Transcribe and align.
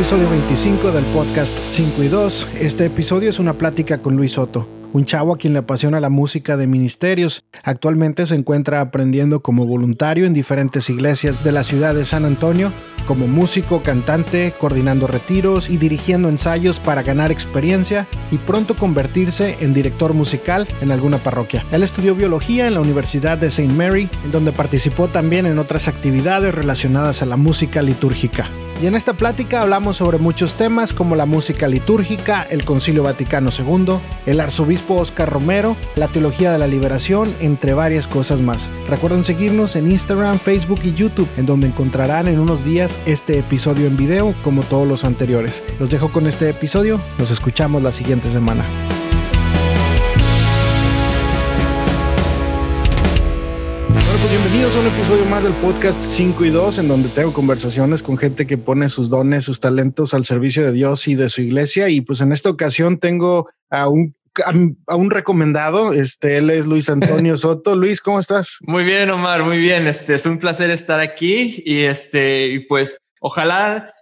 Episodio 0.00 0.30
25 0.30 0.92
del 0.92 1.04
podcast 1.04 1.54
5 1.66 2.02
y 2.02 2.08
2. 2.08 2.46
Este 2.58 2.86
episodio 2.86 3.28
es 3.28 3.38
una 3.38 3.52
plática 3.52 3.98
con 3.98 4.16
Luis 4.16 4.32
Soto, 4.32 4.66
un 4.92 5.04
chavo 5.04 5.34
a 5.34 5.36
quien 5.36 5.52
le 5.52 5.60
apasiona 5.60 6.00
la 6.00 6.10
música 6.10 6.56
de 6.56 6.66
ministerios. 6.66 7.44
Actualmente 7.62 8.26
se 8.26 8.34
encuentra 8.34 8.80
aprendiendo 8.80 9.40
como 9.40 9.66
voluntario 9.66 10.26
en 10.26 10.34
diferentes 10.34 10.90
iglesias 10.90 11.44
de 11.44 11.52
la 11.52 11.64
ciudad 11.64 11.94
de 11.94 12.04
San 12.04 12.24
Antonio, 12.24 12.72
como 13.06 13.26
músico, 13.26 13.82
cantante, 13.82 14.54
coordinando 14.58 15.06
retiros 15.06 15.68
y 15.68 15.78
dirigiendo 15.78 16.28
ensayos 16.28 16.78
para 16.78 17.02
ganar 17.02 17.32
experiencia 17.32 18.06
y 18.30 18.36
pronto 18.38 18.76
convertirse 18.76 19.56
en 19.60 19.74
director 19.74 20.14
musical 20.14 20.68
en 20.80 20.92
alguna 20.92 21.18
parroquia. 21.18 21.64
Él 21.72 21.82
estudió 21.82 22.14
biología 22.14 22.66
en 22.66 22.74
la 22.74 22.80
Universidad 22.80 23.38
de 23.38 23.48
St. 23.48 23.72
Mary, 23.72 24.08
en 24.24 24.32
donde 24.32 24.52
participó 24.52 25.08
también 25.08 25.46
en 25.46 25.58
otras 25.58 25.88
actividades 25.88 26.54
relacionadas 26.54 27.22
a 27.22 27.26
la 27.26 27.36
música 27.36 27.82
litúrgica. 27.82 28.46
Y 28.82 28.86
en 28.86 28.94
esta 28.94 29.12
plática 29.12 29.60
hablamos 29.60 29.98
sobre 29.98 30.16
muchos 30.16 30.54
temas 30.54 30.94
como 30.94 31.14
la 31.14 31.26
música 31.26 31.68
litúrgica, 31.68 32.46
el 32.48 32.64
Concilio 32.64 33.02
Vaticano 33.02 33.50
II, 33.50 33.98
el 34.24 34.40
arzobispo 34.40 34.79
Oscar 34.88 35.30
Romero, 35.30 35.76
la 35.96 36.08
teología 36.08 36.52
de 36.52 36.58
la 36.58 36.66
liberación, 36.66 37.32
entre 37.40 37.74
varias 37.74 38.06
cosas 38.06 38.40
más. 38.40 38.70
Recuerden 38.88 39.24
seguirnos 39.24 39.76
en 39.76 39.90
Instagram, 39.90 40.38
Facebook 40.38 40.80
y 40.84 40.94
YouTube, 40.94 41.28
en 41.36 41.46
donde 41.46 41.66
encontrarán 41.66 42.28
en 42.28 42.40
unos 42.40 42.64
días 42.64 42.98
este 43.06 43.38
episodio 43.38 43.86
en 43.86 43.96
video 43.96 44.34
como 44.42 44.62
todos 44.62 44.86
los 44.86 45.04
anteriores. 45.04 45.62
Los 45.78 45.90
dejo 45.90 46.10
con 46.10 46.26
este 46.26 46.48
episodio, 46.48 47.00
nos 47.18 47.30
escuchamos 47.30 47.82
la 47.82 47.92
siguiente 47.92 48.30
semana. 48.30 48.64
Pues 54.20 54.32
bienvenidos 54.32 54.76
a 54.76 54.80
un 54.80 54.86
episodio 54.86 55.24
más 55.24 55.42
del 55.42 55.54
podcast 55.54 56.02
5 56.02 56.44
y 56.44 56.50
2, 56.50 56.78
en 56.78 56.88
donde 56.88 57.08
tengo 57.08 57.32
conversaciones 57.32 58.02
con 58.02 58.18
gente 58.18 58.46
que 58.46 58.58
pone 58.58 58.88
sus 58.90 59.08
dones, 59.08 59.44
sus 59.44 59.60
talentos 59.60 60.12
al 60.12 60.26
servicio 60.26 60.62
de 60.64 60.72
Dios 60.72 61.08
y 61.08 61.14
de 61.14 61.30
su 61.30 61.40
iglesia. 61.40 61.88
Y 61.88 62.02
pues 62.02 62.20
en 62.20 62.32
esta 62.32 62.50
ocasión 62.50 62.98
tengo 62.98 63.48
a 63.70 63.88
un 63.88 64.14
a, 64.44 64.96
un 64.96 65.10
recomendado. 65.10 65.92
Este, 65.92 66.38
él 66.38 66.50
es 66.50 66.66
Luis 66.66 66.88
Antonio 66.88 67.36
Soto. 67.36 67.74
Luis, 67.74 68.00
¿cómo 68.00 68.20
estás? 68.20 68.58
Muy 68.62 68.84
bien, 68.84 69.10
Omar, 69.10 69.42
muy 69.42 69.58
bien. 69.58 69.86
Este 69.86 70.14
es 70.14 70.26
un 70.26 70.38
placer 70.38 70.70
estar 70.70 71.00
aquí 71.00 71.62
y 71.64 71.80
este, 71.80 72.48
y 72.48 72.60
pues 72.60 72.98
ojalá 73.20 73.94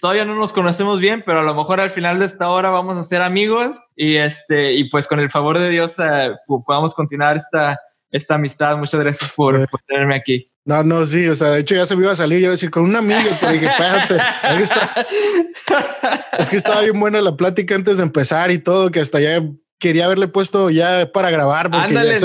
todavía 0.00 0.24
no 0.24 0.34
nos 0.34 0.52
conocemos 0.52 1.00
bien, 1.00 1.22
pero 1.26 1.40
a 1.40 1.42
lo 1.42 1.54
mejor 1.54 1.80
al 1.80 1.90
final 1.90 2.18
de 2.18 2.24
esta 2.24 2.48
hora 2.48 2.70
vamos 2.70 2.96
a 2.96 3.02
ser 3.02 3.20
amigos 3.20 3.78
y 3.94 4.16
este, 4.16 4.72
y 4.72 4.88
pues 4.88 5.06
con 5.06 5.20
el 5.20 5.30
favor 5.30 5.58
de 5.58 5.68
Dios 5.68 5.98
eh, 5.98 6.30
podamos 6.64 6.94
continuar 6.94 7.36
esta 7.36 7.78
esta 8.10 8.34
amistad. 8.34 8.76
Muchas 8.76 9.00
gracias 9.00 9.32
por, 9.34 9.66
tenerme 9.86 10.14
aquí. 10.14 10.50
No, 10.64 10.82
no, 10.82 11.06
sí, 11.06 11.26
o 11.26 11.34
sea, 11.34 11.50
de 11.50 11.60
hecho 11.60 11.74
ya 11.74 11.86
se 11.86 11.96
me 11.96 12.02
iba 12.02 12.12
a 12.12 12.16
salir, 12.16 12.38
yo 12.38 12.44
iba 12.44 12.48
a 12.48 12.52
decir 12.52 12.70
con 12.70 12.84
un 12.84 12.94
amigo, 12.94 13.28
pero 13.40 13.52
dije, 13.52 13.66
espérate, 13.66 14.18
es 16.38 16.48
que 16.48 16.56
estaba 16.56 16.82
bien 16.82 17.00
buena 17.00 17.20
la 17.20 17.34
plática 17.34 17.74
antes 17.74 17.96
de 17.96 18.02
empezar 18.02 18.50
y 18.50 18.58
todo, 18.58 18.90
que 18.90 19.00
hasta 19.00 19.20
ya 19.20 19.42
quería 19.80 20.04
haberle 20.04 20.28
puesto 20.28 20.70
ya 20.70 21.10
para 21.12 21.30
grabar, 21.30 21.70
porque 21.70 21.94
ya 21.94 22.18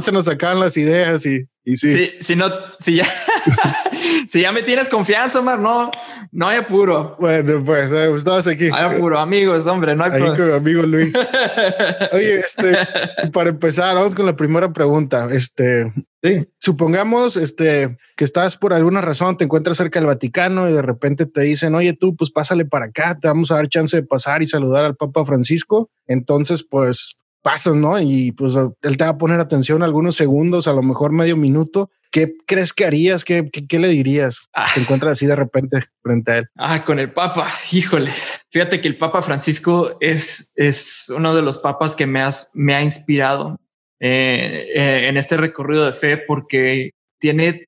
se, 0.00 0.12
nos 0.12 0.26
sacaban 0.26 0.60
las 0.60 0.76
ideas 0.76 1.24
y, 1.26 1.48
y 1.64 1.76
sí. 1.76 1.92
sí. 1.92 2.12
Si 2.20 2.36
no, 2.36 2.50
si 2.78 2.96
ya, 2.96 3.06
si 4.28 4.42
ya 4.42 4.52
me 4.52 4.62
tienes 4.62 4.88
confianza, 4.88 5.40
Omar, 5.40 5.58
no, 5.58 5.90
no 6.30 6.46
hay 6.46 6.58
apuro. 6.58 7.16
Bueno, 7.18 7.64
pues, 7.64 7.88
eh, 7.90 8.06
pues 8.08 8.18
estabas 8.18 8.46
aquí. 8.46 8.68
Hay 8.72 8.96
apuro, 8.96 9.18
amigos, 9.18 9.66
hombre, 9.66 9.96
no 9.96 10.04
hay 10.04 10.12
Ahí 10.12 10.36
con 10.36 10.52
amigo 10.52 10.82
Luis. 10.82 11.14
Oye, 12.12 12.40
este, 12.40 12.76
para 13.32 13.50
empezar, 13.50 13.94
vamos 13.94 14.14
con 14.14 14.26
la 14.26 14.36
primera 14.36 14.70
pregunta. 14.72 15.28
Este, 15.32 15.90
sí. 16.22 16.48
supongamos, 16.58 17.36
este, 17.36 17.96
que 18.16 18.24
estás 18.24 18.56
por 18.56 18.72
alguna 18.72 19.00
razón, 19.00 19.36
te 19.36 19.44
encuentras 19.44 19.76
cerca 19.76 19.98
del 19.98 20.06
Vaticano 20.06 20.68
y 20.68 20.72
de 20.72 20.82
repente 20.82 21.26
te 21.26 21.42
dicen, 21.42 21.74
oye, 21.74 21.92
tú, 21.92 22.16
pues 22.16 22.30
pásale 22.30 22.64
para 22.64 22.86
acá, 22.86 23.18
te 23.18 23.28
vamos 23.28 23.50
a 23.50 23.56
dar 23.56 23.68
chance 23.68 23.96
de 23.96 24.02
pasar 24.02 24.42
y 24.42 24.46
saludar 24.46 24.84
al 24.84 24.96
Papa 24.96 25.24
Francisco. 25.24 25.90
Entonces, 26.06 26.64
pues 26.64 27.18
pasas, 27.42 27.76
¿no? 27.76 28.00
Y 28.00 28.32
pues 28.32 28.54
él 28.56 28.96
te 28.96 29.04
va 29.04 29.10
a 29.10 29.18
poner 29.18 29.40
atención 29.40 29.82
algunos 29.82 30.16
segundos, 30.16 30.68
a 30.68 30.72
lo 30.72 30.82
mejor 30.82 31.12
medio 31.12 31.36
minuto. 31.36 31.90
¿Qué 32.10 32.34
crees 32.46 32.72
que 32.72 32.86
harías? 32.86 33.24
¿Qué, 33.24 33.50
qué, 33.50 33.78
le 33.78 33.88
dirías? 33.88 34.40
Ah. 34.54 34.66
Te 34.72 34.80
encuentras 34.80 35.12
así 35.12 35.26
de 35.26 35.36
repente 35.36 35.84
frente 36.02 36.32
a 36.32 36.38
él. 36.38 36.48
Ah, 36.56 36.84
con 36.84 36.98
el 36.98 37.12
Papa. 37.12 37.46
Híjole. 37.72 38.10
Fíjate 38.50 38.80
que 38.80 38.88
el 38.88 38.96
Papa 38.96 39.22
Francisco 39.22 39.96
es, 40.00 40.52
es 40.56 41.10
uno 41.14 41.34
de 41.34 41.42
los 41.42 41.58
papas 41.58 41.96
que 41.96 42.06
me, 42.06 42.20
has, 42.20 42.50
me 42.54 42.74
ha 42.74 42.82
inspirado 42.82 43.58
eh, 44.00 44.70
eh, 44.74 45.08
en 45.08 45.16
este 45.16 45.36
recorrido 45.36 45.86
de 45.86 45.92
fe 45.92 46.16
porque 46.16 46.90
tiene, 47.18 47.66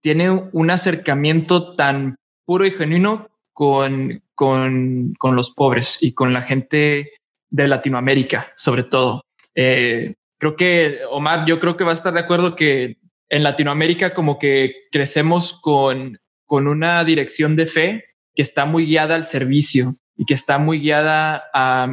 tiene 0.00 0.30
un 0.30 0.70
acercamiento 0.70 1.74
tan 1.74 2.16
puro 2.44 2.66
y 2.66 2.70
genuino 2.70 3.28
con, 3.52 4.22
con, 4.34 5.14
con 5.18 5.36
los 5.36 5.52
pobres 5.52 5.98
y 6.00 6.12
con 6.12 6.32
la 6.32 6.42
gente 6.42 7.12
de 7.50 7.68
Latinoamérica, 7.68 8.48
sobre 8.56 8.84
todo. 8.84 9.22
Eh, 9.54 10.14
creo 10.38 10.56
que, 10.56 11.00
Omar, 11.10 11.46
yo 11.46 11.60
creo 11.60 11.76
que 11.76 11.84
va 11.84 11.90
a 11.90 11.94
estar 11.94 12.14
de 12.14 12.20
acuerdo 12.20 12.56
que 12.56 12.96
en 13.28 13.42
Latinoamérica 13.42 14.14
como 14.14 14.38
que 14.38 14.88
crecemos 14.90 15.52
con, 15.60 16.18
con 16.46 16.66
una 16.66 17.04
dirección 17.04 17.54
de 17.54 17.66
fe 17.66 18.04
que 18.34 18.42
está 18.42 18.64
muy 18.64 18.86
guiada 18.86 19.14
al 19.14 19.24
servicio 19.24 19.94
y 20.16 20.24
que 20.24 20.34
está 20.34 20.58
muy 20.58 20.80
guiada 20.80 21.44
a, 21.54 21.84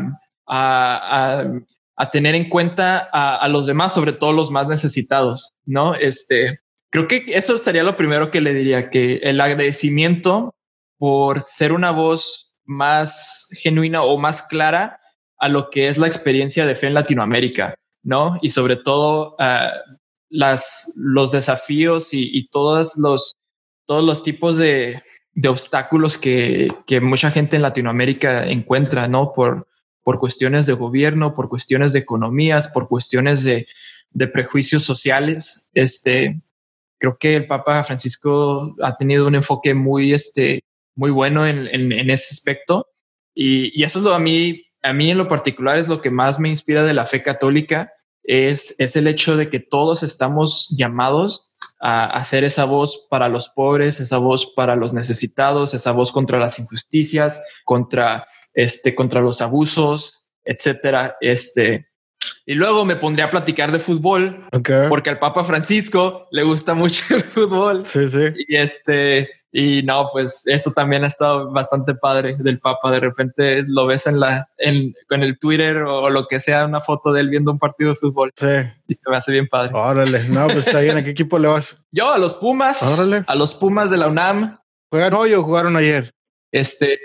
a, 0.47 1.39
a, 1.41 1.51
tener 2.11 2.35
en 2.35 2.47
cuenta 2.47 3.09
a, 3.11 3.47
los 3.47 3.65
demás, 3.65 3.93
sobre 3.93 4.13
todo 4.13 4.31
los 4.31 4.51
más 4.51 4.67
necesitados, 4.67 5.55
¿no? 5.65 5.95
Este, 5.95 6.59
creo 6.91 7.07
que 7.07 7.25
eso 7.27 7.57
sería 7.57 7.83
lo 7.83 7.97
primero 7.97 8.29
que 8.29 8.39
le 8.39 8.53
diría, 8.53 8.89
que 8.91 9.15
el 9.23 9.41
agradecimiento 9.41 10.55
por 10.97 11.41
ser 11.41 11.71
una 11.71 11.91
voz 11.91 12.53
más 12.65 13.49
genuina 13.51 14.03
o 14.03 14.17
más 14.17 14.43
clara 14.43 14.99
a 15.39 15.49
lo 15.49 15.69
que 15.69 15.87
es 15.87 15.97
la 15.97 16.07
experiencia 16.07 16.65
de 16.65 16.75
fe 16.75 16.87
en 16.87 16.93
Latinoamérica, 16.93 17.75
¿no? 18.03 18.37
Y 18.41 18.51
sobre 18.51 18.75
todo 18.75 19.35
uh, 19.39 19.97
las, 20.29 20.93
los 20.97 21.31
desafíos 21.31 22.09
y, 22.11 22.47
todos, 22.49 22.97
los, 22.97 23.35
todos 23.85 24.03
los 24.03 24.23
tipos 24.23 24.57
de, 24.57 25.01
de 25.33 25.49
obstáculos 25.49 26.17
que, 26.17 26.67
que, 26.85 27.01
mucha 27.01 27.31
gente 27.31 27.55
en 27.55 27.61
Latinoamérica 27.61 28.47
encuentra, 28.47 29.07
¿no? 29.07 29.33
Por, 29.33 29.66
por 30.07 30.19
cuestiones 30.19 30.65
de 30.65 30.71
gobierno, 30.71 31.33
por 31.33 31.49
cuestiones 31.49 31.91
de 31.91 31.99
economías, 31.99 32.69
por 32.69 32.87
cuestiones 32.87 33.43
de, 33.43 33.67
de 34.11 34.27
prejuicios 34.29 34.81
sociales. 34.81 35.67
Este, 35.73 36.39
creo 36.97 37.17
que 37.17 37.33
el 37.33 37.45
Papa 37.45 37.83
Francisco 37.83 38.73
ha 38.81 38.95
tenido 38.95 39.27
un 39.27 39.35
enfoque 39.35 39.73
muy, 39.73 40.13
este, 40.13 40.61
muy 40.95 41.11
bueno 41.11 41.45
en, 41.45 41.67
en, 41.67 42.09
ese 42.09 42.33
aspecto. 42.33 42.87
Y, 43.35 43.77
y, 43.77 43.83
eso 43.83 43.99
es 43.99 44.05
lo 44.05 44.13
a 44.13 44.19
mí 44.19 44.63
a 44.81 44.93
mí 44.93 45.11
en 45.11 45.17
lo 45.17 45.27
particular 45.27 45.77
es 45.77 45.89
lo 45.89 45.99
que 45.99 46.09
más 46.09 46.39
me 46.39 46.47
inspira 46.47 46.85
de 46.85 46.93
la 46.93 47.05
fe 47.05 47.21
católica, 47.21 47.91
es, 48.23 48.79
es 48.79 48.95
el 48.95 49.07
hecho 49.07 49.35
de 49.35 49.49
que 49.49 49.59
todos 49.59 50.03
estamos 50.03 50.73
llamados 50.77 51.51
a 51.81 52.05
hacer 52.05 52.45
esa 52.45 52.63
voz 52.63 53.07
para 53.09 53.27
los 53.27 53.49
pobres, 53.49 53.99
esa 53.99 54.19
voz 54.19 54.53
para 54.55 54.77
los 54.77 54.93
necesitados, 54.93 55.73
esa 55.73 55.91
voz 55.91 56.13
contra 56.13 56.39
las 56.39 56.59
injusticias, 56.59 57.43
contra, 57.65 58.25
este, 58.57 58.95
contra 58.95 59.21
los 59.21 59.39
abusos, 59.39 60.25
etcétera. 60.43 61.15
Este, 61.21 61.87
y 62.45 62.55
luego 62.55 62.85
me 62.85 62.95
pondría 62.95 63.25
a 63.25 63.29
platicar 63.29 63.71
de 63.71 63.79
fútbol, 63.79 64.47
porque 64.89 65.11
al 65.11 65.19
Papa 65.19 65.43
Francisco 65.43 66.27
le 66.31 66.43
gusta 66.43 66.73
mucho 66.73 67.03
el 67.15 67.23
fútbol. 67.23 67.85
Sí, 67.85 68.09
sí. 68.09 68.33
Y 68.47 68.57
este, 68.57 69.29
y 69.51 69.83
no, 69.83 70.09
pues 70.11 70.47
eso 70.47 70.71
también 70.71 71.03
ha 71.03 71.07
estado 71.07 71.51
bastante 71.51 71.93
padre 71.93 72.35
del 72.39 72.59
Papa. 72.59 72.91
De 72.91 72.99
repente 72.99 73.63
lo 73.67 73.85
ves 73.85 74.07
en 74.07 74.19
la, 74.19 74.49
en, 74.57 74.95
en 75.07 75.23
el 75.23 75.37
Twitter 75.37 75.83
o 75.83 76.09
lo 76.09 76.27
que 76.27 76.39
sea, 76.39 76.65
una 76.65 76.81
foto 76.81 77.13
de 77.13 77.21
él 77.21 77.29
viendo 77.29 77.51
un 77.51 77.59
partido 77.59 77.91
de 77.91 77.95
fútbol. 77.95 78.31
Sí. 78.35 78.47
Y 78.87 78.95
se 78.95 79.07
me 79.07 79.17
hace 79.17 79.31
bien 79.31 79.47
padre. 79.47 79.71
Órale, 79.75 80.19
no, 80.29 80.47
pues 80.47 80.65
está 80.67 80.79
bien. 80.79 80.97
¿A 80.97 81.03
qué 81.03 81.11
equipo 81.11 81.37
le 81.37 81.47
vas? 81.47 81.77
Yo 81.91 82.11
a 82.11 82.17
los 82.17 82.33
Pumas. 82.33 82.81
Órale. 82.81 83.23
A 83.27 83.35
los 83.35 83.53
Pumas 83.53 83.91
de 83.91 83.97
la 83.97 84.07
UNAM. 84.07 84.57
¿Juegan 84.89 85.13
hoy 85.13 85.33
o 85.33 85.43
jugaron 85.43 85.75
ayer? 85.75 86.11
Este, 86.51 86.99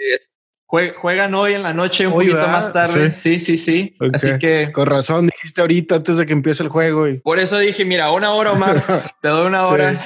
juegan 0.94 1.34
hoy 1.34 1.52
en 1.52 1.62
la 1.62 1.74
noche, 1.74 2.06
un 2.06 2.14
poquito 2.14 2.36
más 2.48 2.72
tarde. 2.72 3.12
Sí, 3.12 3.38
sí, 3.38 3.58
sí. 3.58 3.94
Así 4.12 4.38
que. 4.38 4.70
Con 4.72 4.86
razón, 4.86 5.26
dijiste 5.26 5.60
ahorita 5.60 5.96
antes 5.96 6.16
de 6.16 6.24
que 6.24 6.32
empiece 6.32 6.62
el 6.62 6.70
juego. 6.70 7.08
Y... 7.08 7.18
Por 7.18 7.38
eso 7.38 7.58
dije, 7.58 7.84
mira, 7.84 8.10
una 8.10 8.32
hora 8.32 8.52
o 8.52 8.56
más. 8.56 8.82
Te 9.20 9.28
doy 9.28 9.46
una 9.46 9.66
hora. 9.66 10.00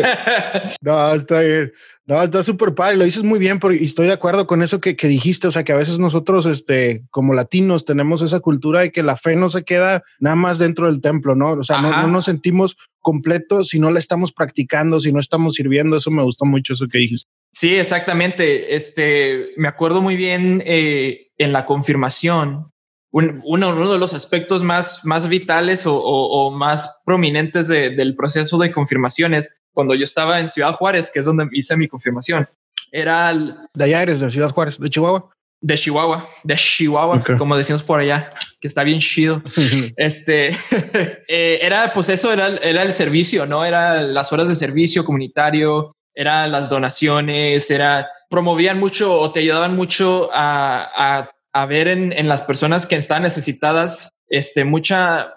no, 0.80 1.14
está 1.14 1.40
bien. 1.40 1.72
No, 2.06 2.20
está 2.22 2.42
súper 2.42 2.74
padre. 2.74 2.96
Lo 2.96 3.04
dices 3.04 3.22
muy 3.22 3.38
bien, 3.38 3.60
porque 3.60 3.84
estoy 3.84 4.06
de 4.06 4.12
acuerdo 4.12 4.46
con 4.46 4.62
eso 4.62 4.80
que, 4.80 4.96
que, 4.96 5.06
dijiste. 5.06 5.46
O 5.46 5.50
sea, 5.50 5.64
que 5.64 5.72
a 5.72 5.76
veces 5.76 5.98
nosotros, 5.98 6.46
este, 6.46 7.04
como 7.10 7.34
latinos, 7.34 7.84
tenemos 7.84 8.22
esa 8.22 8.40
cultura 8.40 8.80
de 8.80 8.90
que 8.90 9.02
la 9.02 9.16
fe 9.16 9.36
no 9.36 9.48
se 9.50 9.64
queda 9.64 10.02
nada 10.18 10.34
más 10.34 10.58
dentro 10.58 10.86
del 10.86 11.00
templo, 11.00 11.36
¿no? 11.36 11.52
O 11.52 11.62
sea, 11.62 11.80
no, 11.82 11.90
no, 11.90 12.08
nos 12.08 12.24
sentimos 12.24 12.76
completos 13.00 13.68
si 13.68 13.78
no 13.78 13.90
la 13.90 13.98
estamos 13.98 14.32
practicando, 14.32 14.98
si 14.98 15.12
no 15.12 15.20
estamos 15.20 15.54
sirviendo. 15.54 15.96
Eso 15.96 16.10
me 16.10 16.22
gustó 16.22 16.46
mucho, 16.46 16.72
eso 16.72 16.88
que 16.88 16.98
dijiste. 16.98 17.29
Sí, 17.52 17.76
exactamente. 17.76 18.74
Este, 18.74 19.50
me 19.56 19.68
acuerdo 19.68 20.02
muy 20.02 20.16
bien 20.16 20.62
eh, 20.64 21.30
en 21.36 21.52
la 21.52 21.66
confirmación. 21.66 22.72
uno, 23.10 23.40
uno, 23.44 23.92
de 23.92 23.98
los 23.98 24.14
aspectos 24.14 24.62
más, 24.62 25.04
más 25.04 25.28
vitales 25.28 25.86
o, 25.86 25.96
o, 25.96 26.50
más 26.52 27.02
prominentes 27.04 27.66
de, 27.68 27.90
del 27.90 28.14
proceso 28.14 28.58
de 28.58 28.70
confirmación 28.70 29.34
es 29.34 29.60
cuando 29.72 29.94
yo 29.94 30.04
estaba 30.04 30.40
en 30.40 30.48
Ciudad 30.48 30.74
Juárez, 30.74 31.10
que 31.12 31.18
es 31.20 31.24
donde 31.24 31.48
hice 31.52 31.76
mi 31.76 31.88
confirmación. 31.88 32.48
Era 32.92 33.30
el, 33.30 33.54
de 33.74 33.84
allá 33.84 34.02
eres 34.02 34.20
de 34.20 34.30
Ciudad 34.30 34.50
Juárez, 34.50 34.78
de 34.78 34.90
Chihuahua. 34.90 35.30
De 35.62 35.76
Chihuahua, 35.76 36.26
de 36.42 36.54
Chihuahua, 36.54 37.22
como 37.36 37.54
decimos 37.54 37.82
por 37.82 38.00
allá, 38.00 38.30
que 38.60 38.68
está 38.68 38.82
bien 38.82 38.98
chido. 38.98 39.42
este 39.96 40.48
eh, 41.28 41.58
era, 41.60 41.92
pues 41.92 42.08
eso 42.08 42.32
era, 42.32 42.48
era 42.56 42.82
el 42.82 42.92
servicio, 42.92 43.44
no 43.44 43.64
era 43.64 44.00
las 44.00 44.32
horas 44.32 44.48
de 44.48 44.54
servicio 44.54 45.04
comunitario, 45.04 45.94
eran 46.20 46.52
las 46.52 46.68
donaciones, 46.68 47.70
era 47.70 48.06
promovían 48.28 48.78
mucho 48.78 49.14
o 49.14 49.32
te 49.32 49.40
ayudaban 49.40 49.74
mucho 49.74 50.28
a, 50.34 51.30
a, 51.52 51.66
ver 51.66 51.88
en, 51.88 52.12
en, 52.12 52.28
las 52.28 52.42
personas 52.42 52.86
que 52.86 52.96
estaban 52.96 53.22
necesitadas 53.22 54.10
este, 54.28 54.64
mucha, 54.64 55.32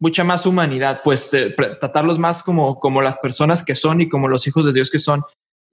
mucha 0.00 0.22
más 0.22 0.46
humanidad, 0.46 1.00
pues 1.02 1.30
tratarlos 1.80 2.18
más 2.18 2.44
como, 2.44 2.78
como 2.78 3.02
las 3.02 3.18
personas 3.18 3.64
que 3.64 3.74
son 3.74 4.00
y 4.00 4.08
como 4.08 4.28
los 4.28 4.46
hijos 4.46 4.64
de 4.64 4.72
Dios 4.72 4.90
que 4.90 5.00
son. 5.00 5.24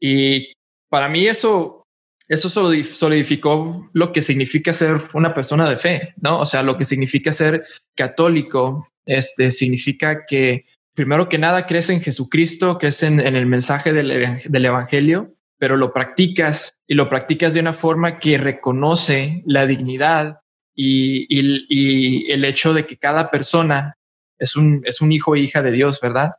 Y 0.01 0.53
para 0.89 1.09
mí 1.09 1.27
eso 1.27 1.83
eso 2.27 2.49
solidificó 2.49 3.87
lo 3.93 4.11
que 4.11 4.23
significa 4.23 4.73
ser 4.73 4.99
una 5.13 5.35
persona 5.35 5.69
de 5.69 5.77
fe, 5.77 6.15
¿no? 6.17 6.39
O 6.39 6.45
sea, 6.47 6.63
lo 6.63 6.75
que 6.75 6.85
significa 6.85 7.31
ser 7.31 7.65
católico, 7.95 8.87
este, 9.05 9.51
significa 9.51 10.25
que 10.25 10.65
primero 10.95 11.29
que 11.29 11.37
nada 11.37 11.65
crees 11.65 11.89
en 11.89 12.01
Jesucristo, 12.01 12.77
crees 12.77 13.03
en, 13.03 13.19
el 13.19 13.45
mensaje 13.45 13.93
del, 13.93 14.39
del, 14.45 14.65
Evangelio, 14.65 15.35
pero 15.57 15.77
lo 15.77 15.93
practicas 15.93 16.79
y 16.87 16.95
lo 16.95 17.09
practicas 17.09 17.53
de 17.53 17.59
una 17.59 17.73
forma 17.73 18.19
que 18.19 18.37
reconoce 18.37 19.43
la 19.45 19.67
dignidad 19.67 20.39
y, 20.73 21.27
y, 21.29 22.31
el 22.31 22.43
hecho 22.43 22.73
de 22.73 22.85
que 22.85 22.97
cada 22.97 23.29
persona 23.29 23.97
es 24.39 24.55
un, 24.55 24.81
es 24.85 25.01
un 25.01 25.11
hijo 25.11 25.35
e 25.35 25.39
hija 25.39 25.61
de 25.61 25.71
Dios, 25.71 25.99
¿verdad? 26.01 26.31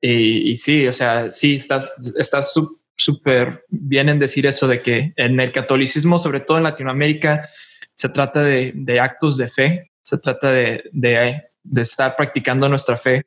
y, 0.00 0.50
y, 0.50 0.56
sí, 0.56 0.86
o 0.86 0.92
sea, 0.92 1.32
sí, 1.32 1.56
estás, 1.56 2.14
estás 2.18 2.54
súper 2.96 3.64
bien 3.68 4.08
en 4.08 4.18
decir 4.18 4.46
eso 4.46 4.66
de 4.66 4.82
que 4.82 5.12
en 5.16 5.38
el 5.40 5.52
catolicismo, 5.52 6.18
sobre 6.18 6.40
todo 6.40 6.58
en 6.58 6.64
Latinoamérica, 6.64 7.48
se 7.94 8.08
trata 8.08 8.42
de, 8.42 9.00
actos 9.00 9.36
de 9.36 9.48
fe, 9.48 9.90
se 10.04 10.18
trata 10.18 10.52
de, 10.52 10.84
de, 10.92 11.82
estar 11.82 12.16
practicando 12.16 12.68
nuestra 12.68 12.96
fe 12.96 13.26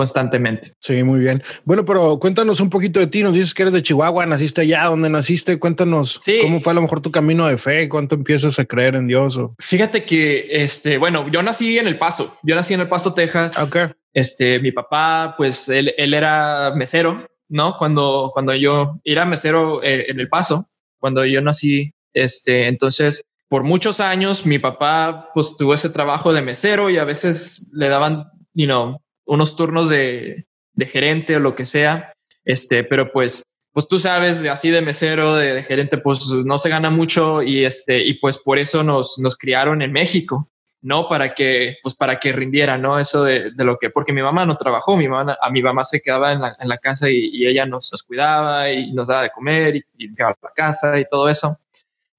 constantemente. 0.00 0.72
Sí, 0.80 1.02
muy 1.02 1.20
bien. 1.20 1.42
Bueno, 1.64 1.84
pero 1.84 2.18
cuéntanos 2.18 2.58
un 2.60 2.70
poquito 2.70 3.00
de 3.00 3.06
ti. 3.06 3.22
Nos 3.22 3.34
dices 3.34 3.52
que 3.52 3.64
eres 3.64 3.74
de 3.74 3.82
Chihuahua, 3.82 4.24
naciste 4.24 4.62
allá, 4.62 4.84
donde 4.86 5.10
naciste. 5.10 5.58
Cuéntanos 5.58 6.18
cómo 6.40 6.62
fue 6.62 6.70
a 6.70 6.74
lo 6.74 6.80
mejor 6.80 7.02
tu 7.02 7.10
camino 7.10 7.46
de 7.46 7.58
fe, 7.58 7.86
cuánto 7.90 8.14
empiezas 8.14 8.58
a 8.58 8.64
creer 8.64 8.94
en 8.94 9.06
Dios. 9.06 9.38
Fíjate 9.58 10.04
que, 10.04 10.48
este, 10.50 10.96
bueno, 10.96 11.30
yo 11.30 11.42
nací 11.42 11.76
en 11.76 11.86
El 11.86 11.98
Paso. 11.98 12.38
Yo 12.42 12.56
nací 12.56 12.72
en 12.72 12.80
El 12.80 12.88
Paso, 12.88 13.12
Texas. 13.12 13.58
Okay. 13.58 13.88
Este, 14.14 14.58
mi 14.58 14.72
papá, 14.72 15.34
pues 15.36 15.68
él, 15.68 15.94
él 15.98 16.14
era 16.14 16.72
mesero 16.74 17.26
¿no? 17.50 17.76
Cuando, 17.76 18.30
cuando 18.32 18.54
yo 18.54 19.00
era 19.04 19.26
mesero 19.26 19.82
eh, 19.82 20.06
en 20.08 20.18
El 20.18 20.28
Paso, 20.28 20.70
cuando 20.98 21.24
yo 21.26 21.42
nací, 21.42 21.92
este, 22.14 22.68
entonces, 22.68 23.22
por 23.48 23.64
muchos 23.64 24.00
años 24.00 24.46
mi 24.46 24.60
papá 24.60 25.30
pues 25.34 25.56
tuvo 25.56 25.74
ese 25.74 25.90
trabajo 25.90 26.32
de 26.32 26.40
mesero 26.40 26.88
y 26.88 26.98
a 26.98 27.04
veces 27.04 27.68
le 27.72 27.88
daban, 27.88 28.24
you 28.54 28.66
know, 28.66 29.02
unos 29.30 29.56
turnos 29.56 29.88
de, 29.88 30.46
de 30.74 30.86
gerente 30.86 31.36
o 31.36 31.40
lo 31.40 31.54
que 31.54 31.66
sea, 31.66 32.12
este, 32.44 32.84
pero 32.84 33.12
pues 33.12 33.44
pues 33.72 33.86
tú 33.86 34.00
sabes, 34.00 34.44
así 34.46 34.68
de 34.70 34.82
mesero, 34.82 35.36
de, 35.36 35.54
de, 35.54 35.62
gerente, 35.62 35.96
pues 35.96 36.28
no 36.28 36.58
se 36.58 36.68
gana 36.68 36.90
mucho 36.90 37.40
y 37.40 37.64
este, 37.64 38.04
y 38.04 38.14
pues 38.14 38.36
por 38.36 38.58
eso 38.58 38.82
nos, 38.82 39.18
nos 39.20 39.36
criaron 39.36 39.80
en 39.82 39.92
México. 39.92 40.50
¿no? 40.82 41.08
Para 41.08 41.34
que, 41.34 41.76
pues 41.82 41.94
para 41.94 42.18
que 42.18 42.32
rindiera, 42.32 42.78
¿no? 42.78 42.98
Eso 42.98 43.22
de, 43.22 43.52
lo 43.54 43.76
que, 43.76 43.90
porque 43.90 44.14
mi 44.14 44.22
mamá 44.22 44.46
nos 44.46 44.58
trabajó, 44.58 44.96
mi 44.96 45.08
mamá, 45.08 45.36
a 45.40 45.50
mi 45.50 45.62
mamá 45.62 45.84
se 45.84 46.00
quedaba 46.00 46.32
en 46.32 46.40
la, 46.40 46.78
casa 46.78 47.10
y, 47.10 47.46
ella 47.46 47.66
nos, 47.66 47.90
cuidaba 48.06 48.70
y 48.72 48.90
nos 48.92 49.08
daba 49.08 49.24
de 49.24 49.30
comer 49.30 49.76
y, 49.76 49.84
y 49.98 50.08
la 50.08 50.34
casa 50.56 50.98
y 50.98 51.04
todo 51.04 51.28
eso. 51.28 51.58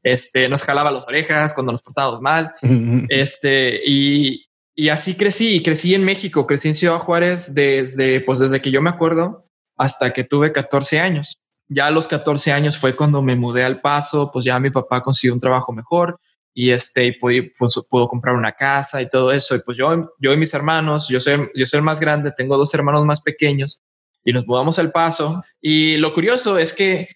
Este, 0.03 0.47
nos 0.47 0.63
jalaba 0.63 0.91
las 0.91 1.07
orejas 1.07 1.55
cuando 1.55 1.71
nos 1.71 1.81
portábamos 1.81 2.21
mal. 2.21 2.53
este, 3.09 3.81
y, 3.83 4.45
y 4.75 4.89
así 4.89 5.15
crecí, 5.15 5.55
y 5.55 5.63
crecí 5.63 5.93
en 5.93 6.03
México, 6.03 6.47
crecí 6.47 6.69
en 6.69 6.75
Ciudad 6.75 6.99
Juárez 6.99 7.53
desde, 7.53 8.21
pues 8.21 8.39
desde 8.39 8.61
que 8.61 8.71
yo 8.71 8.81
me 8.81 8.89
acuerdo 8.89 9.45
hasta 9.77 10.13
que 10.13 10.23
tuve 10.23 10.51
14 10.51 10.99
años. 10.99 11.37
Ya 11.67 11.87
a 11.87 11.91
los 11.91 12.07
14 12.07 12.51
años 12.51 12.77
fue 12.77 12.95
cuando 12.95 13.21
me 13.21 13.35
mudé 13.35 13.63
al 13.63 13.81
paso, 13.81 14.29
pues 14.31 14.45
ya 14.45 14.59
mi 14.59 14.69
papá 14.69 15.01
consiguió 15.01 15.33
un 15.33 15.39
trabajo 15.39 15.71
mejor 15.71 16.19
y 16.53 16.71
este 16.71 17.15
pude, 17.19 17.53
pues, 17.57 17.79
pudo 17.89 18.07
comprar 18.07 18.35
una 18.35 18.51
casa 18.51 19.01
y 19.01 19.09
todo 19.09 19.31
eso. 19.31 19.55
Y 19.55 19.59
pues 19.59 19.77
yo, 19.77 20.13
yo 20.19 20.33
y 20.33 20.37
mis 20.37 20.53
hermanos, 20.53 21.07
yo 21.07 21.19
soy, 21.19 21.49
yo 21.55 21.65
soy 21.65 21.77
el 21.77 21.83
más 21.83 21.99
grande, 21.99 22.33
tengo 22.35 22.57
dos 22.57 22.73
hermanos 22.73 23.05
más 23.05 23.21
pequeños 23.21 23.81
y 24.23 24.33
nos 24.33 24.45
mudamos 24.45 24.79
al 24.79 24.91
Paso. 24.91 25.43
Y 25.61 25.97
lo 25.97 26.13
curioso 26.13 26.57
es 26.57 26.73
que 26.73 27.09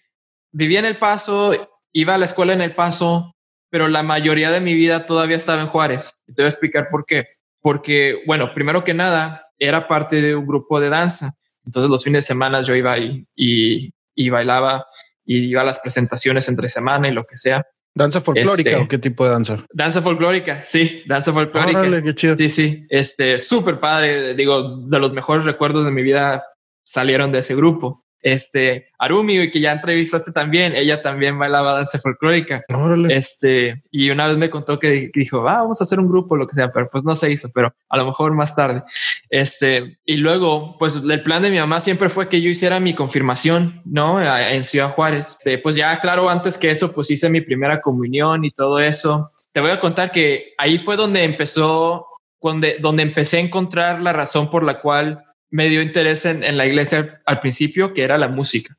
vivía 0.52 0.78
en 0.78 0.86
el 0.86 0.98
Paso, 0.98 1.52
iba 1.92 2.14
a 2.14 2.18
la 2.18 2.26
escuela 2.26 2.52
en 2.52 2.62
el 2.62 2.74
Paso, 2.74 3.34
pero 3.70 3.88
la 3.88 4.02
mayoría 4.02 4.50
de 4.50 4.60
mi 4.60 4.74
vida 4.74 5.06
todavía 5.06 5.36
estaba 5.36 5.60
en 5.60 5.68
Juárez. 5.68 6.14
Y 6.26 6.34
te 6.34 6.42
voy 6.42 6.46
a 6.46 6.50
explicar 6.50 6.88
por 6.90 7.04
qué. 7.04 7.35
Porque, 7.66 8.22
bueno, 8.28 8.54
primero 8.54 8.84
que 8.84 8.94
nada, 8.94 9.48
era 9.58 9.88
parte 9.88 10.22
de 10.22 10.36
un 10.36 10.46
grupo 10.46 10.78
de 10.78 10.88
danza. 10.88 11.32
Entonces 11.64 11.90
los 11.90 12.04
fines 12.04 12.22
de 12.22 12.28
semana 12.28 12.62
yo 12.62 12.76
iba 12.76 12.96
y, 12.96 13.26
y, 13.34 13.90
y 14.14 14.30
bailaba 14.30 14.86
y 15.24 15.46
iba 15.48 15.62
a 15.62 15.64
las 15.64 15.80
presentaciones 15.80 16.48
entre 16.48 16.68
semana 16.68 17.08
y 17.08 17.10
lo 17.10 17.24
que 17.24 17.36
sea. 17.36 17.66
¿Danza 17.92 18.20
folclórica 18.20 18.70
este, 18.70 18.82
o 18.82 18.86
qué 18.86 18.98
tipo 18.98 19.24
de 19.24 19.32
danza? 19.32 19.66
Danza 19.72 20.00
folclórica, 20.00 20.62
sí, 20.62 21.02
danza 21.08 21.32
folclórica. 21.32 22.02
qué 22.04 22.14
chido. 22.14 22.36
Sí, 22.36 22.50
sí, 22.50 22.86
este, 22.88 23.36
súper 23.40 23.80
padre, 23.80 24.34
digo, 24.36 24.76
de 24.86 25.00
los 25.00 25.12
mejores 25.12 25.44
recuerdos 25.44 25.84
de 25.86 25.90
mi 25.90 26.04
vida 26.04 26.44
salieron 26.84 27.32
de 27.32 27.40
ese 27.40 27.56
grupo 27.56 28.05
este 28.22 28.88
Arumi, 28.98 29.50
que 29.50 29.60
ya 29.60 29.72
entrevistaste 29.72 30.32
también, 30.32 30.74
ella 30.74 31.02
también 31.02 31.38
bailaba 31.38 31.74
danza 31.74 31.98
folclórica. 31.98 32.64
Este, 33.08 33.82
y 33.90 34.10
una 34.10 34.26
vez 34.26 34.36
me 34.36 34.50
contó 34.50 34.78
que 34.78 35.10
dijo, 35.14 35.42
vamos 35.42 35.80
a 35.80 35.84
hacer 35.84 36.00
un 36.00 36.08
grupo, 36.08 36.36
lo 36.36 36.46
que 36.46 36.56
sea, 36.56 36.72
pero 36.72 36.88
pues 36.90 37.04
no 37.04 37.14
se 37.14 37.30
hizo, 37.30 37.50
pero 37.54 37.74
a 37.88 37.96
lo 37.96 38.06
mejor 38.06 38.34
más 38.34 38.56
tarde. 38.56 38.82
Este, 39.30 39.98
y 40.04 40.16
luego, 40.16 40.76
pues 40.78 40.96
el 40.96 41.22
plan 41.22 41.42
de 41.42 41.50
mi 41.50 41.58
mamá 41.58 41.80
siempre 41.80 42.08
fue 42.08 42.28
que 42.28 42.40
yo 42.40 42.50
hiciera 42.50 42.80
mi 42.80 42.94
confirmación, 42.94 43.82
¿no? 43.84 44.20
En 44.20 44.64
Ciudad 44.64 44.90
Juárez. 44.90 45.36
Este, 45.38 45.58
pues 45.58 45.76
ya, 45.76 45.98
claro, 46.00 46.28
antes 46.28 46.58
que 46.58 46.70
eso, 46.70 46.92
pues 46.92 47.10
hice 47.10 47.28
mi 47.28 47.40
primera 47.40 47.80
comunión 47.80 48.44
y 48.44 48.50
todo 48.50 48.78
eso. 48.78 49.32
Te 49.52 49.60
voy 49.60 49.70
a 49.70 49.80
contar 49.80 50.10
que 50.10 50.54
ahí 50.58 50.78
fue 50.78 50.96
donde 50.96 51.24
empezó, 51.24 52.06
donde, 52.40 52.76
donde 52.80 53.02
empecé 53.02 53.38
a 53.38 53.40
encontrar 53.40 54.02
la 54.02 54.12
razón 54.12 54.50
por 54.50 54.64
la 54.64 54.80
cual 54.80 55.25
me 55.50 55.68
dio 55.68 55.82
interés 55.82 56.26
en, 56.26 56.56
la 56.56 56.66
iglesia 56.66 57.20
al 57.24 57.40
principio, 57.40 57.94
que 57.94 58.02
era 58.02 58.18
la 58.18 58.28
música. 58.28 58.76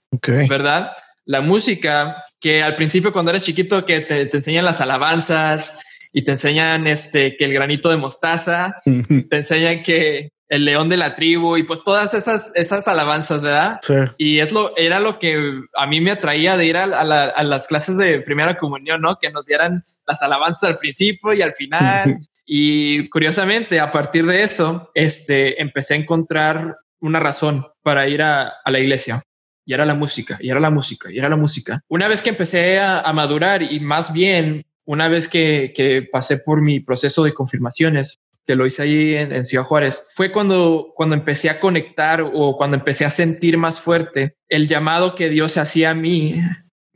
¿Verdad? 0.49 0.91
La 1.25 1.41
música 1.41 2.23
que 2.39 2.63
al 2.63 2.75
principio 2.75 3.11
cuando 3.11 3.31
eres 3.31 3.43
chiquito 3.43 3.85
que 3.85 4.01
te, 4.01 4.21
enseñan 4.21 4.65
las 4.65 4.81
alabanzas 4.81 5.81
y 6.13 6.23
te 6.23 6.31
enseñan 6.31 6.87
este 6.87 7.35
que 7.37 7.45
el 7.45 7.53
granito 7.53 7.89
de 7.89 7.97
mostaza, 7.97 8.75
te 8.83 9.35
enseñan 9.35 9.83
que 9.83 10.31
el 10.49 10.63
león 10.63 10.87
de 10.87 10.95
la 10.95 11.13
tribu 11.15 11.57
y 11.57 11.63
pues 11.63 11.83
todas 11.83 12.13
esas 12.13 12.55
esas 12.55 12.87
alabanzas, 12.87 13.41
¿verdad? 13.41 13.79
Sí. 13.81 13.93
Y 14.17 14.39
es 14.39 14.53
lo 14.53 14.75
era 14.77 14.99
lo 14.99 15.19
que 15.19 15.61
a 15.75 15.87
mí 15.87 15.99
me 15.99 16.11
atraía 16.11 16.55
de 16.55 16.65
ir 16.65 16.77
a, 16.77 16.83
a 16.83 17.43
las 17.43 17.67
clases 17.67 17.97
de 17.97 18.21
primera 18.21 18.55
comunión, 18.55 19.01
¿no? 19.01 19.17
Que 19.19 19.29
nos 19.29 19.45
dieran 19.45 19.83
las 20.05 20.21
alabanzas 20.21 20.63
al 20.63 20.77
principio 20.77 21.33
y 21.33 21.41
al 21.41 21.51
final 21.51 22.19
y 22.49 23.09
curiosamente, 23.09 23.81
a 23.81 23.91
partir 23.91 24.25
de 24.25 24.41
eso, 24.41 24.89
este, 24.95 25.61
empecé 25.61 25.95
a 25.95 25.97
encontrar 25.97 26.77
una 27.01 27.19
razón 27.19 27.67
para 27.83 28.07
ir 28.07 28.21
a, 28.21 28.53
la 28.65 28.79
iglesia. 28.79 29.21
Y 29.65 29.73
era 29.73 29.85
la 29.85 29.95
música, 29.95 30.37
y 30.39 30.49
era 30.49 30.61
la 30.61 30.69
música, 30.69 31.11
y 31.11 31.19
era 31.19 31.27
la 31.27 31.35
música. 31.35 31.81
Una 31.89 32.07
vez 32.07 32.21
que 32.21 32.29
empecé 32.29 32.79
a, 32.79 33.11
madurar 33.11 33.61
y 33.61 33.81
más 33.81 34.13
bien 34.13 34.65
una 34.85 35.09
vez 35.09 35.27
que, 35.27 36.07
pasé 36.09 36.37
por 36.37 36.61
mi 36.61 36.79
proceso 36.79 37.21
de 37.25 37.33
confirmaciones, 37.33 38.19
que 38.45 38.55
lo 38.55 38.65
hice 38.65 38.83
ahí 38.83 39.15
en, 39.15 39.43
Ciudad 39.43 39.65
Juárez, 39.65 40.05
fue 40.15 40.31
cuando, 40.31 40.93
cuando 40.95 41.17
empecé 41.17 41.49
a 41.49 41.59
conectar 41.59 42.21
o 42.21 42.55
cuando 42.55 42.77
empecé 42.77 43.03
a 43.03 43.09
sentir 43.09 43.57
más 43.57 43.81
fuerte 43.81 44.37
el 44.47 44.69
llamado 44.69 45.15
que 45.15 45.27
Dios 45.27 45.57
hacía 45.57 45.89
a 45.89 45.95
mí 45.95 46.41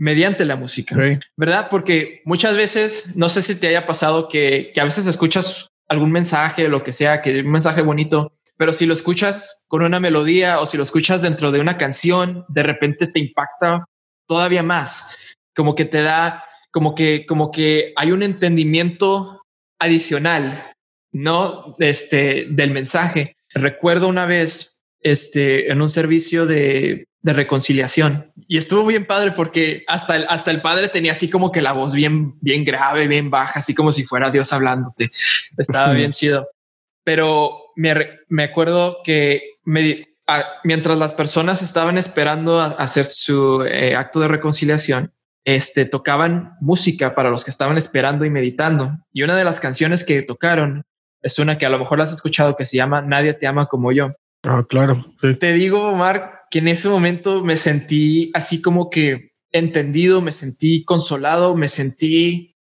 mediante 0.01 0.45
la 0.45 0.55
música, 0.55 0.95
¿verdad? 1.37 1.67
Porque 1.69 2.23
muchas 2.25 2.57
veces, 2.57 3.15
no 3.15 3.29
sé 3.29 3.43
si 3.43 3.53
te 3.53 3.67
haya 3.67 3.85
pasado 3.85 4.29
que, 4.29 4.73
a 4.75 4.83
veces 4.83 5.05
escuchas 5.05 5.67
algún 5.87 6.11
mensaje, 6.11 6.67
lo 6.67 6.81
que 6.81 6.91
sea, 6.91 7.21
que 7.21 7.41
un 7.41 7.51
mensaje 7.51 7.83
bonito, 7.83 8.35
pero 8.57 8.73
si 8.73 8.87
lo 8.87 8.95
escuchas 8.95 9.63
con 9.67 9.83
una 9.83 9.99
melodía 9.99 10.59
o 10.59 10.65
si 10.65 10.75
lo 10.75 10.81
escuchas 10.81 11.21
dentro 11.21 11.51
de 11.51 11.59
una 11.59 11.77
canción, 11.77 12.45
de 12.47 12.63
repente 12.63 13.05
te 13.05 13.19
impacta 13.19 13.85
todavía 14.25 14.63
más, 14.63 15.19
como 15.55 15.75
que 15.75 15.85
te 15.85 16.01
da, 16.01 16.45
como 16.71 16.95
que, 16.95 17.27
como 17.27 17.51
que 17.51 17.93
hay 17.95 18.11
un 18.11 18.23
entendimiento 18.23 19.43
adicional, 19.77 20.73
no 21.11 21.75
este 21.77 22.47
del 22.49 22.71
mensaje. 22.71 23.35
Recuerdo 23.53 24.07
una 24.07 24.25
vez, 24.25 24.81
este, 24.99 25.71
en 25.71 25.79
un 25.79 25.89
servicio 25.89 26.47
de, 26.47 27.05
de 27.21 27.33
reconciliación. 27.33 28.31
Y 28.47 28.57
estuvo 28.57 28.85
bien 28.85 29.05
padre 29.05 29.31
porque 29.31 29.83
hasta 29.87 30.15
el, 30.15 30.25
hasta 30.27 30.51
el 30.51 30.61
padre 30.61 30.89
tenía 30.89 31.11
así 31.11 31.29
como 31.29 31.51
que 31.51 31.61
la 31.61 31.73
voz 31.73 31.93
bien, 31.93 32.37
bien 32.41 32.65
grave, 32.65 33.07
bien 33.07 33.29
baja, 33.29 33.59
así 33.59 33.75
como 33.75 33.91
si 33.91 34.03
fuera 34.03 34.31
Dios 34.31 34.51
hablándote. 34.53 35.11
Estaba 35.57 35.93
bien 35.93 36.11
chido. 36.11 36.49
Pero 37.03 37.71
me, 37.75 37.93
me 38.27 38.43
acuerdo 38.43 38.99
que 39.03 39.55
me, 39.63 40.07
mientras 40.63 40.97
las 40.97 41.13
personas 41.13 41.61
estaban 41.61 41.97
esperando 41.97 42.59
a, 42.59 42.67
hacer 42.67 43.05
su 43.05 43.63
eh, 43.63 43.95
acto 43.95 44.19
de 44.19 44.27
reconciliación, 44.27 45.13
este, 45.43 45.85
tocaban 45.85 46.55
música 46.59 47.15
para 47.15 47.29
los 47.29 47.43
que 47.43 47.51
estaban 47.51 47.77
esperando 47.77 48.25
y 48.25 48.29
meditando. 48.29 48.97
Y 49.11 49.23
una 49.23 49.35
de 49.35 49.43
las 49.43 49.59
canciones 49.59 50.03
que 50.03 50.21
tocaron 50.21 50.83
es 51.21 51.39
una 51.39 51.57
que 51.57 51.65
a 51.65 51.69
lo 51.69 51.79
mejor 51.79 51.97
la 51.97 52.03
has 52.03 52.13
escuchado 52.13 52.55
que 52.55 52.65
se 52.65 52.77
llama 52.77 53.01
Nadie 53.01 53.33
te 53.33 53.47
ama 53.47 53.67
como 53.67 53.91
yo. 53.91 54.13
Ah, 54.43 54.65
claro. 54.67 55.05
Te 55.39 55.53
digo, 55.53 55.89
Omar, 55.89 56.40
que 56.51 56.59
en 56.59 56.67
ese 56.67 56.89
momento 56.89 57.43
me 57.43 57.57
sentí 57.57 58.29
así 58.33 58.61
como 58.61 58.89
que 58.89 59.31
entendido, 59.51 60.21
me 60.21 60.31
sentí 60.31 60.83
consolado, 60.83 61.55
me 61.55 61.67
sentí 61.67 62.55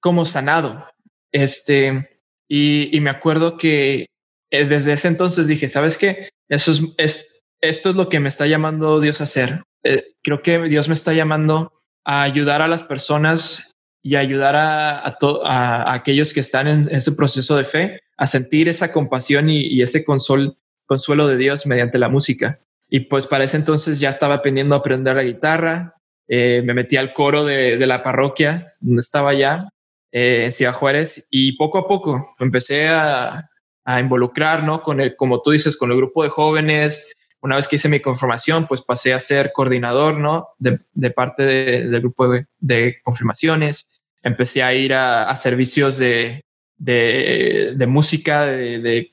como 0.00 0.24
sanado. 0.24 0.84
Este, 1.32 2.10
y, 2.48 2.98
me 3.00 3.10
acuerdo 3.10 3.56
que 3.56 4.06
eh, 4.50 4.64
desde 4.66 4.92
ese 4.92 5.08
entonces 5.08 5.46
dije, 5.46 5.68
¿sabes 5.68 5.96
qué? 5.96 6.28
Eso 6.48 6.72
es, 6.98 7.42
esto 7.60 7.90
es 7.90 7.96
lo 7.96 8.08
que 8.08 8.20
me 8.20 8.28
está 8.28 8.46
llamando 8.46 9.00
Dios 9.00 9.20
a 9.20 9.24
hacer. 9.24 9.62
Eh, 9.84 10.04
creo 10.22 10.42
que 10.42 10.58
Dios 10.68 10.88
me 10.88 10.94
está 10.94 11.12
llamando 11.14 11.80
a 12.04 12.22
ayudar 12.22 12.60
a 12.60 12.68
las 12.68 12.82
personas 12.82 13.72
y 14.02 14.16
ayudar 14.16 14.56
a, 14.56 14.98
a, 14.98 15.16
a, 15.44 15.94
aquellos 15.94 16.34
que 16.34 16.40
están 16.40 16.66
en 16.66 16.88
ese 16.90 17.12
proceso 17.12 17.56
de 17.56 17.64
fe 17.64 18.00
a 18.16 18.26
sentir 18.26 18.68
esa 18.68 18.92
compasión 18.92 19.48
y, 19.48 19.80
ese 19.80 20.04
consuelo 20.04 21.26
de 21.28 21.36
Dios 21.36 21.66
mediante 21.66 21.98
la 21.98 22.08
música. 22.08 22.60
Y 22.94 23.00
pues 23.00 23.26
para 23.26 23.44
ese 23.44 23.56
entonces 23.56 24.00
ya 24.00 24.10
estaba 24.10 24.34
aprendiendo 24.34 24.74
a 24.74 24.78
aprender 24.80 25.16
la 25.16 25.22
guitarra, 25.22 25.94
eh, 26.28 26.60
me 26.62 26.74
metí 26.74 26.98
al 26.98 27.14
coro 27.14 27.42
de, 27.42 27.78
de, 27.78 27.86
la 27.86 28.02
parroquia 28.02 28.70
donde 28.80 29.00
estaba 29.00 29.32
ya 29.32 29.66
eh, 30.12 30.42
en 30.44 30.52
Ciudad 30.52 30.74
Juárez 30.74 31.26
y 31.30 31.56
poco 31.56 31.78
a 31.78 31.88
poco 31.88 32.34
empecé 32.38 32.88
a, 32.88 33.48
a, 33.86 34.00
involucrar, 34.00 34.62
¿no? 34.62 34.82
Con 34.82 35.00
el, 35.00 35.16
como 35.16 35.40
tú 35.40 35.52
dices, 35.52 35.78
con 35.78 35.90
el 35.90 35.96
grupo 35.96 36.22
de 36.22 36.28
jóvenes, 36.28 37.14
una 37.40 37.56
vez 37.56 37.66
que 37.66 37.76
hice 37.76 37.88
mi 37.88 38.00
conformación, 38.00 38.66
pues 38.66 38.82
pasé 38.82 39.14
a 39.14 39.18
ser 39.18 39.52
coordinador, 39.54 40.18
¿no? 40.18 40.48
De, 40.58 40.80
de 40.92 41.10
parte 41.10 41.44
del 41.44 42.00
grupo 42.00 42.30
de, 42.58 43.00
confirmaciones. 43.02 44.02
Empecé 44.22 44.62
a 44.62 44.74
ir 44.74 44.92
a, 44.92 45.30
a 45.30 45.36
servicios 45.36 45.96
de, 45.96 46.44
música, 47.88 48.50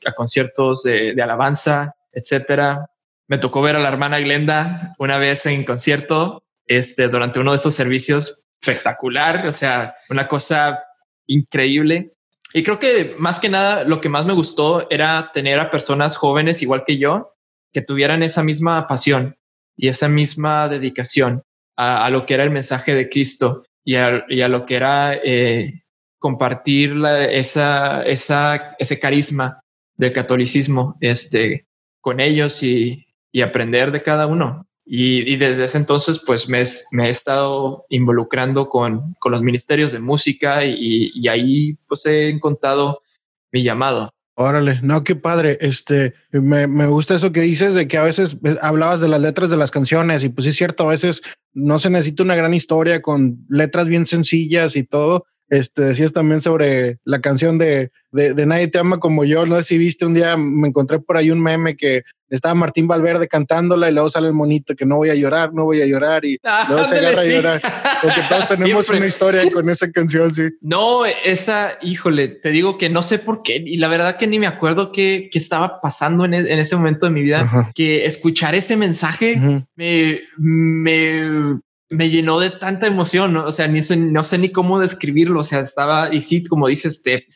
a 0.05 0.11
conciertos 0.15 0.83
de, 0.83 1.15
alabanza, 1.23 1.95
etcétera. 2.11 2.89
Me 3.29 3.37
tocó 3.37 3.61
ver 3.61 3.75
a 3.75 3.79
la 3.79 3.87
hermana 3.87 4.19
Glenda 4.19 4.95
una 4.97 5.19
vez 5.19 5.45
en 5.45 5.63
concierto, 5.63 6.43
este, 6.65 7.07
durante 7.07 7.39
uno 7.39 7.51
de 7.51 7.57
esos 7.57 7.75
servicios 7.75 8.43
espectacular, 8.59 9.45
o 9.45 9.51
sea, 9.51 9.93
una 10.09 10.27
cosa 10.27 10.83
increíble. 11.27 12.15
Y 12.53 12.63
creo 12.63 12.79
que 12.79 13.15
más 13.19 13.39
que 13.39 13.47
nada 13.47 13.83
lo 13.83 14.01
que 14.01 14.09
más 14.09 14.25
me 14.25 14.33
gustó 14.33 14.89
era 14.89 15.31
tener 15.31 15.59
a 15.59 15.69
personas 15.69 16.17
jóvenes 16.17 16.61
igual 16.63 16.83
que 16.85 16.97
yo 16.97 17.35
que 17.71 17.83
tuvieran 17.83 18.23
esa 18.23 18.41
misma 18.41 18.87
pasión 18.87 19.37
y 19.77 19.89
esa 19.89 20.09
misma 20.09 20.67
dedicación 20.67 21.43
a, 21.77 22.09
lo 22.09 22.25
que 22.25 22.33
era 22.33 22.43
el 22.43 22.49
mensaje 22.49 22.95
de 22.95 23.07
Cristo 23.07 23.63
y 23.85 23.95
a, 23.95 24.25
lo 24.47 24.65
que 24.65 24.75
era 24.75 25.13
eh, 25.23 25.83
compartir 26.17 26.95
esa, 27.29 28.01
esa, 28.01 28.75
ese 28.79 28.99
carisma 28.99 29.61
del 29.95 30.11
catolicismo 30.11 30.97
este, 30.99 31.67
con 32.01 32.19
ellos 32.19 32.63
y, 32.63 33.05
y 33.31 33.41
aprender 33.41 33.91
de 33.91 34.01
cada 34.01 34.27
uno. 34.27 34.67
Y, 34.91 35.35
desde 35.35 35.65
ese 35.65 35.77
entonces, 35.77 36.23
pues 36.25 36.49
me, 36.49 36.63
me 36.93 37.07
he 37.07 37.09
estado 37.09 37.85
involucrando 37.89 38.69
con, 38.69 39.13
con, 39.19 39.31
los 39.31 39.43
ministerios 39.43 39.91
de 39.91 39.99
música 39.99 40.65
y, 40.65 41.11
y 41.13 41.27
ahí 41.27 41.77
pues 41.87 42.07
he 42.07 42.29
encontrado 42.29 43.03
mi 43.51 43.61
llamado. 43.61 44.11
Órale, 44.41 44.79
no, 44.81 45.03
qué 45.03 45.17
padre. 45.17 45.57
Este, 45.59 46.13
me, 46.31 46.65
me, 46.65 46.87
gusta 46.87 47.13
eso 47.13 47.33
que 47.33 47.41
dices 47.41 47.73
de 47.73 47.89
que 47.89 47.97
a 47.97 48.03
veces 48.03 48.37
eh, 48.45 48.55
hablabas 48.61 49.01
de 49.01 49.09
las 49.09 49.21
letras 49.21 49.49
de 49.49 49.57
las 49.57 49.69
canciones 49.69 50.23
y 50.23 50.29
pues 50.29 50.47
es 50.47 50.55
cierto, 50.55 50.85
a 50.85 50.91
veces 50.91 51.21
no 51.51 51.77
se 51.77 51.89
necesita 51.89 52.23
una 52.23 52.37
gran 52.37 52.53
historia 52.53 53.01
con 53.01 53.45
letras 53.49 53.89
bien 53.89 54.05
sencillas 54.05 54.77
y 54.77 54.85
todo. 54.85 55.25
Este, 55.49 55.81
decías 55.83 56.13
también 56.13 56.41
sobre 56.41 56.99
la 57.03 57.21
canción 57.21 57.57
de, 57.57 57.91
de, 58.11 58.33
de, 58.33 58.45
Nadie 58.45 58.67
te 58.67 58.79
ama 58.79 58.99
como 58.99 59.23
yo. 59.25 59.45
No 59.45 59.57
sé 59.57 59.63
si 59.63 59.77
viste 59.77 60.05
un 60.05 60.13
día, 60.13 60.37
me 60.37 60.67
encontré 60.67 60.99
por 60.99 61.17
ahí 61.17 61.31
un 61.31 61.41
meme 61.41 61.75
que 61.75 62.03
estaba 62.29 62.53
Martín 62.55 62.87
Valverde 62.87 63.27
cantándola 63.27 63.89
y 63.89 63.93
luego 63.93 64.09
sale 64.09 64.27
el 64.27 64.33
monito 64.33 64.75
que 64.75 64.85
no 64.85 64.97
voy 64.97 65.09
a 65.09 65.15
llorar, 65.15 65.53
no 65.53 65.65
voy 65.65 65.81
a 65.81 65.85
llorar 65.85 66.25
y 66.25 66.37
ah, 66.43 66.65
luego 66.69 66.83
se 66.83 66.99
agarra 66.99 67.21
a 67.21 67.25
llorar. 67.25 67.61
Porque 68.01 68.21
todos 68.29 68.47
tenemos 68.59 68.89
una 68.89 69.07
historia 69.07 69.51
con 69.51 69.69
esa 69.69 69.91
canción, 69.91 70.33
sí. 70.33 70.49
No, 70.61 71.05
esa, 71.05 71.77
híjole, 71.81 72.27
te 72.27 72.51
digo 72.51 72.77
que 72.77 72.89
no 72.89 73.01
sé 73.01 73.19
por 73.19 73.41
qué 73.41 73.63
y 73.65 73.77
la 73.77 73.87
verdad 73.87 74.17
que 74.17 74.27
ni 74.27 74.39
me 74.39 74.47
acuerdo 74.47 74.91
qué, 74.91 75.29
qué 75.31 75.37
estaba 75.39 75.81
pasando 75.81 76.25
en, 76.25 76.33
en, 76.33 76.59
ese 76.59 76.75
momento 76.75 77.07
de 77.07 77.11
mi 77.11 77.21
vida, 77.21 77.71
que 77.73 78.05
escuchar 78.05 78.55
ese 78.55 78.77
mensaje 78.77 79.65
me, 79.75 80.21
me 80.37 81.59
me 81.89 82.09
llenó 82.09 82.39
de 82.39 82.51
tanta 82.51 82.87
emoción, 82.87 83.33
¿no? 83.33 83.45
o 83.45 83.51
sea, 83.51 83.67
ni 83.67 83.81
sé, 83.81 83.97
no 83.97 84.23
sé 84.23 84.37
ni 84.37 84.51
cómo 84.51 84.79
describirlo, 84.79 85.39
o 85.39 85.43
sea, 85.43 85.59
estaba, 85.59 86.13
y 86.13 86.21
sí, 86.21 86.43
como 86.43 86.67
dices, 86.67 87.01
te 87.01 87.27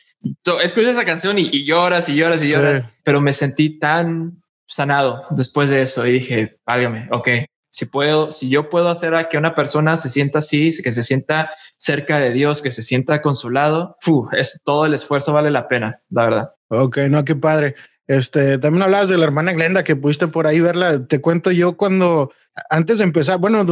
escuchas 0.62 0.92
esa 0.92 1.04
canción 1.04 1.38
y, 1.38 1.64
lloras 1.64 2.08
y 2.08 2.16
lloras 2.16 2.44
y 2.44 2.50
lloras, 2.50 2.84
pero 3.02 3.20
me 3.20 3.32
sentí 3.32 3.78
tan 3.78 4.42
sanado 4.66 5.24
después 5.30 5.70
de 5.70 5.82
eso 5.82 6.06
y 6.06 6.12
dije, 6.12 6.58
válgame, 6.66 7.08
ok, 7.10 7.28
si 7.70 7.86
puedo, 7.86 8.30
si 8.30 8.48
yo 8.48 8.70
puedo 8.70 8.88
hacer 8.88 9.16
a 9.16 9.28
que 9.28 9.36
una 9.36 9.56
persona 9.56 9.96
se 9.96 10.08
sienta 10.08 10.38
así, 10.38 10.70
que 10.82 10.92
se 10.92 11.02
sienta 11.02 11.50
cerca 11.76 12.20
de 12.20 12.32
Dios, 12.32 12.62
que 12.62 12.70
se 12.70 12.82
sienta 12.82 13.20
consolado, 13.20 13.96
es 14.38 14.60
todo 14.64 14.86
el 14.86 14.94
esfuerzo 14.94 15.32
vale 15.32 15.50
la 15.50 15.66
pena, 15.66 16.00
la 16.08 16.24
verdad. 16.24 16.50
Ok, 16.68 16.98
no, 17.10 17.24
qué 17.24 17.34
padre. 17.34 17.74
Este, 18.06 18.58
también 18.58 18.82
hablabas 18.82 19.08
de 19.08 19.18
la 19.18 19.24
hermana 19.24 19.52
Glenda 19.52 19.82
que 19.82 19.96
pudiste 19.96 20.28
por 20.28 20.46
ahí 20.46 20.60
verla. 20.60 21.06
Te 21.06 21.20
cuento 21.20 21.50
yo 21.50 21.76
cuando, 21.76 22.30
antes 22.70 22.98
de 22.98 23.04
empezar, 23.04 23.38
bueno, 23.38 23.64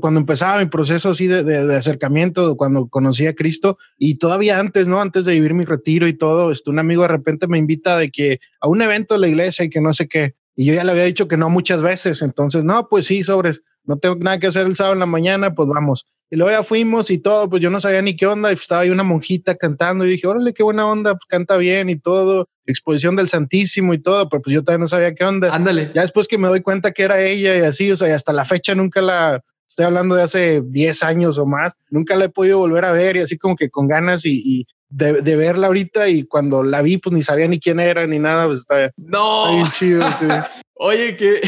cuando 0.00 0.20
empezaba 0.20 0.58
mi 0.58 0.66
proceso 0.66 1.10
así 1.10 1.26
de, 1.26 1.44
de, 1.44 1.76
acercamiento, 1.76 2.56
cuando 2.56 2.88
conocí 2.88 3.26
a 3.26 3.34
Cristo 3.34 3.78
y 3.96 4.16
todavía 4.16 4.58
antes, 4.58 4.88
¿no? 4.88 5.00
Antes 5.00 5.24
de 5.24 5.34
vivir 5.34 5.54
mi 5.54 5.64
retiro 5.64 6.08
y 6.08 6.14
todo, 6.14 6.50
este, 6.50 6.70
un 6.70 6.78
amigo 6.78 7.02
de 7.02 7.08
repente 7.08 7.46
me 7.46 7.58
invita 7.58 7.96
de 7.96 8.10
que 8.10 8.40
a 8.60 8.68
un 8.68 8.82
evento 8.82 9.14
de 9.14 9.20
la 9.20 9.28
iglesia 9.28 9.64
y 9.64 9.70
que 9.70 9.80
no 9.80 9.92
sé 9.92 10.08
qué. 10.08 10.34
Y 10.56 10.66
yo 10.66 10.74
ya 10.74 10.84
le 10.84 10.92
había 10.92 11.04
dicho 11.04 11.28
que 11.28 11.36
no 11.36 11.48
muchas 11.48 11.82
veces. 11.82 12.22
Entonces, 12.22 12.64
no, 12.64 12.88
pues 12.88 13.06
sí, 13.06 13.22
sobres, 13.22 13.62
no 13.84 13.98
tengo 13.98 14.16
nada 14.16 14.38
que 14.38 14.46
hacer 14.46 14.66
el 14.66 14.76
sábado 14.76 14.94
en 14.94 15.00
la 15.00 15.06
mañana, 15.06 15.54
pues 15.54 15.68
vamos. 15.68 16.06
Y 16.30 16.36
luego 16.36 16.50
ya 16.50 16.64
fuimos 16.64 17.10
y 17.10 17.18
todo, 17.18 17.48
pues 17.48 17.62
yo 17.62 17.70
no 17.70 17.80
sabía 17.80 18.02
ni 18.02 18.16
qué 18.16 18.26
onda. 18.26 18.50
Y 18.50 18.54
estaba 18.54 18.82
ahí 18.82 18.90
una 18.90 19.02
monjita 19.02 19.54
cantando 19.54 20.04
y 20.04 20.08
dije, 20.08 20.26
órale, 20.26 20.52
qué 20.52 20.62
buena 20.62 20.86
onda, 20.86 21.12
pues 21.12 21.26
canta 21.28 21.56
bien 21.56 21.90
y 21.90 21.96
todo. 21.96 22.48
Exposición 22.66 23.14
del 23.14 23.28
Santísimo 23.28 23.94
y 23.94 23.98
todo, 23.98 24.28
pero 24.28 24.42
pues 24.42 24.54
yo 24.54 24.62
todavía 24.64 24.82
no 24.82 24.88
sabía 24.88 25.14
qué 25.14 25.24
onda. 25.24 25.54
Ándale. 25.54 25.92
Ya 25.94 26.02
después 26.02 26.26
que 26.26 26.38
me 26.38 26.48
doy 26.48 26.60
cuenta 26.60 26.92
que 26.92 27.02
era 27.02 27.20
ella 27.20 27.56
y 27.56 27.60
así, 27.60 27.90
o 27.92 27.96
sea, 27.96 28.08
y 28.08 28.12
hasta 28.12 28.32
la 28.32 28.44
fecha 28.44 28.74
nunca 28.74 29.02
la, 29.02 29.42
estoy 29.68 29.84
hablando 29.84 30.14
de 30.14 30.22
hace 30.22 30.62
10 30.64 31.02
años 31.02 31.38
o 31.38 31.46
más, 31.46 31.74
nunca 31.90 32.16
la 32.16 32.26
he 32.26 32.28
podido 32.30 32.58
volver 32.58 32.84
a 32.84 32.92
ver 32.92 33.16
y 33.16 33.20
así 33.20 33.36
como 33.36 33.56
que 33.56 33.70
con 33.70 33.86
ganas 33.86 34.24
y, 34.24 34.66
de, 34.88 35.22
de, 35.22 35.36
verla 35.36 35.66
ahorita 35.66 36.08
y 36.08 36.24
cuando 36.24 36.62
la 36.62 36.80
vi 36.80 36.98
pues 36.98 37.12
ni 37.12 37.22
sabía 37.22 37.48
ni 37.48 37.58
quién 37.58 37.80
era 37.80 38.06
ni 38.06 38.18
nada, 38.18 38.46
pues 38.46 38.60
está, 38.60 38.92
no. 38.96 39.52
bien 39.52 39.70
chido. 39.72 40.06
Sí. 40.12 40.26
Oye, 40.76 41.16
que 41.16 41.40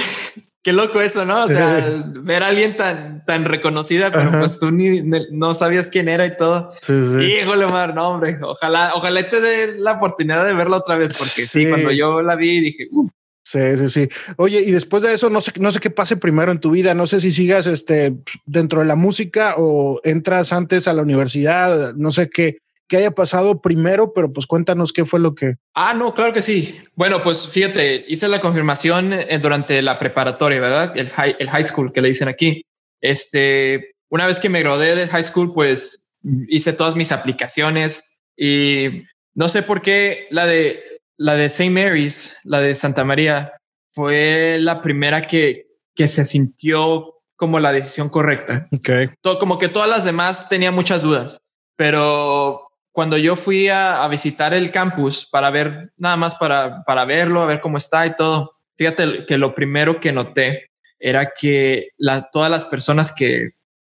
Qué 0.67 0.73
loco 0.73 1.01
eso, 1.01 1.25
¿no? 1.25 1.45
O 1.45 1.49
sea, 1.49 2.03
ver 2.09 2.43
a 2.43 2.49
alguien 2.49 2.77
tan, 2.77 3.25
tan 3.25 3.45
reconocida, 3.45 4.11
pero 4.11 4.33
pues 4.33 4.59
tú 4.59 4.73
ni, 4.73 5.01
no 5.31 5.55
sabías 5.55 5.87
quién 5.89 6.09
era 6.09 6.27
y 6.27 6.37
todo. 6.37 6.73
Sí, 6.83 6.93
sí. 6.93 7.25
Híjole, 7.25 7.69
Mar, 7.69 7.95
no, 7.95 8.09
hombre. 8.09 8.37
Ojalá, 8.43 8.91
ojalá 8.97 9.31
te 9.31 9.41
dé 9.41 9.79
la 9.79 9.93
oportunidad 9.93 10.45
de 10.45 10.55
verla 10.55 10.79
otra 10.79 10.97
vez, 10.97 11.17
porque 11.17 11.43
sí, 11.43 11.69
cuando 11.69 11.93
yo 11.93 12.21
la 12.21 12.35
vi 12.35 12.59
dije, 12.59 12.89
uh. 12.91 13.09
Sí, 13.45 13.61
sí, 13.77 13.89
sí. 13.89 14.09
Oye, 14.39 14.61
y 14.61 14.73
después 14.73 15.05
de 15.05 15.15
eso, 15.15 15.31
no 15.31 15.41
sé, 15.41 15.53
no 15.61 15.71
sé 15.71 15.79
qué 15.79 15.91
pase 15.91 16.17
primero 16.17 16.51
en 16.51 16.59
tu 16.59 16.73
vida. 16.73 16.95
No 16.95 17.07
sé 17.07 17.21
si 17.21 17.31
sigas 17.31 17.69
este 17.69 18.17
dentro 18.45 18.81
de 18.81 18.87
la 18.87 18.97
música 18.97 19.55
o 19.59 20.01
entras 20.03 20.53
antes 20.53 20.89
a 20.89 20.95
la 20.95 21.03
universidad. 21.03 21.95
No 21.95 22.11
sé 22.11 22.29
qué, 22.29 22.59
que 22.89 22.99
haya 22.99 23.11
pasado 23.11 23.61
primero, 23.61 24.13
pero 24.13 24.33
pues 24.33 24.47
cuéntanos 24.47 24.93
qué 24.93 25.05
fue 25.05 25.21
lo 25.21 25.35
que... 25.35 25.57
Ah, 25.75 25.95
no, 25.95 26.15
claro 26.15 26.33
que 26.33 26.43
sí. 26.43 26.79
Bueno, 26.95 27.23
pues 27.23 27.49
fíjate, 27.49 28.05
hice 28.09 28.29
la 28.29 28.41
confirmación 28.41 29.13
eh, 29.13 29.39
durante 29.41 29.83
la 29.83 29.99
preparatoria, 29.99 30.61
¿verdad? 30.61 30.97
El 30.97 31.11
high, 31.11 31.37
el 31.39 31.51
high 31.51 31.65
school 31.65 31.93
que 31.93 32.03
le 32.03 32.09
dicen 32.09 32.29
aquí. 32.29 32.63
Este, 33.01 33.95
una 34.09 34.27
vez 34.27 34.41
que 34.41 34.49
me 34.49 34.61
gradué 34.61 34.95
del 34.95 35.09
high 35.09 35.25
school, 35.25 35.53
pues 35.53 36.09
hice 36.49 36.73
todas 36.73 36.97
mis 36.97 37.13
aplicaciones 37.13 38.05
y 38.37 39.05
no 39.35 39.49
sé 39.49 39.63
por 39.63 39.83
qué 39.83 40.27
la 40.31 40.47
de 40.47 40.83
la 41.19 41.35
de 41.35 41.47
St. 41.47 41.71
Mary's, 41.71 42.39
la 42.45 42.61
de 42.61 42.75
Santa 42.75 43.05
María, 43.05 43.53
fue 43.93 44.59
la 44.61 44.83
primera 44.83 45.23
que, 45.23 45.67
que 45.95 46.09
se 46.09 46.27
sintió 46.27 47.15
como 47.37 47.61
la 47.61 47.73
decisión 47.73 48.09
correcta. 48.09 48.69
Okay. 48.73 49.11
Todo, 49.23 49.39
como 49.39 49.59
que 49.59 49.69
todas 49.69 49.89
las 49.89 50.05
demás 50.05 50.49
tenía 50.49 50.71
muchas 50.71 51.03
dudas, 51.03 51.39
pero 51.77 52.66
cuando 52.97 53.19
yo 53.19 53.37
fui 53.37 53.69
a, 53.69 54.09
visitar 54.09 54.55
el 54.55 54.71
campus 54.71 55.27
para 55.27 55.51
ver, 55.51 55.93
nada 55.99 56.17
más 56.17 56.35
para, 56.35 56.83
para 56.85 57.05
verlo, 57.05 57.43
a 57.43 57.47
ver 57.47 57.61
cómo 57.61 57.77
está 57.77 58.07
y 58.07 58.17
todo, 58.17 58.57
fíjate 58.79 59.27
que 59.27 59.37
lo 59.37 59.55
primero 59.55 60.01
que 60.01 60.13
noté 60.13 60.71
era 60.99 61.35
que 61.39 61.91
la, 61.99 62.31
todas 62.31 62.51
las 62.51 62.65
personas 62.65 63.15
que, 63.15 63.51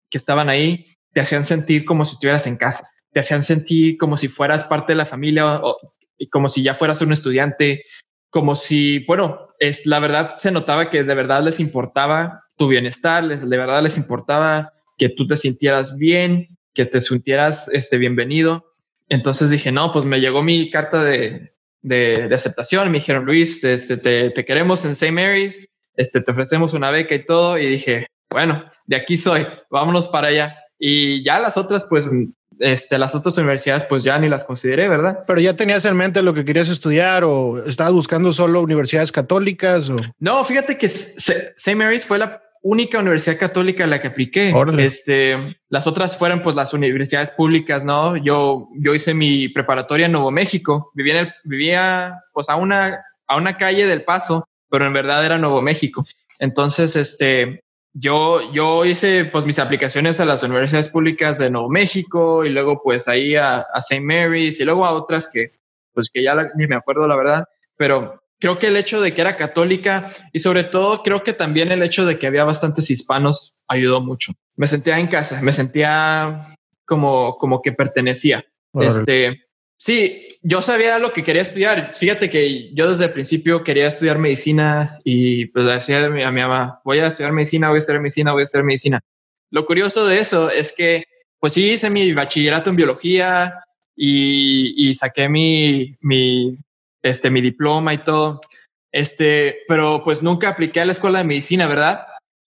que 0.10 0.18
estaban 0.18 0.50
ahí 0.50 0.88
te 1.14 1.22
hacían 1.22 1.44
sentir 1.44 1.86
como 1.86 2.06
si 2.06 2.14
estuvieras 2.14 2.48
en 2.48 2.58
casa, 2.58 2.90
te 3.12 3.20
hacían 3.20 3.44
sentir 3.44 4.00
como 4.00 4.18
si 4.18 4.30
fueras 4.30 4.64
parte 4.64 4.94
de 4.94 4.98
la 4.98 5.06
familia 5.06 5.62
o, 5.62 5.78
como 6.32 6.50
si 6.50 6.64
ya 6.64 6.74
fueras 6.74 7.00
un 7.04 7.12
estudiante, 7.12 7.84
como 8.32 8.56
si, 8.56 9.06
bueno, 9.06 9.50
es 9.60 9.86
la 9.86 10.00
verdad 10.00 10.38
se 10.40 10.52
notaba 10.52 10.90
que 10.90 11.04
de 11.04 11.14
verdad 11.14 11.44
les 11.44 11.60
importaba 11.60 12.46
tu 12.58 12.68
bienestar, 12.68 13.24
les, 13.24 13.48
de 13.48 13.58
verdad 13.58 13.84
les 13.84 13.96
importaba 13.96 14.74
que 14.98 15.10
tú 15.10 15.28
te 15.28 15.38
sintieras 15.38 15.96
bien, 15.98 16.58
que 16.74 16.88
te 16.88 17.00
sintieras 17.00 17.70
este, 17.70 18.00
bienvenido. 18.00 18.67
Entonces 19.10 19.50
dije, 19.50 19.72
no, 19.72 19.92
pues 19.92 20.06
me 20.06 20.20
llegó 20.20 20.44
mi 20.44 20.70
carta 20.70 21.04
de, 21.04 21.54
de, 21.82 22.30
aceptación. 22.34 22.92
Me 22.92 23.00
dijeron, 23.00 23.26
Luis, 23.26 23.64
este, 23.64 23.98
te, 23.98 24.30
te, 24.32 24.46
queremos 24.46 24.84
en 24.86 24.92
St. 24.92 25.12
Mary's, 25.12 25.70
este, 25.96 26.22
te 26.22 26.32
ofrecemos 26.32 26.74
una 26.74 26.92
beca 26.92 27.16
y 27.16 27.26
todo. 27.26 27.58
Y 27.58 27.68
dije, 27.68 28.08
bueno, 28.30 28.66
de 28.86 28.96
aquí 28.96 29.18
soy, 29.18 29.46
vámonos 29.70 30.08
para 30.08 30.28
allá. 30.28 30.58
Y 30.80 31.24
ya 31.24 31.40
las 31.40 31.58
otras, 31.58 31.86
pues 31.90 32.12
este, 32.60 32.98
las 32.98 33.14
otras 33.16 33.38
universidades 33.38 33.84
pues 33.84 34.04
ya 34.04 34.18
ni 34.20 34.30
las 34.30 34.44
consideré, 34.44 34.88
¿verdad? 34.88 35.24
Pero 35.28 35.40
ya 35.40 35.56
tenías 35.56 35.86
en 35.86 35.96
mente 35.96 36.22
lo 36.22 36.34
que 36.34 36.46
querías 36.46 36.70
estudiar 36.70 37.24
o 37.24 37.64
estabas 37.66 37.94
buscando 37.94 38.34
solo 38.34 38.62
universidades 38.62 39.12
católicas 39.12 39.90
o... 39.90 39.98
No, 40.20 40.44
fíjate 40.44 40.78
que 40.78 40.88
St. 40.88 41.76
Mary's 41.76 42.06
fue 42.06 42.18
la 42.18 42.42
única 42.62 43.00
universidad 43.00 43.38
católica 43.38 43.84
en 43.84 43.90
la 43.90 44.02
que 44.02 44.08
apliqué. 44.08 44.54
Este, 44.78 45.38
las 45.70 45.88
otras 45.88 46.18
fueron 46.18 46.42
pues 46.42 46.56
las 46.56 46.74
universidades 46.74 47.32
públicas, 47.32 47.86
¿no? 47.86 48.18
Yo, 48.18 48.70
yo 48.80 48.94
hice 48.94 49.14
mi 49.14 49.50
preparatoria 49.50 50.08
en 50.08 50.12
Nuevo 50.12 50.32
México, 50.32 50.92
vivía, 50.94 51.20
en 51.20 51.28
el, 51.28 51.34
vivía 51.44 52.24
pues 52.34 52.50
a 52.50 52.56
una, 52.56 53.04
a 53.28 53.38
una 53.38 53.58
calle 53.58 53.86
del 53.86 54.04
Paso, 54.04 54.48
pero 54.70 54.86
en 54.86 54.94
verdad 54.94 55.26
era 55.26 55.38
Nuevo 55.38 55.62
México. 55.62 56.06
Entonces, 56.40 56.96
este, 56.96 57.64
yo, 57.94 58.52
yo 58.54 58.86
hice 58.86 59.26
pues 59.26 59.46
mis 59.46 59.60
aplicaciones 59.60 60.20
a 60.20 60.26
las 60.26 60.44
universidades 60.44 60.90
públicas 60.90 61.38
de 61.38 61.50
Nuevo 61.50 61.70
México 61.70 62.46
y 62.46 62.50
luego 62.50 62.82
pues 62.84 63.08
ahí 63.08 63.36
a, 63.36 63.60
a 63.60 63.80
St. 63.80 64.02
Mary's 64.02 64.60
y 64.60 64.66
luego 64.66 64.86
a 64.86 64.92
otras 64.92 65.30
que 65.32 65.52
pues 65.94 66.12
que 66.12 66.22
ya 66.22 66.36
ni 66.56 66.68
me 66.68 66.76
acuerdo 66.76 67.08
la 67.08 67.16
verdad, 67.16 67.46
pero 67.76 68.22
creo 68.40 68.60
que 68.60 68.68
el 68.68 68.78
hecho 68.78 69.02
de 69.02 69.14
que 69.14 69.22
era 69.22 69.38
católica 69.38 70.12
y 70.32 70.40
sobre 70.40 70.64
todo 70.64 71.04
creo 71.04 71.24
que 71.24 71.34
también 71.34 71.72
el 71.72 71.84
hecho 71.84 72.06
de 72.06 72.20
que 72.20 72.28
había 72.28 72.44
bastantes 72.44 72.90
hispanos 72.90 73.58
ayudó 73.68 74.02
mucho. 74.02 74.34
Me 74.56 74.68
sentía 74.68 75.00
en 75.00 75.08
casa, 75.08 75.42
me 75.42 75.54
sentía 75.54 76.56
como, 76.86 77.38
como 77.38 77.62
que 77.62 77.72
pertenecía. 77.72 78.46
Este, 78.80 79.46
sí, 79.76 80.40
yo 80.42 80.62
sabía 80.62 81.00
lo 81.00 81.14
que 81.14 81.24
quería 81.24 81.42
estudiar. 81.42 81.90
Fíjate 81.90 82.30
que 82.30 82.74
yo 82.74 82.90
desde 82.90 83.06
el 83.06 83.12
principio 83.12 83.64
quería 83.64 83.88
estudiar 83.88 84.20
medicina 84.20 85.00
y 85.04 85.48
pues 85.48 85.66
decía 85.66 86.06
a 86.06 86.10
mi, 86.10 86.24
a 86.24 86.32
mi 86.32 86.42
mamá, 86.42 86.82
voy 86.84 87.00
a 87.00 87.08
estudiar 87.08 87.34
medicina, 87.34 87.70
voy 87.70 87.78
a 87.78 87.80
estudiar 87.80 88.02
medicina, 88.02 88.34
voy 88.34 88.42
a 88.42 88.44
estudiar 88.44 88.66
medicina. 88.66 89.00
Lo 89.50 89.66
curioso 89.66 90.06
de 90.06 90.20
eso 90.20 90.50
es 90.50 90.74
que 90.74 91.06
pues 91.40 91.54
sí 91.54 91.72
hice 91.72 91.90
mi 91.90 92.14
bachillerato 92.14 92.70
en 92.70 92.76
biología 92.76 93.64
y, 93.96 94.90
y 94.90 94.94
saqué 94.94 95.30
mi, 95.30 95.96
mi 96.02 96.58
este, 97.04 97.30
mi 97.30 97.42
diploma 97.42 97.94
y 97.94 98.00
todo. 98.00 98.42
Este, 98.92 99.60
pero 99.68 100.02
pues 100.04 100.24
nunca 100.24 100.50
apliqué 100.50 100.82
a 100.82 100.86
la 100.86 100.94
escuela 100.94 101.20
de 101.20 101.26
medicina, 101.26 101.68
¿verdad? 101.68 102.08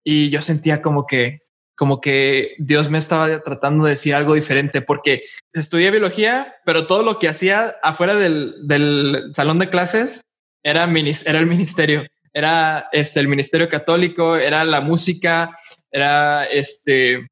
Y 0.04 0.30
yo 0.30 0.42
sentía 0.42 0.82
como 0.82 1.06
que, 1.06 1.40
como 1.76 2.02
que 2.02 2.56
Dios 2.58 2.90
me 2.90 2.98
estaba 2.98 3.44
tratando 3.44 3.86
de 3.86 3.92
decir 3.92 4.16
algo 4.16 4.34
diferente 4.34 4.82
porque 4.82 5.24
estudié 5.54 5.92
biología, 5.92 6.56
pero 6.66 6.88
todo 6.88 7.04
lo 7.04 7.20
que 7.20 7.28
hacía 7.28 7.76
afuera 7.84 8.16
del, 8.16 8.56
del 8.68 9.32
salón 9.34 9.60
de 9.60 9.70
clases 9.70 10.22
era, 10.64 10.90
era 11.26 11.40
el 11.40 11.48
ministerio, 11.48 12.06
era 12.34 12.88
este, 12.92 13.20
el 13.20 13.28
ministerio 13.28 13.70
católico, 13.70 14.36
era 14.36 14.64
la 14.64 14.82
música, 14.82 15.56
era 15.92 16.46
este, 16.46 17.28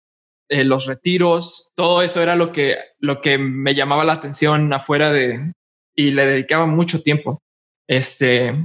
eh, 0.50 0.64
los 0.64 0.86
retiros, 0.86 1.72
todo 1.76 2.02
eso 2.02 2.22
era 2.22 2.36
lo 2.36 2.52
que, 2.52 2.78
lo 3.00 3.22
que 3.22 3.38
me 3.38 3.76
llamaba 3.76 4.04
la 4.04 4.14
atención 4.14 4.74
afuera 4.74 5.12
de, 5.12 5.54
y 6.00 6.12
le 6.12 6.26
dedicaba 6.26 6.66
mucho 6.66 7.04
tiempo. 7.04 7.44
Este, 7.86 8.56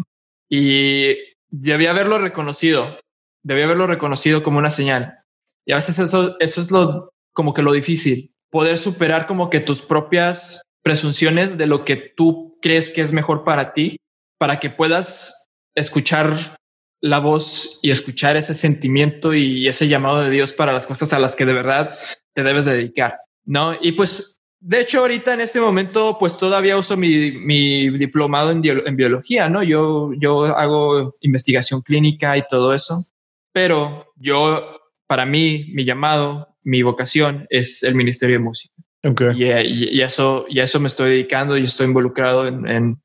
y 0.49 1.17
debía 1.51 1.91
haberlo 1.91 2.19
reconocido, 2.19 3.01
debía 3.43 3.65
haberlo 3.65 3.89
reconocido 3.89 4.45
como 4.45 4.59
una 4.59 4.71
señal. 4.71 5.19
Y 5.67 5.73
a 5.73 5.77
veces 5.77 5.99
eso, 5.99 6.37
eso 6.39 6.61
es 6.61 6.71
lo, 6.71 7.11
como 7.33 7.53
que 7.53 7.63
lo 7.63 7.73
difícil, 7.73 8.33
poder 8.53 8.79
superar 8.79 9.27
como 9.27 9.51
que 9.51 9.59
tus 9.59 9.83
propias 9.83 10.63
presunciones 10.85 11.59
de 11.59 11.67
lo 11.67 11.85
que 11.85 11.97
tú 11.97 12.57
crees 12.63 12.89
que 12.89 13.01
es 13.01 13.11
mejor 13.11 13.43
para 13.43 13.73
ti, 13.73 13.97
para 14.39 14.61
que 14.61 14.71
puedas 14.71 15.49
escuchar 15.75 16.57
la 17.01 17.19
voz 17.19 17.81
y 17.83 17.91
escuchar 17.91 18.37
ese 18.37 18.55
sentimiento 18.55 19.35
y 19.35 19.67
ese 19.67 19.89
llamado 19.89 20.23
de 20.23 20.31
Dios 20.31 20.53
para 20.53 20.73
las 20.73 20.87
cosas 20.87 21.13
a 21.13 21.19
las 21.19 21.35
que 21.35 21.47
de 21.47 21.55
verdad 21.55 21.99
te 22.33 22.45
debes 22.45 22.65
dedicar. 22.65 23.19
No, 23.45 23.77
y 23.83 23.91
pues 23.91 24.41
de 24.67 24.81
hecho, 24.81 25.01
ahorita 25.01 25.35
en 25.35 25.43
este 25.43 25.61
momento, 25.61 26.17
pues 26.19 26.39
todavía 26.39 26.79
uso 26.79 26.97
mi, 26.97 27.33
mi 27.33 27.91
diplomado 27.99 28.51
en, 28.51 28.63
en, 28.65 28.97
biología, 28.97 29.51
¿no? 29.51 29.63
Yo, 29.63 30.13
yo 30.17 30.45
hago 30.57 31.19
investigación 31.21 31.83
clínica 31.83 32.39
y 32.39 32.45
todo 32.49 32.73
eso, 32.73 33.07
pero 33.53 34.11
yo, 34.17 34.81
para 35.07 35.27
mí, 35.27 35.71
mi 35.75 35.85
llamado, 35.85 36.57
mi 36.63 36.81
vocación 36.81 37.47
es 37.51 37.83
el 37.83 37.95
Ministerio 37.95 38.37
de 38.37 38.43
Música. 38.43 38.75
Okay. 39.05 39.35
Y, 39.37 39.99
y, 39.99 40.01
eso, 40.01 40.47
y 40.49 40.61
eso 40.61 40.81
me 40.81 40.89
estoy 40.89 41.11
dedicando 41.11 41.59
y 41.59 41.65
estoy 41.65 41.89
involucrado 41.89 42.49
en, 42.49 42.67
en, 42.67 43.03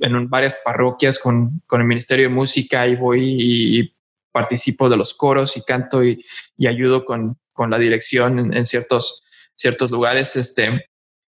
en 0.00 0.30
varias 0.30 0.56
parroquias 0.64 1.18
con, 1.18 1.60
con, 1.66 1.82
el 1.82 1.86
Ministerio 1.86 2.30
de 2.30 2.34
Música 2.34 2.88
y 2.88 2.96
voy 2.96 3.20
y, 3.38 3.94
participo 4.32 4.88
de 4.88 4.96
los 4.96 5.12
coros 5.12 5.56
y 5.58 5.62
canto 5.62 6.02
y, 6.02 6.24
y 6.56 6.66
ayudo 6.66 7.04
con, 7.04 7.38
con 7.52 7.70
la 7.70 7.78
dirección 7.78 8.38
en, 8.38 8.56
en, 8.56 8.64
ciertos, 8.64 9.22
ciertos 9.54 9.90
lugares. 9.92 10.34
Este, 10.34 10.86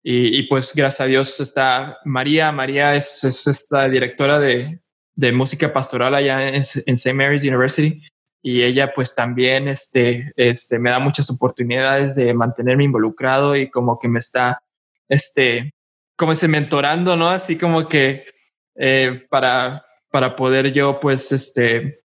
y, 0.04 0.42
pues 0.44 0.72
gracias 0.74 1.00
a 1.00 1.06
Dios 1.06 1.38
está 1.40 1.98
María. 2.04 2.50
María 2.50 2.96
es, 2.96 3.22
es 3.22 3.46
esta 3.46 3.88
directora 3.88 4.40
de, 4.40 4.80
de, 5.14 5.32
música 5.32 5.72
pastoral 5.72 6.14
allá 6.16 6.48
en, 6.48 6.56
en 6.56 6.60
St. 6.62 7.14
Mary's 7.14 7.44
University. 7.44 8.02
Y 8.42 8.62
ella 8.62 8.92
pues 8.92 9.14
también 9.14 9.68
este, 9.68 10.32
este, 10.34 10.80
me 10.80 10.90
da 10.90 10.98
muchas 10.98 11.30
oportunidades 11.30 12.16
de 12.16 12.34
mantenerme 12.34 12.82
involucrado 12.82 13.54
y 13.54 13.70
como 13.70 14.00
que 14.00 14.08
me 14.08 14.18
está, 14.18 14.60
este, 15.08 15.72
como 16.16 16.34
se 16.34 16.48
mentorando, 16.48 17.16
¿no? 17.16 17.28
Así 17.28 17.56
como 17.56 17.88
que 17.88 18.24
eh, 18.74 19.24
para, 19.30 19.84
para 20.10 20.34
poder 20.34 20.72
yo 20.72 20.98
pues 20.98 21.30
este, 21.30 22.00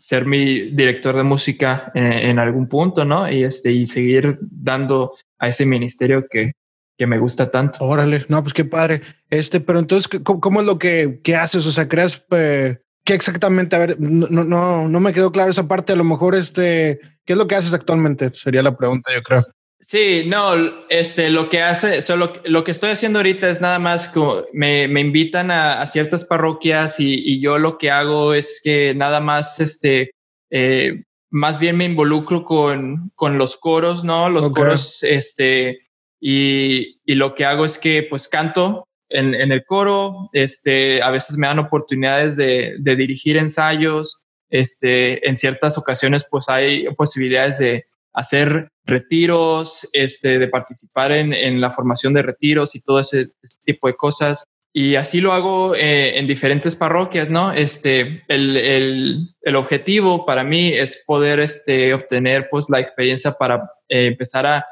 ser 0.00 0.26
mi 0.26 0.70
director 0.72 1.14
de 1.14 1.22
música 1.22 1.92
en, 1.94 2.12
en, 2.12 2.38
algún 2.40 2.68
punto, 2.68 3.04
¿no? 3.04 3.30
Y, 3.30 3.44
este, 3.44 3.70
y 3.70 3.86
seguir 3.86 4.36
dando 4.40 5.14
a 5.38 5.46
ese 5.46 5.64
ministerio 5.66 6.26
que, 6.28 6.54
que 6.96 7.06
me 7.06 7.18
gusta 7.18 7.50
tanto. 7.50 7.84
Órale, 7.84 8.24
no, 8.28 8.42
pues 8.42 8.54
qué 8.54 8.64
padre. 8.64 9.02
Este, 9.30 9.60
pero 9.60 9.78
entonces, 9.78 10.20
¿cómo, 10.22 10.60
es 10.60 10.66
lo 10.66 10.78
que, 10.78 11.20
que, 11.22 11.36
haces? 11.36 11.66
O 11.66 11.72
sea, 11.72 11.88
creas 11.88 12.24
eh, 12.30 12.78
qué 13.04 13.14
exactamente? 13.14 13.76
A 13.76 13.80
ver, 13.80 14.00
no, 14.00 14.44
no, 14.44 14.88
no 14.88 15.00
me 15.00 15.12
quedó 15.12 15.32
claro 15.32 15.50
esa 15.50 15.68
parte. 15.68 15.92
A 15.92 15.96
lo 15.96 16.04
mejor, 16.04 16.34
este, 16.34 17.00
¿qué 17.24 17.34
es 17.34 17.36
lo 17.36 17.46
que 17.46 17.54
haces 17.54 17.74
actualmente? 17.74 18.30
Sería 18.32 18.62
la 18.62 18.76
pregunta, 18.76 19.12
yo 19.14 19.22
creo. 19.22 19.46
Sí, 19.78 20.24
no, 20.26 20.54
este, 20.88 21.30
lo 21.30 21.48
que 21.48 21.62
hace, 21.62 22.02
solo 22.02 22.32
lo 22.44 22.64
que 22.64 22.72
estoy 22.72 22.90
haciendo 22.90 23.20
ahorita 23.20 23.48
es 23.48 23.60
nada 23.60 23.78
más 23.78 24.08
como 24.08 24.42
me, 24.52 24.88
me 24.88 25.00
invitan 25.00 25.52
a, 25.52 25.80
a, 25.80 25.86
ciertas 25.86 26.24
parroquias 26.24 26.98
y, 26.98 27.22
y, 27.24 27.40
yo 27.40 27.60
lo 27.60 27.78
que 27.78 27.92
hago 27.92 28.34
es 28.34 28.60
que 28.64 28.94
nada 28.96 29.20
más, 29.20 29.60
este, 29.60 30.10
eh, 30.50 31.04
más 31.30 31.60
bien 31.60 31.76
me 31.76 31.84
involucro 31.84 32.44
con, 32.44 33.12
con 33.14 33.38
los 33.38 33.56
coros, 33.56 34.02
¿no? 34.02 34.28
Los 34.28 34.46
okay. 34.46 34.64
coros, 34.64 35.04
este, 35.04 35.85
y, 36.28 37.00
y, 37.04 37.14
lo 37.14 37.36
que 37.36 37.44
hago 37.44 37.64
es 37.64 37.78
que 37.78 38.02
pues 38.02 38.26
canto 38.26 38.88
en, 39.08 39.32
en, 39.32 39.52
el 39.52 39.64
coro, 39.64 40.28
este, 40.32 41.00
a 41.00 41.12
veces 41.12 41.36
me 41.36 41.46
dan 41.46 41.60
oportunidades 41.60 42.34
de, 42.34 42.74
de, 42.80 42.96
dirigir 42.96 43.36
ensayos, 43.36 44.22
este, 44.50 45.28
en 45.28 45.36
ciertas 45.36 45.78
ocasiones 45.78 46.26
pues 46.28 46.48
hay 46.48 46.92
posibilidades 46.96 47.58
de 47.58 47.86
hacer 48.12 48.70
retiros, 48.84 49.88
este, 49.92 50.40
de 50.40 50.48
participar 50.48 51.12
en, 51.12 51.32
en 51.32 51.60
la 51.60 51.70
formación 51.70 52.12
de 52.12 52.22
retiros 52.22 52.74
y 52.74 52.80
todo 52.80 52.98
ese, 52.98 53.28
ese 53.40 53.58
tipo 53.64 53.86
de 53.86 53.94
cosas. 53.94 54.46
Y 54.72 54.96
así 54.96 55.20
lo 55.20 55.32
hago 55.32 55.76
eh, 55.76 56.18
en 56.18 56.26
diferentes 56.26 56.74
parroquias, 56.74 57.30
¿no? 57.30 57.52
Este, 57.52 58.24
el, 58.26 58.56
el, 58.56 59.28
el, 59.42 59.54
objetivo 59.54 60.26
para 60.26 60.42
mí 60.42 60.72
es 60.72 61.04
poder 61.06 61.38
este, 61.38 61.94
obtener 61.94 62.48
pues 62.50 62.68
la 62.68 62.80
experiencia 62.80 63.30
para 63.30 63.70
eh, 63.88 64.06
empezar 64.06 64.44
a 64.44 64.66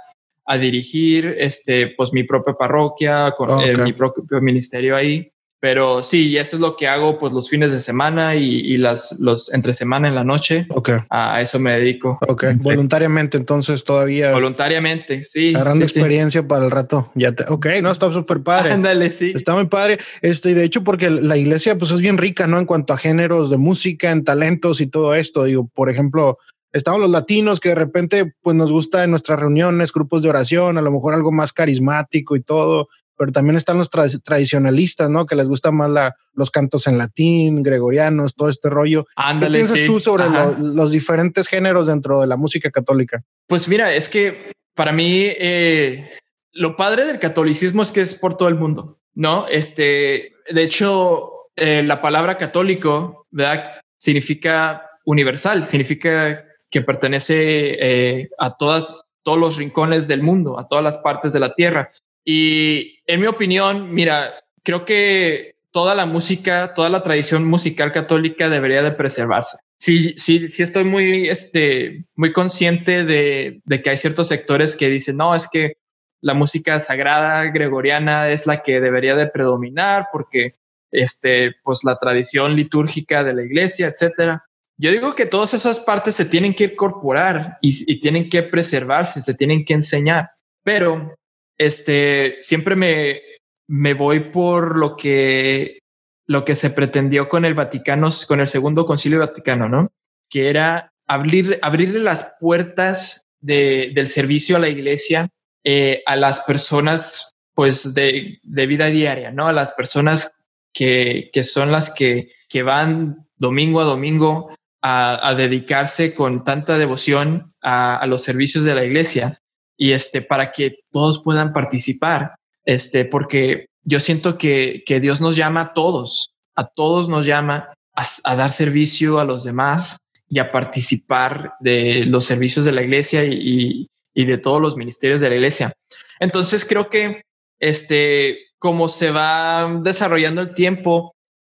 a 0.46 0.58
dirigir 0.58 1.36
este, 1.38 1.88
pues 1.96 2.12
mi 2.12 2.24
propia 2.24 2.54
parroquia, 2.54 3.32
con 3.36 3.50
okay. 3.50 3.70
eh, 3.70 3.76
mi 3.78 3.92
propio 3.92 4.40
ministerio 4.40 4.96
ahí. 4.96 5.30
Pero 5.64 6.02
sí, 6.02 6.36
eso 6.36 6.56
es 6.56 6.60
lo 6.60 6.76
que 6.76 6.86
hago 6.86 7.18
pues 7.18 7.32
los 7.32 7.48
fines 7.48 7.72
de 7.72 7.78
semana 7.78 8.36
y, 8.36 8.44
y 8.44 8.76
las 8.76 9.18
los 9.18 9.50
entre 9.50 9.72
semana 9.72 10.08
en 10.08 10.14
la 10.14 10.22
noche. 10.22 10.66
Okay. 10.68 10.98
A 11.08 11.40
eso 11.40 11.58
me 11.58 11.72
dedico. 11.72 12.18
Sí. 12.44 12.58
Voluntariamente, 12.60 13.38
entonces 13.38 13.84
todavía. 13.84 14.32
Voluntariamente, 14.32 15.24
sí. 15.24 15.54
Agarrando 15.54 15.86
sí, 15.86 15.98
experiencia 15.98 16.42
sí. 16.42 16.46
para 16.46 16.66
el 16.66 16.70
rato. 16.70 17.10
Ya 17.14 17.32
te, 17.32 17.44
ok, 17.44 17.66
no, 17.80 17.90
está 17.90 18.12
súper 18.12 18.42
padre. 18.42 18.72
Ándale, 18.72 19.08
sí. 19.08 19.32
Está 19.34 19.54
muy 19.54 19.66
padre. 19.66 19.98
Este, 20.20 20.50
y 20.50 20.54
de 20.54 20.64
hecho, 20.64 20.84
porque 20.84 21.08
la 21.08 21.38
iglesia 21.38 21.78
pues 21.78 21.92
es 21.92 22.02
bien 22.02 22.18
rica, 22.18 22.46
¿no? 22.46 22.58
En 22.58 22.66
cuanto 22.66 22.92
a 22.92 22.98
géneros 22.98 23.48
de 23.48 23.56
música, 23.56 24.10
en 24.10 24.24
talentos 24.24 24.82
y 24.82 24.88
todo 24.88 25.14
esto. 25.14 25.44
Digo, 25.44 25.70
por 25.72 25.88
ejemplo, 25.88 26.38
estamos 26.74 27.00
los 27.00 27.10
latinos 27.10 27.60
que 27.60 27.70
de 27.70 27.76
repente 27.76 28.34
pues 28.42 28.54
nos 28.56 28.70
gusta 28.70 29.04
en 29.04 29.10
nuestras 29.10 29.38
reuniones, 29.38 29.92
grupos 29.92 30.22
de 30.22 30.28
oración, 30.28 30.76
a 30.76 30.82
lo 30.82 30.90
mejor 30.90 31.14
algo 31.14 31.32
más 31.32 31.52
carismático 31.52 32.36
y 32.36 32.42
todo. 32.42 32.88
pero 33.16 33.30
también 33.30 33.56
están 33.56 33.78
los 33.78 33.90
tradicionalistas, 33.90 35.08
¿no? 35.08 35.24
Que 35.24 35.36
les 35.36 35.46
gusta 35.46 35.70
más 35.70 35.88
la, 35.88 36.16
los 36.32 36.50
cantos 36.50 36.88
en 36.88 36.98
latín, 36.98 37.62
gregorianos, 37.62 38.34
todo 38.34 38.48
este 38.48 38.68
rollo. 38.68 39.06
Ándale, 39.14 39.60
¿Qué 39.60 39.64
piensas 39.64 39.86
tú 39.86 40.00
sobre 40.00 40.24
los 40.58 40.90
diferentes 40.90 41.46
géneros 41.46 41.86
dentro 41.86 42.20
de 42.20 42.26
la 42.26 42.36
música 42.36 42.70
católica? 42.72 43.22
Pues 43.46 43.68
mira, 43.68 43.94
es 43.94 44.08
que 44.08 44.52
para 44.74 44.90
mí 44.90 45.28
eh, 45.28 46.10
lo 46.52 46.74
padre 46.74 47.04
del 47.04 47.20
catolicismo 47.20 47.82
es 47.82 47.92
que 47.92 48.00
es 48.00 48.16
por 48.16 48.36
todo 48.36 48.48
el 48.48 48.56
mundo, 48.56 48.98
¿no? 49.14 49.46
Este, 49.46 50.32
de 50.50 50.62
hecho, 50.64 51.30
eh, 51.54 51.84
la 51.84 52.02
palabra 52.02 52.36
católico, 52.36 53.28
¿verdad? 53.30 53.74
Significa 53.96 54.90
universal, 55.04 55.68
significa 55.68 56.44
que 56.74 56.82
pertenece 56.82 57.76
eh, 57.80 58.30
a 58.36 58.56
todas, 58.56 58.96
todos 59.22 59.38
los 59.38 59.56
rincones 59.58 60.08
del 60.08 60.24
mundo, 60.24 60.58
a 60.58 60.66
todas 60.66 60.82
las 60.82 60.98
partes 60.98 61.32
de 61.32 61.38
la 61.38 61.54
tierra. 61.54 61.92
Y 62.24 62.98
en 63.06 63.20
mi 63.20 63.28
opinión, 63.28 63.94
mira, 63.94 64.34
creo 64.64 64.84
que 64.84 65.54
toda 65.70 65.94
la 65.94 66.04
música, 66.04 66.74
toda 66.74 66.88
la 66.88 67.04
tradición 67.04 67.44
musical 67.44 67.92
católica 67.92 68.48
debería 68.48 68.82
de 68.82 68.90
preservarse. 68.90 69.58
Sí, 69.78 70.14
sí, 70.16 70.48
sí 70.48 70.64
estoy 70.64 70.82
muy, 70.82 71.28
este, 71.28 72.06
muy 72.16 72.32
consciente 72.32 73.04
de, 73.04 73.60
de 73.64 73.80
que 73.80 73.90
hay 73.90 73.96
ciertos 73.96 74.26
sectores 74.26 74.74
que 74.74 74.88
dicen, 74.88 75.16
no, 75.16 75.32
es 75.36 75.48
que 75.48 75.76
la 76.22 76.34
música 76.34 76.80
sagrada 76.80 77.44
gregoriana 77.52 78.30
es 78.30 78.48
la 78.48 78.64
que 78.64 78.80
debería 78.80 79.14
de 79.14 79.28
predominar 79.28 80.08
porque 80.10 80.56
este, 80.90 81.54
pues 81.62 81.84
la 81.84 82.00
tradición 82.00 82.56
litúrgica 82.56 83.22
de 83.22 83.34
la 83.34 83.44
iglesia, 83.44 83.86
etcétera. 83.86 84.44
Yo 84.76 84.90
digo 84.90 85.14
que 85.14 85.26
todas 85.26 85.54
esas 85.54 85.78
partes 85.80 86.16
se 86.16 86.24
tienen 86.24 86.54
que 86.54 86.64
incorporar 86.64 87.58
y, 87.60 88.00
tienen 88.00 88.28
que 88.28 88.42
preservarse, 88.42 89.22
se 89.22 89.34
tienen 89.34 89.64
que 89.64 89.74
enseñar, 89.74 90.30
pero 90.64 91.14
este, 91.56 92.36
siempre 92.40 92.74
me, 92.74 93.20
me 93.68 93.94
voy 93.94 94.20
por 94.30 94.76
lo 94.76 94.96
que, 94.96 95.78
lo 96.26 96.44
que 96.44 96.56
se 96.56 96.70
pretendió 96.70 97.28
con 97.28 97.44
el 97.44 97.54
Vaticano, 97.54 98.08
con 98.26 98.40
el 98.40 98.48
segundo 98.48 98.84
concilio 98.84 99.20
Vaticano, 99.20 99.68
¿no? 99.68 99.92
Que 100.28 100.50
era 100.50 100.92
abrir, 101.06 101.58
abrirle 101.62 102.00
las 102.00 102.34
puertas 102.40 103.26
de, 103.40 103.92
del 103.94 104.08
servicio 104.08 104.56
a 104.56 104.60
la 104.60 104.68
iglesia 104.68 105.28
eh, 105.62 106.02
a 106.06 106.16
las 106.16 106.40
personas, 106.40 107.36
pues, 107.54 107.94
de, 107.94 108.38
de, 108.42 108.66
vida 108.66 108.86
diaria, 108.86 109.30
¿no? 109.30 109.46
A 109.46 109.52
las 109.52 109.72
personas 109.72 110.44
que, 110.72 111.30
que 111.32 111.44
son 111.44 111.70
las 111.70 111.90
que, 111.90 112.32
que 112.48 112.62
van 112.62 113.28
domingo 113.36 113.80
a 113.80 113.84
domingo 113.84 114.54
a, 114.86 115.30
a 115.30 115.34
dedicarse 115.34 116.12
con 116.12 116.44
tanta 116.44 116.76
devoción 116.76 117.46
a, 117.62 117.96
a 117.96 118.06
los 118.06 118.22
servicios 118.22 118.64
de 118.64 118.74
la 118.74 118.84
iglesia 118.84 119.34
y 119.78 119.92
este, 119.92 120.20
para 120.20 120.52
que 120.52 120.80
todos 120.92 121.22
puedan 121.22 121.54
participar, 121.54 122.34
este, 122.66 123.06
porque 123.06 123.66
yo 123.82 123.98
siento 123.98 124.36
que, 124.36 124.82
que 124.84 125.00
Dios 125.00 125.22
nos 125.22 125.36
llama 125.36 125.60
a 125.62 125.72
todos, 125.72 126.34
a 126.54 126.66
todos 126.66 127.08
nos 127.08 127.24
llama 127.24 127.72
a, 127.94 128.36
dar 128.36 128.50
servicio 128.50 129.18
a 129.18 129.24
los 129.24 129.42
demás 129.42 129.96
y 130.28 130.38
a 130.38 130.52
participar 130.52 131.54
de 131.60 132.04
los 132.06 132.26
servicios 132.26 132.66
de 132.66 132.72
la 132.72 132.82
iglesia 132.82 133.24
y, 133.24 133.86
y, 134.14 134.24
de 134.26 134.38
todos 134.38 134.60
los 134.60 134.76
ministerios 134.76 135.22
de 135.22 135.30
la 135.30 135.36
iglesia. 135.36 135.72
Entonces 136.20 136.66
creo 136.66 136.90
que 136.90 137.22
este, 137.58 138.38
como 138.58 138.88
se 138.88 139.10
va 139.10 139.80
desarrollando 139.82 140.42
el 140.42 140.54
tiempo, 140.54 141.13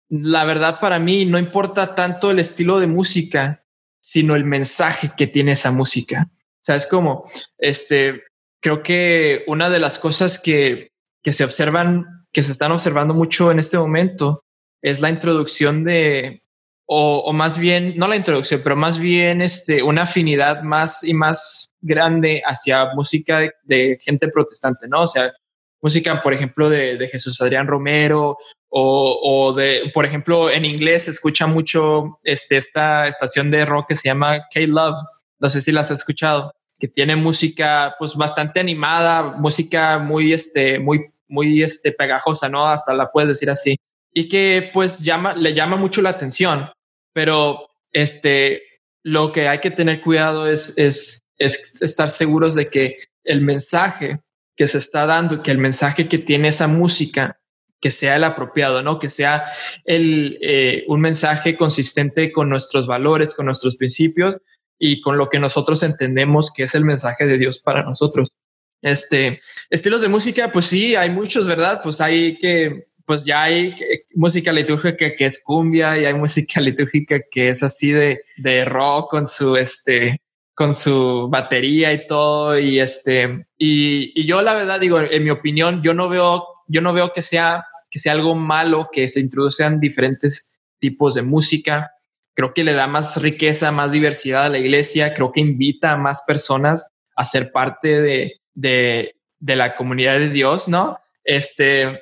la 0.09 0.45
verdad 0.45 0.79
para 0.79 0.99
mí 0.99 1.25
no 1.25 1.37
importa 1.37 1.95
tanto 1.95 2.31
el 2.31 2.39
estilo 2.39 2.79
de 2.79 2.87
música, 2.87 3.63
sino 3.99 4.35
el 4.35 4.45
mensaje 4.45 5.11
que 5.17 5.27
tiene 5.27 5.53
esa 5.53 5.71
música. 5.71 6.29
¿Sabes 6.61 6.87
cómo? 6.87 7.29
Este, 7.57 8.23
creo 8.61 8.83
que 8.83 9.43
una 9.47 9.69
de 9.69 9.79
las 9.79 9.99
cosas 9.99 10.39
que, 10.39 10.91
que 11.21 11.33
se 11.33 11.43
observan, 11.43 12.25
que 12.31 12.43
se 12.43 12.51
están 12.51 12.71
observando 12.71 13.13
mucho 13.13 13.51
en 13.51 13.59
este 13.59 13.77
momento, 13.77 14.43
es 14.81 15.01
la 15.01 15.09
introducción 15.09 15.83
de, 15.83 16.43
o, 16.85 17.19
o, 17.19 17.33
más 17.33 17.57
bien, 17.57 17.95
no 17.97 18.07
la 18.07 18.15
introducción, 18.15 18.61
pero 18.63 18.75
más 18.75 18.97
bien 18.97 19.41
este, 19.41 19.83
una 19.83 20.03
afinidad 20.03 20.61
más 20.61 21.03
y 21.03 21.13
más 21.13 21.75
grande 21.81 22.41
hacia 22.45 22.93
música 22.93 23.51
de, 23.63 23.97
gente 24.01 24.29
protestante, 24.29 24.87
¿no? 24.87 25.01
O 25.01 25.07
sea, 25.07 25.33
música, 25.81 26.21
por 26.21 26.33
ejemplo, 26.33 26.69
de 26.69 27.09
Jesús 27.11 27.41
Adrián 27.41 27.67
Romero 27.67 28.37
o, 28.69 29.19
o, 29.23 29.53
de, 29.53 29.91
por 29.93 30.05
ejemplo, 30.05 30.49
en 30.49 30.65
inglés 30.65 31.05
se 31.05 31.11
escucha 31.11 31.47
mucho 31.47 32.19
este, 32.23 32.57
esta 32.57 33.07
estación 33.07 33.49
de 33.49 33.65
rock 33.65 33.89
que 33.89 33.95
se 33.95 34.09
llama 34.09 34.45
K-Love. 34.53 34.99
No 35.39 35.49
sé 35.49 35.61
si 35.61 35.71
las 35.71 35.91
has 35.91 35.99
escuchado 35.99 36.51
que 36.79 36.87
tiene 36.87 37.15
música 37.15 37.95
pues 37.97 38.15
bastante 38.15 38.59
animada, 38.59 39.35
música 39.37 39.97
muy 39.97 40.33
este 40.33 40.79
muy 40.79 41.07
muy 41.27 41.63
este 41.63 41.91
pegajosa, 41.91 42.49
¿no? 42.49 42.67
Hasta 42.67 42.93
la 42.93 43.11
puedes 43.11 43.29
decir 43.29 43.49
así. 43.49 43.77
Y 44.13 44.29
que 44.29 44.69
pues 44.73 44.99
llama 44.99 45.33
le 45.33 45.53
llama 45.53 45.75
mucho 45.75 46.01
la 46.01 46.09
atención, 46.09 46.69
pero 47.13 47.67
este 47.91 48.61
lo 49.03 49.31
que 49.31 49.47
hay 49.47 49.59
que 49.59 49.71
tener 49.71 50.01
cuidado 50.01 50.47
es 50.47 50.77
es 50.77 51.19
es 51.37 51.81
estar 51.81 52.09
seguros 52.09 52.55
de 52.55 52.69
que 52.69 52.97
el 53.23 53.41
mensaje 53.41 54.19
que 54.55 54.67
se 54.67 54.79
está 54.79 55.05
dando, 55.05 55.43
que 55.43 55.51
el 55.51 55.57
mensaje 55.59 56.07
que 56.07 56.17
tiene 56.17 56.47
esa 56.47 56.67
música 56.67 57.39
que 57.79 57.91
sea 57.91 58.15
el 58.15 58.23
apropiado, 58.23 58.81
¿no? 58.81 58.99
Que 58.99 59.09
sea 59.09 59.45
el, 59.85 60.37
eh, 60.41 60.83
un 60.87 61.01
mensaje 61.01 61.55
consistente 61.57 62.31
con 62.31 62.49
nuestros 62.49 62.87
valores, 62.87 63.35
con 63.35 63.45
nuestros 63.45 63.75
principios 63.75 64.37
y 64.79 65.01
con 65.01 65.17
lo 65.17 65.29
que 65.29 65.39
nosotros 65.39 65.83
entendemos 65.83 66.51
que 66.51 66.63
es 66.63 66.75
el 66.75 66.85
mensaje 66.85 67.25
de 67.27 67.37
Dios 67.37 67.59
para 67.59 67.83
nosotros. 67.83 68.35
Este, 68.81 69.39
estilos 69.69 70.01
de 70.01 70.07
música, 70.07 70.51
pues 70.51 70.65
sí, 70.65 70.95
hay 70.95 71.09
muchos, 71.09 71.47
¿verdad? 71.47 71.81
Pues 71.83 71.99
hay 72.01 72.37
que, 72.37 72.87
pues 73.05 73.25
ya 73.25 73.43
hay 73.43 73.75
música 74.13 74.51
litúrgica 74.51 75.15
que 75.15 75.25
es 75.25 75.41
cumbia 75.43 75.97
y 75.97 76.05
hay 76.05 76.13
música 76.13 76.61
litúrgica 76.61 77.19
que 77.31 77.49
es 77.49 77.63
así 77.63 77.91
de, 77.91 78.21
de 78.37 78.65
rock 78.65 79.11
con 79.11 79.27
su, 79.27 79.55
este, 79.55 80.21
con 80.53 80.75
su 80.75 81.27
batería 81.29 81.93
y 81.93 82.07
todo. 82.07 82.57
Y 82.59 82.79
este, 82.79 83.47
y 83.57 84.25
yo 84.25 84.41
la 84.41 84.53
verdad 84.53 84.79
digo, 84.79 84.99
en 84.99 85.23
mi 85.23 85.29
opinión, 85.29 85.81
yo 85.83 85.93
no 85.93 86.09
veo, 86.09 86.45
yo 86.67 86.81
no 86.81 86.93
veo 86.93 87.13
que 87.13 87.21
sea, 87.21 87.65
que 87.89 87.99
sea 87.99 88.13
algo 88.13 88.35
malo 88.35 88.89
que 88.91 89.07
se 89.07 89.19
introduzcan 89.19 89.79
diferentes 89.79 90.59
tipos 90.79 91.15
de 91.15 91.23
música 91.23 91.91
creo 92.37 92.53
que 92.53 92.63
le 92.63 92.73
da 92.73 92.85
más 92.85 93.19
riqueza, 93.19 93.71
más 93.71 93.91
diversidad 93.91 94.45
a 94.45 94.49
la 94.49 94.59
iglesia, 94.59 95.15
creo 95.15 95.31
que 95.31 95.41
invita 95.41 95.93
a 95.93 95.97
más 95.97 96.23
personas 96.27 96.87
a 97.15 97.25
ser 97.25 97.51
parte 97.51 97.99
de, 97.99 98.41
de, 98.53 99.15
de 99.39 99.55
la 99.55 99.75
comunidad 99.75 100.19
de 100.19 100.29
Dios, 100.29 100.67
¿no? 100.67 100.99
Este, 101.23 101.99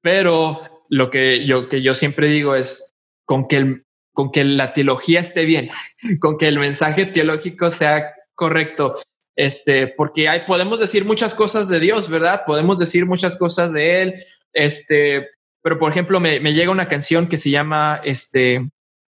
pero 0.00 0.86
lo 0.88 1.10
que 1.10 1.44
yo, 1.44 1.68
que 1.68 1.82
yo 1.82 1.92
siempre 1.92 2.28
digo 2.28 2.54
es 2.54 2.94
con 3.26 3.46
que, 3.46 3.82
con 4.14 4.32
que 4.32 4.42
la 4.44 4.72
teología 4.72 5.20
esté 5.20 5.44
bien, 5.44 5.68
con 6.18 6.38
que 6.38 6.48
el 6.48 6.58
mensaje 6.58 7.04
teológico 7.04 7.70
sea 7.70 8.14
correcto, 8.34 8.98
este, 9.36 9.88
porque 9.88 10.28
hay, 10.28 10.42
podemos 10.46 10.80
decir 10.80 11.04
muchas 11.04 11.34
cosas 11.34 11.68
de 11.68 11.80
Dios, 11.80 12.08
¿verdad? 12.08 12.42
Podemos 12.46 12.78
decir 12.78 13.06
muchas 13.06 13.36
cosas 13.36 13.72
de 13.72 14.02
Él, 14.02 14.14
este, 14.52 15.28
pero 15.62 15.78
por 15.78 15.90
ejemplo, 15.90 16.20
me, 16.20 16.40
me 16.40 16.52
llega 16.52 16.70
una 16.70 16.88
canción 16.88 17.26
que 17.26 17.38
se 17.38 17.50
llama, 17.50 18.00
este, 18.04 18.68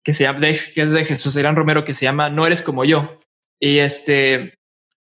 que 0.02 0.14
se 0.14 0.24
llama, 0.24 0.40
que 0.40 0.82
es 0.82 0.92
de 0.92 1.04
Jesús 1.04 1.36
Irán 1.36 1.56
Romero, 1.56 1.84
que 1.84 1.94
se 1.94 2.04
llama 2.04 2.30
No 2.30 2.46
eres 2.46 2.62
como 2.62 2.84
yo. 2.84 3.20
Y 3.60 3.78
este, 3.78 4.54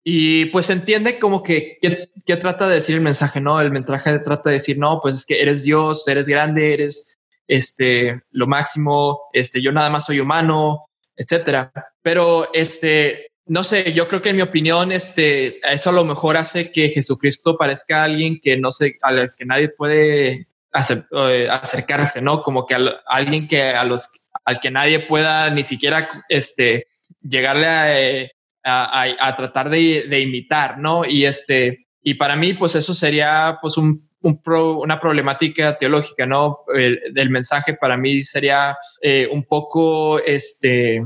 y 0.08 0.46
pues 0.46 0.70
entiende 0.70 1.18
como 1.18 1.42
que, 1.42 1.78
que, 1.80 2.36
trata 2.36 2.68
de 2.68 2.76
decir 2.76 2.94
el 2.94 3.00
mensaje, 3.00 3.40
¿no? 3.40 3.60
El 3.60 3.72
mensaje 3.72 4.18
trata 4.20 4.50
de 4.50 4.54
decir, 4.54 4.78
no, 4.78 5.00
pues 5.02 5.16
es 5.16 5.26
que 5.26 5.42
eres 5.42 5.64
Dios, 5.64 6.06
eres 6.06 6.28
grande, 6.28 6.74
eres 6.74 7.16
este, 7.48 8.22
lo 8.30 8.46
máximo, 8.46 9.22
este, 9.32 9.60
yo 9.60 9.72
nada 9.72 9.90
más 9.90 10.06
soy 10.06 10.20
humano, 10.20 10.86
etcétera. 11.16 11.72
Pero 12.02 12.52
este, 12.54 13.32
no 13.46 13.62
sé, 13.62 13.92
yo 13.92 14.08
creo 14.08 14.22
que 14.22 14.30
en 14.30 14.36
mi 14.36 14.42
opinión, 14.42 14.90
este, 14.90 15.60
eso 15.72 15.90
a 15.90 15.92
lo 15.92 16.04
mejor 16.04 16.36
hace 16.36 16.72
que 16.72 16.88
Jesucristo 16.88 17.56
parezca 17.56 18.02
alguien 18.02 18.40
que 18.42 18.56
no 18.56 18.72
sé, 18.72 18.98
a 19.02 19.12
los 19.12 19.36
que 19.36 19.46
nadie 19.46 19.68
puede 19.68 20.48
eh, 20.72 21.48
acercarse, 21.50 22.20
¿no? 22.20 22.42
Como 22.42 22.66
que 22.66 22.74
a, 22.74 23.00
alguien 23.06 23.46
que 23.46 23.70
a 23.70 23.84
los 23.84 24.10
al 24.44 24.60
que 24.60 24.70
nadie 24.70 25.00
pueda 25.00 25.50
ni 25.50 25.62
siquiera 25.62 26.24
este, 26.28 26.88
llegarle 27.20 27.66
a, 27.66 28.00
eh, 28.00 28.32
a, 28.64 29.06
a, 29.20 29.36
tratar 29.36 29.70
de, 29.70 30.20
imitar, 30.20 30.78
¿no? 30.78 31.04
Y 31.04 31.24
este, 31.24 31.86
y 32.02 32.14
para 32.14 32.36
mí, 32.36 32.54
pues 32.54 32.74
eso 32.74 32.94
sería 32.94 33.58
pues 33.60 33.76
un, 33.76 34.08
un 34.20 34.42
pro, 34.42 34.78
una 34.78 35.00
problemática 35.00 35.78
teológica, 35.78 36.26
¿no? 36.26 36.60
El, 36.74 37.00
el 37.14 37.30
mensaje 37.30 37.74
para 37.74 37.96
mí 37.96 38.20
sería 38.20 38.76
eh, 39.00 39.28
un 39.30 39.44
poco, 39.44 40.20
este, 40.20 41.02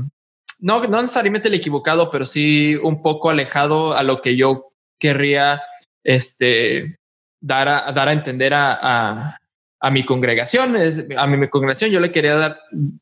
no, 0.61 0.81
no 0.85 1.01
necesariamente 1.01 1.49
el 1.49 1.55
equivocado, 1.55 2.09
pero 2.09 2.25
sí 2.25 2.75
un 2.81 3.01
poco 3.01 3.29
alejado 3.29 3.93
a 3.93 4.03
lo 4.03 4.21
que 4.21 4.37
yo 4.37 4.71
querría, 4.99 5.61
este, 6.03 6.99
dar 7.41 7.67
a, 7.67 7.91
dar 7.91 8.07
a 8.07 8.13
entender 8.13 8.53
a, 8.53 8.79
a, 8.81 9.37
a 9.81 9.91
mi 9.91 10.05
congregación, 10.05 10.75
a 11.17 11.27
mi 11.27 11.49
congregación 11.49 11.91
yo 11.91 11.99
le 11.99 12.11
quería 12.11 12.35
dar, 12.35 12.59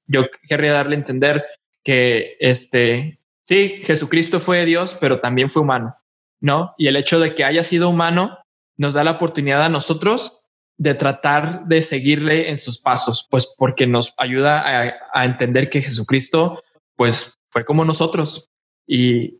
yo 0.07 0.25
querría 0.47 0.73
darle 0.73 0.95
a 0.95 0.99
entender 0.99 1.45
que 1.83 2.37
este, 2.39 3.19
sí, 3.43 3.81
Jesucristo 3.83 4.39
fue 4.39 4.65
Dios, 4.65 4.97
pero 4.99 5.19
también 5.19 5.49
fue 5.49 5.61
humano, 5.61 5.97
¿no? 6.39 6.73
Y 6.77 6.87
el 6.87 6.95
hecho 6.95 7.19
de 7.19 7.35
que 7.35 7.43
haya 7.43 7.63
sido 7.63 7.89
humano 7.89 8.39
nos 8.77 8.93
da 8.93 9.03
la 9.03 9.11
oportunidad 9.11 9.63
a 9.63 9.69
nosotros 9.69 10.39
de 10.77 10.93
tratar 10.93 11.65
de 11.65 11.81
seguirle 11.81 12.49
en 12.49 12.57
sus 12.57 12.79
pasos, 12.79 13.27
pues 13.29 13.53
porque 13.57 13.85
nos 13.85 14.13
ayuda 14.17 14.95
a, 15.13 15.25
entender 15.25 15.69
que 15.69 15.81
Jesucristo, 15.81 16.63
pues 16.95 17.38
fue 17.51 17.65
como 17.65 17.85
nosotros 17.85 18.49
y, 18.87 19.39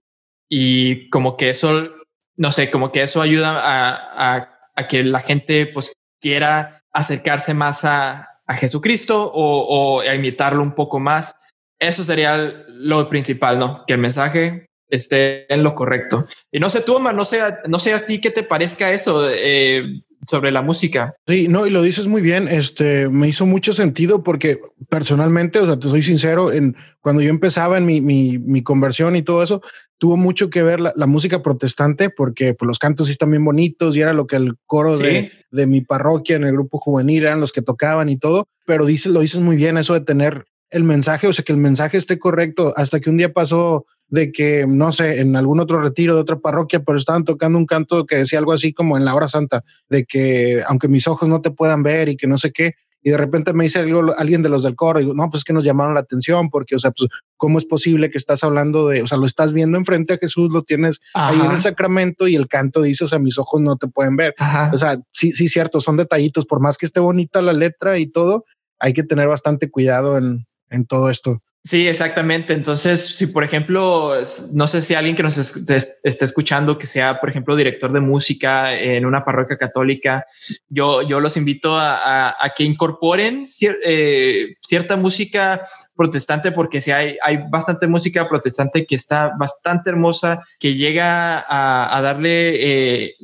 y 0.50 1.10
como 1.10 1.38
que 1.38 1.50
eso, 1.50 1.89
no 2.36 2.52
sé, 2.52 2.72
como 2.72 2.91
que 2.91 3.04
eso 3.04 3.22
ayuda 3.22 3.60
a, 3.60 4.56
a, 4.76 4.88
que 4.88 5.04
la 5.04 5.19
gente 5.19 5.67
pues 5.67 5.93
quiera 6.22 6.84
acercarse 6.91 7.54
más 7.54 7.86
a, 7.86 8.41
a 8.45 8.54
Jesucristo 8.56 9.32
o, 9.34 10.02
a 10.02 10.15
imitarlo 10.15 10.63
un 10.63 10.74
poco 10.74 11.00
más. 11.00 11.36
Eso 11.80 12.04
sería 12.04 12.38
lo 12.67 13.10
principal, 13.10 13.60
¿no? 13.60 13.86
Que 13.86 13.93
el 13.93 14.00
mensaje 14.00 14.65
esté 14.89 15.52
en 15.54 15.63
lo 15.63 15.76
correcto. 15.76 16.28
Y 16.52 16.60
no 16.60 16.69
sé 16.69 16.82
tú, 16.82 16.95
Omar, 16.95 17.13
no 17.13 17.26
sé, 17.26 17.41
no 17.67 17.80
sé 17.80 17.93
a 17.93 18.06
ti 18.06 18.19
qué 18.19 18.32
te 18.32 18.43
parezca 18.43 18.91
eso. 18.91 19.30
Eh, 19.32 20.02
sobre 20.30 20.52
la 20.52 20.62
música. 20.62 21.15
Sí, 21.26 21.48
no, 21.48 21.65
y 21.65 21.72
lo 21.72 21.82
dices 21.82 22.06
muy 22.06 22.22
bien. 22.22 22.48
Este 22.48 23.10
me 23.10 23.28
hizo 23.28 23.48
mucho 23.48 23.74
sentido 23.74 24.24
porque 24.24 24.60
personalmente, 24.88 25.58
o 25.58 25.65
sea, 25.65 25.80
te 25.80 25.89
soy 25.89 26.04
sincero, 26.04 26.52
en 26.52 26.78
cuando 27.02 27.24
yo 27.24 27.32
empezaba 27.32 27.80
en 27.80 27.88
mi, 27.88 28.00
mi, 28.00 28.38
mi 28.38 28.62
conversión 28.62 29.15
y 29.15 29.24
todo 29.24 29.42
eso, 29.42 29.63
tuvo 29.98 30.18
mucho 30.18 30.52
que 30.52 30.62
ver 30.62 30.82
la, 30.82 31.08
música 31.08 31.42
protestante 31.42 32.12
porque 32.12 32.54
pues, 32.54 32.68
los 32.68 32.78
cantos 32.78 33.08
sí 33.08 33.12
están 33.13 33.32
bien 33.32 33.44
bonitos 33.44 33.96
y 33.96 34.02
era 34.02 34.13
lo 34.13 34.28
que 34.28 34.36
el 34.36 34.56
coro 34.68 34.96
de, 34.96 35.32
de, 35.50 35.65
mi 35.65 35.82
parroquia 35.82 36.36
en 36.36 36.44
el 36.44 36.52
grupo 36.52 36.78
juvenil 36.78 37.24
eran 37.24 37.39
los 37.39 37.52
que 37.52 37.63
tocaban 37.63 38.08
y 38.10 38.18
todo. 38.18 38.48
Pero 38.68 38.86
dices, 38.86 39.12
lo 39.12 39.22
dices 39.22 39.42
muy 39.42 39.56
bien, 39.56 39.80
eso 39.80 39.96
de 39.96 40.02
tener 40.02 40.46
el 40.70 40.84
mensaje, 40.84 41.28
o 41.28 41.34
sea, 41.34 41.44
que 41.44 41.54
el 41.54 41.58
mensaje 41.58 41.98
esté 41.98 42.20
correcto. 42.20 42.72
Hasta 42.78 43.00
que 43.00 43.10
un 43.10 43.18
día 43.18 43.34
pasó 43.34 43.88
de 44.10 44.32
que, 44.32 44.65
no 44.67 44.91
sé, 44.91 45.19
en 45.19 45.36
algún 45.36 45.60
otro 45.60 45.82
retiro 45.82 46.15
de 46.15 46.22
otra 46.22 46.39
parroquia, 46.39 46.82
pero 46.82 46.98
estaban 46.98 47.24
tocando 47.24 47.58
un 47.58 47.65
canto 47.65 48.06
que 48.06 48.17
decía 48.17 48.39
algo 48.39 48.54
así 48.54 48.74
como 48.74 48.98
en 48.98 49.06
la 49.06 49.15
hora 49.15 49.28
santa, 49.28 49.63
de 49.89 50.06
que 50.06 50.62
aunque 50.67 50.88
mis 50.88 51.08
ojos 51.08 51.30
no 51.30 51.41
te 51.41 51.52
puedan 51.52 51.84
ver 51.84 52.10
y 52.10 52.17
que 52.17 52.28
no 52.28 52.38
sé 52.38 52.52
qué, 52.52 52.74
y 53.02 53.12
de 53.12 53.17
repente 53.17 53.54
me 53.54 53.63
dice 53.63 53.80
algo, 53.80 54.13
alguien 54.17 54.41
de 54.41 54.50
los 54.50 54.63
del 54.63 54.76
coro, 54.76 55.00
y 55.00 55.04
digo, 55.04 55.15
no, 55.15 55.30
pues 55.30 55.41
es 55.41 55.43
que 55.45 55.54
nos 55.54 55.63
llamaron 55.63 55.93
la 55.93 56.02
atención, 56.02 56.50
porque, 56.50 56.76
o 56.76 56.80
sea, 56.80 56.91
pues, 56.91 57.10
¿cómo 57.38 57.58
es 57.58 57.65
posible 57.65 58.10
que 58.10 58.17
estás 58.17 58.43
hablando 58.43 58.88
de, 58.88 59.02
o 59.02 59.08
sea, 59.08 59.17
lo 59.17 59.26
estás 59.26 59.54
viendo 59.54 59.78
enfrente 59.78 60.15
a 60.15 60.17
Jesús, 60.17 60.52
lo 60.52 60.63
tienes 60.63 61.00
ahí 61.13 61.39
en 61.39 61.52
el 61.52 61.62
sacramento 61.62 62.28
y 62.28 62.36
el 62.36 62.48
canto 62.48 62.82
dice, 62.82 63.06
o 63.06 63.08
sea, 63.08 63.19
mis 63.19 63.38
ojos 63.38 63.62
no 63.62 63.78
te 63.78 63.88
pueden 63.88 64.17
ver. 64.17 64.36
O 64.74 64.78
sea, 64.78 65.00
sí, 65.12 65.32
sí, 65.32 65.48
cierto, 65.48 65.80
son 65.80 65.95
detallitos, 65.95 66.45
por 66.45 66.60
más 66.60 66.78
que 66.78 66.86
esté 66.86 67.00
bonita 67.00 67.41
la 67.41 67.54
letra 67.54 67.98
y 68.00 68.08
todo, 68.08 68.43
hay 68.80 68.93
que 68.93 69.04
tener 69.04 69.28
bastante 69.28 69.69
cuidado 69.69 70.17
en, 70.17 70.45
en 70.69 70.86
todo 70.86 71.10
esto. 71.10 71.41
Sí, 71.62 71.88
exactamente. 71.88 72.54
Entonces, 72.54 73.17
si 73.17 73.28
por 73.28 73.43
ejemplo, 73.43 74.13
no 74.54 74.67
sé 74.67 74.82
si 74.82 74.95
alguien 74.95 75.15
que 75.15 75.24
nos 75.24 75.38
esté 75.38 76.26
escuchando, 76.26 76.78
que 76.80 76.88
sea, 76.88 77.19
por 77.19 77.30
ejemplo, 77.30 77.56
director 77.56 77.91
de 77.91 78.00
música 78.00 78.80
en 78.80 79.06
una 79.06 79.26
parroquia 79.26 79.58
católica, 79.58 80.26
yo, 80.69 81.02
yo 81.02 81.19
los 81.19 81.36
invito 81.36 81.76
a, 81.76 82.34
que 82.56 82.63
incorporen 82.63 83.45
eh, 83.84 84.56
cierta 84.62 84.95
música 84.95 85.67
protestante, 85.95 86.54
porque 86.54 86.80
si 86.80 86.91
hay, 86.91 87.17
hay 87.22 87.39
bastante 87.52 87.88
música 87.88 88.30
protestante 88.30 88.86
que 88.86 88.95
está 88.95 89.34
bastante 89.38 89.89
hermosa, 89.89 90.41
que 90.60 90.76
llega 90.76 91.45
a, 91.45 92.02
darle 92.02 93.04
eh, 93.04 93.15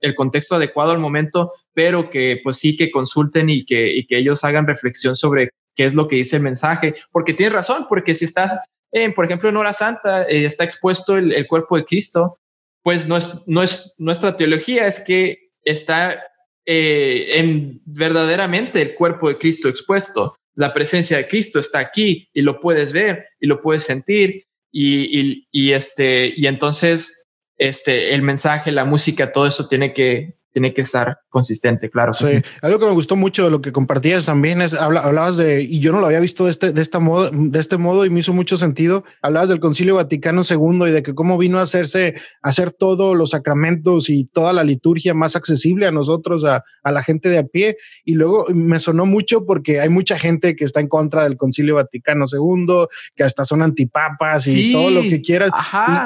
el 0.00 0.14
contexto 0.14 0.56
adecuado 0.56 0.90
al 0.90 0.98
momento, 0.98 1.52
pero 1.72 2.10
que 2.10 2.38
pues 2.44 2.58
sí 2.58 2.76
que 2.76 2.90
consulten 2.90 3.48
y 3.48 3.64
que, 3.64 3.96
y 3.96 4.06
que 4.06 4.18
ellos 4.18 4.44
hagan 4.44 4.66
reflexión 4.66 5.16
sobre 5.16 5.52
qué 5.74 5.84
es 5.84 5.94
lo 5.94 6.08
que 6.08 6.16
dice 6.16 6.36
el 6.36 6.42
mensaje, 6.42 6.94
porque 7.10 7.34
tiene 7.34 7.52
razón, 7.52 7.86
porque 7.88 8.14
si 8.14 8.24
estás, 8.24 8.66
en, 8.90 9.14
por 9.14 9.24
ejemplo, 9.24 9.48
en 9.48 9.56
hora 9.56 9.72
santa, 9.72 10.24
eh, 10.24 10.44
está 10.44 10.64
expuesto 10.64 11.16
el, 11.16 11.46
cuerpo 11.46 11.76
de 11.76 11.84
Cristo, 11.84 12.38
pues 12.82 13.06
no 13.06 13.16
es, 13.16 13.42
no 13.46 13.62
es, 13.62 13.94
nuestra 13.98 14.36
teología 14.36 14.86
es 14.86 15.00
que 15.00 15.50
está 15.64 16.22
eh, 16.66 17.38
en 17.38 17.80
verdaderamente 17.84 18.82
el 18.82 18.94
cuerpo 18.94 19.28
de 19.28 19.38
Cristo 19.38 19.68
expuesto. 19.68 20.36
La 20.54 20.74
presencia 20.74 21.16
de 21.16 21.28
Cristo 21.28 21.58
está 21.60 21.78
aquí 21.78 22.28
y 22.32 22.42
lo 22.42 22.60
puedes 22.60 22.92
ver 22.92 23.26
y 23.40 23.46
lo 23.46 23.62
puedes 23.62 23.84
sentir 23.84 24.44
y, 24.70 25.46
y 25.50 25.72
este, 25.72 26.32
y 26.36 26.46
entonces 26.46 27.22
este, 27.62 28.14
el 28.14 28.22
mensaje, 28.22 28.72
la 28.72 28.84
música, 28.84 29.30
todo 29.30 29.46
eso 29.46 29.68
tiene 29.68 29.94
que, 29.94 30.34
tiene 30.52 30.74
que 30.74 30.82
estar 30.82 31.18
consistente, 31.28 31.90
claro. 31.90 32.12
Sí, 32.12 32.26
algo 32.60 32.78
que 32.78 32.86
me 32.86 32.92
gustó 32.92 33.16
mucho 33.16 33.44
de 33.44 33.50
lo 33.50 33.62
que 33.62 33.72
compartías 33.72 34.26
también 34.26 34.60
es, 34.60 34.74
hablabas 34.74 35.36
de, 35.36 35.62
y 35.62 35.80
yo 35.80 35.92
no 35.92 36.00
lo 36.00 36.06
había 36.06 36.20
visto 36.20 36.44
de 36.44 36.50
este, 36.50 36.72
de 36.72 36.82
esta 36.82 36.98
modo, 36.98 37.30
de 37.32 37.58
este 37.58 37.78
modo 37.78 38.04
y 38.04 38.10
me 38.10 38.20
hizo 38.20 38.32
mucho 38.32 38.56
sentido, 38.56 39.04
hablabas 39.22 39.48
del 39.48 39.60
Concilio 39.60 39.96
Vaticano 39.96 40.42
II 40.48 40.88
y 40.88 40.90
de 40.90 41.02
que 41.02 41.14
cómo 41.14 41.38
vino 41.38 41.58
a 41.58 41.62
hacerse, 41.62 42.14
hacer 42.42 42.70
todos 42.70 43.16
los 43.16 43.30
sacramentos 43.30 44.10
y 44.10 44.24
toda 44.26 44.52
la 44.52 44.62
liturgia 44.62 45.14
más 45.14 45.36
accesible 45.36 45.86
a 45.86 45.90
nosotros, 45.90 46.44
a, 46.44 46.64
a 46.82 46.92
la 46.92 47.02
gente 47.02 47.28
de 47.28 47.38
a 47.38 47.44
pie. 47.44 47.76
Y 48.04 48.14
luego 48.14 48.46
me 48.52 48.78
sonó 48.78 49.06
mucho 49.06 49.46
porque 49.46 49.80
hay 49.80 49.88
mucha 49.88 50.18
gente 50.18 50.54
que 50.54 50.64
está 50.64 50.80
en 50.80 50.88
contra 50.88 51.24
del 51.24 51.36
Concilio 51.36 51.76
Vaticano 51.76 52.26
II, 52.30 52.86
que 53.14 53.24
hasta 53.24 53.44
son 53.44 53.62
antipapas 53.62 54.46
y 54.46 54.72
todo 54.72 54.90
lo 54.90 55.02
que 55.02 55.22
quieras. 55.22 55.50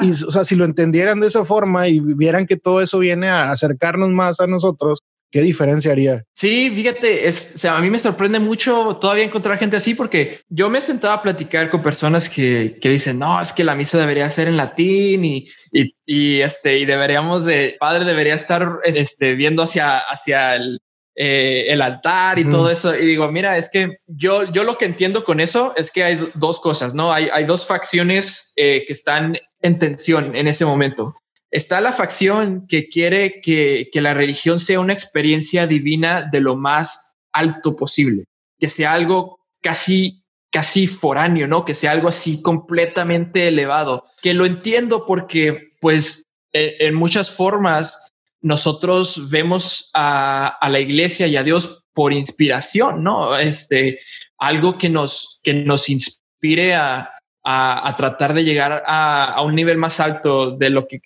Y, 0.01 0.07
y, 0.07 0.11
o 0.11 0.31
sea, 0.31 0.43
si 0.43 0.55
lo 0.55 0.65
entendieran 0.65 1.19
de 1.19 1.27
esa 1.27 1.43
forma 1.43 1.87
y 1.87 1.99
vieran 1.99 2.45
que 2.45 2.57
todo 2.57 2.81
eso 2.81 2.99
viene 2.99 3.27
a 3.27 3.51
acercarnos 3.51 4.09
más 4.09 4.36
a 4.39 4.47
nosotros, 4.47 4.99
¿qué 5.31 5.41
diferencia 5.41 5.91
haría? 5.91 6.23
Sí, 6.33 6.71
fíjate, 6.73 7.27
es, 7.27 7.53
o 7.55 7.57
sea, 7.57 7.77
a 7.77 7.81
mí 7.81 7.89
me 7.89 7.99
sorprende 7.99 8.39
mucho 8.39 8.97
todavía 8.99 9.23
encontrar 9.23 9.57
gente 9.57 9.77
así 9.77 9.93
porque 9.93 10.41
yo 10.49 10.69
me 10.69 10.81
sentaba 10.81 11.15
a 11.15 11.21
platicar 11.21 11.69
con 11.69 11.83
personas 11.83 12.29
que, 12.29 12.77
que 12.81 12.89
dicen, 12.89 13.19
no, 13.19 13.41
es 13.41 13.53
que 13.53 13.63
la 13.63 13.75
misa 13.75 13.97
debería 13.97 14.29
ser 14.29 14.47
en 14.47 14.57
latín 14.57 15.25
y, 15.25 15.47
y, 15.71 15.93
y 16.05 16.41
este, 16.41 16.79
y 16.79 16.85
deberíamos 16.85 17.45
de, 17.45 17.75
padre 17.79 18.05
debería 18.05 18.35
estar 18.35 18.79
este, 18.83 19.35
viendo 19.35 19.63
hacia, 19.63 19.99
hacia 19.99 20.55
el, 20.55 20.79
eh, 21.15 21.65
el 21.69 21.81
altar 21.81 22.37
y 22.37 22.45
todo 22.45 22.69
eso. 22.69 22.95
Y 22.95 23.05
digo, 23.05 23.31
mira, 23.31 23.57
es 23.57 23.69
que 23.71 23.97
yo, 24.05 24.43
yo 24.51 24.63
lo 24.63 24.77
que 24.77 24.85
entiendo 24.85 25.23
con 25.23 25.39
eso 25.39 25.73
es 25.75 25.91
que 25.91 26.03
hay 26.03 26.31
dos 26.35 26.59
cosas, 26.59 26.93
¿no? 26.93 27.11
Hay, 27.11 27.27
hay 27.33 27.45
dos 27.45 27.65
facciones 27.65 28.53
eh, 28.55 28.83
que 28.85 28.93
están 28.93 29.35
en 29.61 29.79
tensión 29.79 30.35
en 30.35 30.47
ese 30.47 30.63
momento 30.63 31.15
está 31.51 31.81
la 31.81 31.93
facción 31.93 32.67
que 32.67 32.89
quiere 32.89 33.41
que, 33.41 33.89
la 33.93 34.13
religión 34.13 34.59
sea 34.59 34.79
una 34.79 34.93
experiencia 34.93 35.67
divina 35.67 36.27
de 36.31 36.41
lo 36.41 36.55
más 36.55 37.15
alto 37.31 37.75
posible, 37.75 38.25
que 38.59 38.69
sea 38.69 38.93
algo 38.93 39.39
casi 39.61 40.23
casi 40.49 40.87
foráneo, 40.87 41.47
¿no? 41.47 41.65
Que 41.65 41.75
sea 41.75 41.91
algo 41.91 42.07
así 42.07 42.41
completamente 42.41 43.49
elevado, 43.49 44.05
que 44.21 44.33
lo 44.33 44.45
entiendo 44.45 45.05
porque 45.05 45.73
pues 45.81 46.23
e, 46.53 46.77
en, 46.79 46.95
muchas 46.95 47.29
formas 47.29 48.07
nosotros 48.41 49.29
vemos 49.29 49.91
a, 49.93 50.57
la 50.69 50.79
iglesia 50.79 51.27
y 51.27 51.35
a 51.35 51.43
Dios 51.43 51.83
por 51.93 52.13
inspiración, 52.13 53.03
¿no? 53.03 53.37
Este, 53.37 53.99
algo 54.37 54.77
que 54.77 54.89
nos, 54.89 55.39
que 55.43 55.53
nos 55.53 55.89
inspire 55.89 56.75
a, 56.75 57.11
a, 57.49 57.95
tratar 57.95 58.33
de 58.33 58.43
llegar 58.43 58.83
a, 58.85 59.41
un 59.41 59.55
nivel 59.55 59.77
más 59.77 60.01
alto 60.01 60.51
de 60.51 60.69
lo 60.69 60.85
que 60.85 60.99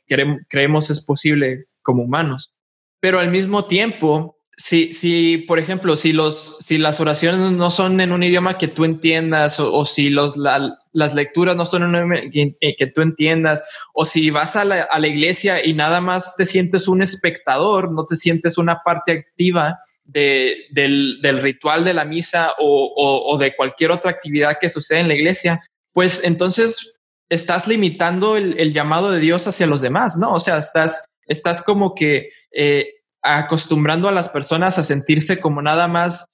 creemos 0.47 0.89
es 0.89 1.05
posible 1.05 1.65
como 1.83 2.03
humanos. 2.03 2.51
Pero 2.99 3.19
al 3.19 3.29
mismo 3.29 3.65
tiempo, 3.65 4.39
si, 4.57 4.91
si 4.91 5.37
por 5.37 5.59
ejemplo, 5.59 5.95
si, 5.95 6.13
los, 6.13 6.57
si 6.59 6.79
las 6.79 6.99
oraciones 6.99 7.51
no 7.51 7.69
son 7.69 8.01
en 8.01 8.11
un 8.11 8.23
idioma 8.23 8.57
que 8.57 8.67
tú 8.67 8.85
entiendas 8.85 9.59
o, 9.59 9.85
si 9.85 10.09
los, 10.09 10.35
las 10.35 11.13
lecturas 11.13 11.55
no 11.55 11.67
son 11.67 11.83
en 11.83 11.89
un 11.89 11.95
idioma 11.95 12.31
que, 12.31 12.87
tú 12.87 13.01
entiendas 13.01 13.63
o 13.93 14.05
si 14.05 14.31
vas 14.31 14.55
a 14.55 14.65
la, 14.65 15.07
iglesia 15.07 15.63
y 15.63 15.75
nada 15.75 16.01
más 16.01 16.35
te 16.35 16.47
sientes 16.47 16.87
un 16.87 17.03
espectador, 17.03 17.91
no 17.91 18.07
te 18.07 18.15
sientes 18.15 18.57
una 18.57 18.81
parte 18.83 19.11
activa 19.11 19.77
de, 20.05 20.55
del, 20.71 21.39
ritual 21.39 21.85
de 21.85 21.93
la 21.93 22.03
misa 22.03 22.53
o, 22.57 22.91
o, 22.95 23.31
o 23.31 23.37
de 23.37 23.55
cualquier 23.55 23.91
otra 23.91 24.09
actividad 24.09 24.57
que 24.59 24.71
sucede 24.71 25.01
en 25.01 25.07
la 25.07 25.15
iglesia, 25.15 25.61
pues 25.93 26.23
entonces 26.23 26.99
estás 27.29 27.67
limitando 27.67 28.35
el, 28.35 28.73
llamado 28.73 29.11
de 29.11 29.19
Dios 29.19 29.47
hacia 29.47 29.67
los 29.67 29.81
demás, 29.81 30.17
¿no? 30.17 30.33
O 30.33 30.39
sea, 30.39 30.57
estás, 30.57 31.05
estás 31.27 31.61
como 31.61 31.95
que 31.95 32.29
eh, 32.51 32.95
acostumbrando 33.21 34.09
a 34.09 34.11
las 34.11 34.29
personas 34.29 34.77
a 34.77 34.83
sentirse 34.83 35.39
como 35.39 35.61
nada 35.61 35.87
más 35.87 36.25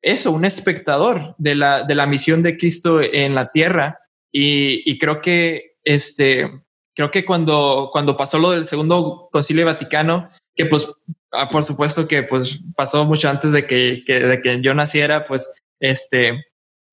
eso, 0.00 0.30
un 0.30 0.44
espectador 0.44 1.34
de 1.38 1.54
la, 1.54 1.82
de 1.82 1.94
la 1.94 2.06
misión 2.06 2.42
de 2.42 2.56
Cristo 2.56 3.00
en 3.02 3.34
la 3.34 3.50
tierra. 3.50 3.98
Y, 4.32 4.98
creo 4.98 5.20
que 5.20 5.76
este, 5.84 6.50
creo 6.94 7.10
que 7.10 7.24
cuando, 7.24 7.90
cuando 7.92 8.16
pasó 8.16 8.38
lo 8.38 8.50
del 8.50 8.64
segundo 8.64 9.28
concilio 9.32 9.66
Vaticano, 9.66 10.28
que 10.54 10.66
pues, 10.66 10.92
ah, 11.32 11.48
por 11.50 11.64
supuesto 11.64 12.06
que 12.06 12.22
pues 12.22 12.62
pasó 12.76 13.04
mucho 13.04 13.28
antes 13.28 13.52
de 13.52 13.66
que, 13.66 14.04
de 14.06 14.40
que 14.42 14.60
yo 14.60 14.74
naciera, 14.74 15.26
pues, 15.26 15.50
este, 15.80 16.44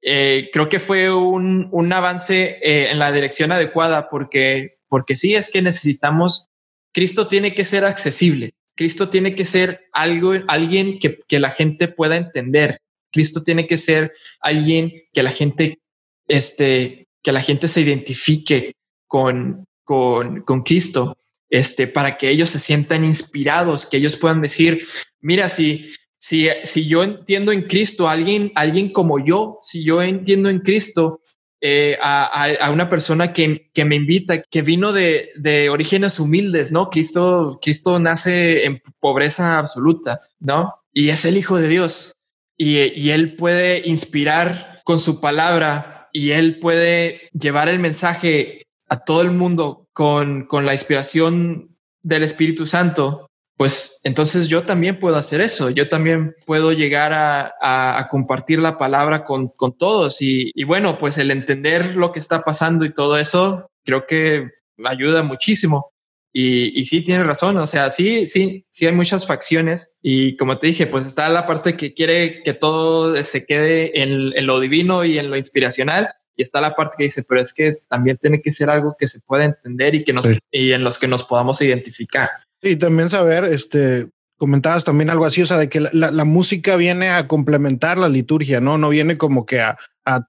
eh, 0.08 0.52
creo 0.54 0.70
que 0.70 0.80
fue 0.80 1.12
un, 1.12 1.68
un 1.72 1.91
avance 1.91 2.60
eh, 2.62 2.91
en 2.91 3.00
la 3.00 3.12
dirección 3.12 3.52
adecuada 3.52 4.08
porque, 4.08 4.78
porque 4.88 5.15
sí 5.15 5.34
es 5.34 5.50
que 5.50 5.63
necesitamos, 5.63 6.48
Cristo 6.94 7.28
tiene 7.28 7.56
que 7.56 7.65
ser 7.65 7.86
accesible, 7.86 8.52
Cristo 8.76 9.10
tiene 9.10 9.34
que 9.34 9.46
ser 9.46 9.88
algo, 9.91 10.34
alguien 10.48 11.00
que, 11.00 11.22
que 11.28 11.39
la 11.39 11.50
gente 11.50 11.88
pueda 11.88 12.18
entender, 12.18 12.78
Cristo 13.12 13.41
tiene 13.41 13.65
que 13.65 13.80
ser 13.80 14.13
alguien 14.41 14.94
que 15.12 15.24
la 15.24 15.32
gente, 15.32 15.80
este, 16.28 17.08
que 17.24 17.32
la 17.32 17.41
gente 17.41 17.68
se 17.68 17.82
identifique 17.82 18.74
con, 19.08 19.65
con, 19.84 20.41
con 20.41 20.62
Cristo, 20.62 21.18
este, 21.50 21.88
para 21.88 22.20
que 22.20 22.30
ellos 22.30 22.50
se 22.50 22.60
sientan 22.60 23.06
inspirados, 23.06 23.88
que 23.88 23.98
ellos 23.98 24.18
puedan 24.18 24.41
decir, 24.41 24.86
mira, 25.20 25.50
si, 25.50 25.91
si, 26.26 26.50
si 26.64 26.88
yo 26.88 27.04
entiendo 27.04 27.52
en 27.52 27.68
Cristo, 27.68 28.10
alguien, 28.10 28.52
alguien 28.56 28.92
como 28.92 29.24
yo, 29.24 29.60
si 29.62 29.84
yo 29.84 30.02
entiendo 30.02 30.50
en 30.50 30.58
Cristo 30.58 31.22
eh, 31.62 32.00
a, 32.02 32.72
una 32.72 32.90
persona 32.90 33.32
que, 33.32 33.70
que, 33.72 33.86
me 33.86 33.96
invita, 33.96 34.42
que 34.42 34.64
vino 34.64 34.92
de, 34.92 35.30
de, 35.36 35.70
orígenes 35.70 36.20
humildes, 36.20 36.72
¿no? 36.72 36.90
Cristo, 36.90 37.60
Cristo 37.62 38.00
nace 38.00 38.66
en 38.66 38.82
pobreza 39.00 39.60
absoluta, 39.60 40.22
¿no? 40.40 40.74
Y 40.92 41.10
es 41.10 41.26
el 41.26 41.38
Hijo 41.38 41.58
de 41.58 41.68
Dios. 41.68 42.14
Y, 42.58 42.80
y 43.00 43.12
él 43.12 43.36
puede 43.36 43.88
inspirar 43.88 44.82
con 44.84 44.98
su 44.98 45.22
palabra 45.22 46.10
y 46.12 46.32
él 46.32 46.60
puede 46.60 47.30
llevar 47.40 47.70
el 47.70 47.78
mensaje 47.78 48.66
a 48.90 49.04
todo 49.04 49.22
el 49.22 49.30
mundo 49.30 49.88
con, 49.94 50.48
con 50.48 50.66
la 50.66 50.74
inspiración 50.74 51.78
del 52.02 52.24
Espíritu 52.24 52.66
Santo 52.66 53.25
pues 53.58 54.02
entonces 54.04 54.50
yo 54.50 54.63
también 54.63 55.00
puedo 55.00 55.15
hacer 55.15 55.39
eso. 55.39 55.70
Yo 55.70 55.88
también 55.88 56.36
puedo 56.46 56.74
llegar 56.74 57.13
a, 57.13 58.08
compartir 58.12 58.60
la 58.60 58.78
palabra 58.78 59.24
con, 59.24 59.54
todos. 59.78 60.22
Y, 60.22 60.52
bueno, 60.65 60.98
pues 61.00 61.18
el 61.18 61.32
entender 61.32 61.96
lo 61.96 62.12
que 62.12 62.20
está 62.20 62.44
pasando 62.44 62.86
y 62.86 62.94
todo 62.94 63.18
eso, 63.18 63.70
creo 63.84 64.06
que 64.08 64.50
ayuda 64.84 65.24
muchísimo. 65.24 65.91
Y, 66.34 66.84
sí, 66.84 67.02
tiene 67.02 67.24
razón. 67.24 67.56
O 67.58 67.65
sea, 67.65 67.89
sí, 67.89 68.28
sí, 68.28 68.65
sí 68.70 68.88
hay 68.88 68.94
muchas 68.94 69.26
facciones. 69.26 69.94
Y 70.02 70.36
como 70.36 70.58
te 70.58 70.68
dije, 70.68 70.86
pues 70.86 71.06
está 71.06 71.30
la 71.30 71.48
parte 71.48 71.78
que 71.78 71.94
quiere 71.94 72.44
que 72.44 72.54
todo 72.54 73.22
se 73.24 73.46
quede 73.46 74.02
en, 74.02 74.46
lo 74.46 74.60
divino 74.60 75.06
y 75.06 75.18
en 75.18 75.30
lo 75.30 75.38
inspiracional. 75.38 76.10
Y 76.36 76.41
está 76.41 76.60
la 76.60 76.76
parte 76.76 76.96
que 76.98 77.04
dice, 77.06 77.24
pero 77.24 77.39
es 77.39 77.54
que 77.54 77.78
también 77.88 78.18
tiene 78.18 78.41
que 78.41 78.52
ser 78.52 78.70
algo 78.70 78.98
que 79.00 79.08
se 79.08 79.22
pueda 79.22 79.46
entender 79.46 79.96
y 79.96 80.04
que 80.04 80.12
nos, 80.12 80.28
y 80.52 80.74
en 80.74 80.84
los 80.84 81.00
que 81.00 81.08
nos 81.08 81.24
podamos 81.24 81.62
identificar. 81.62 82.30
Y 82.65 82.78
también 82.78 83.10
saber, 83.10 83.43
este, 83.43 84.10
comentabas 84.38 84.84
también 84.84 85.12
algo 85.12 85.25
así, 85.25 85.39
o 85.39 85.45
sea, 85.45 85.58
de 85.58 85.69
que 85.69 85.80
la, 85.80 86.25
música 86.25 86.75
viene 86.78 87.10
a 87.10 87.28
complementar 87.28 87.99
la 87.99 88.10
liturgia, 88.10 88.60
¿no? 88.60 88.80
No 88.80 88.89
viene 88.89 89.19
como 89.19 89.45
que 89.45 89.62
a, 89.62 89.78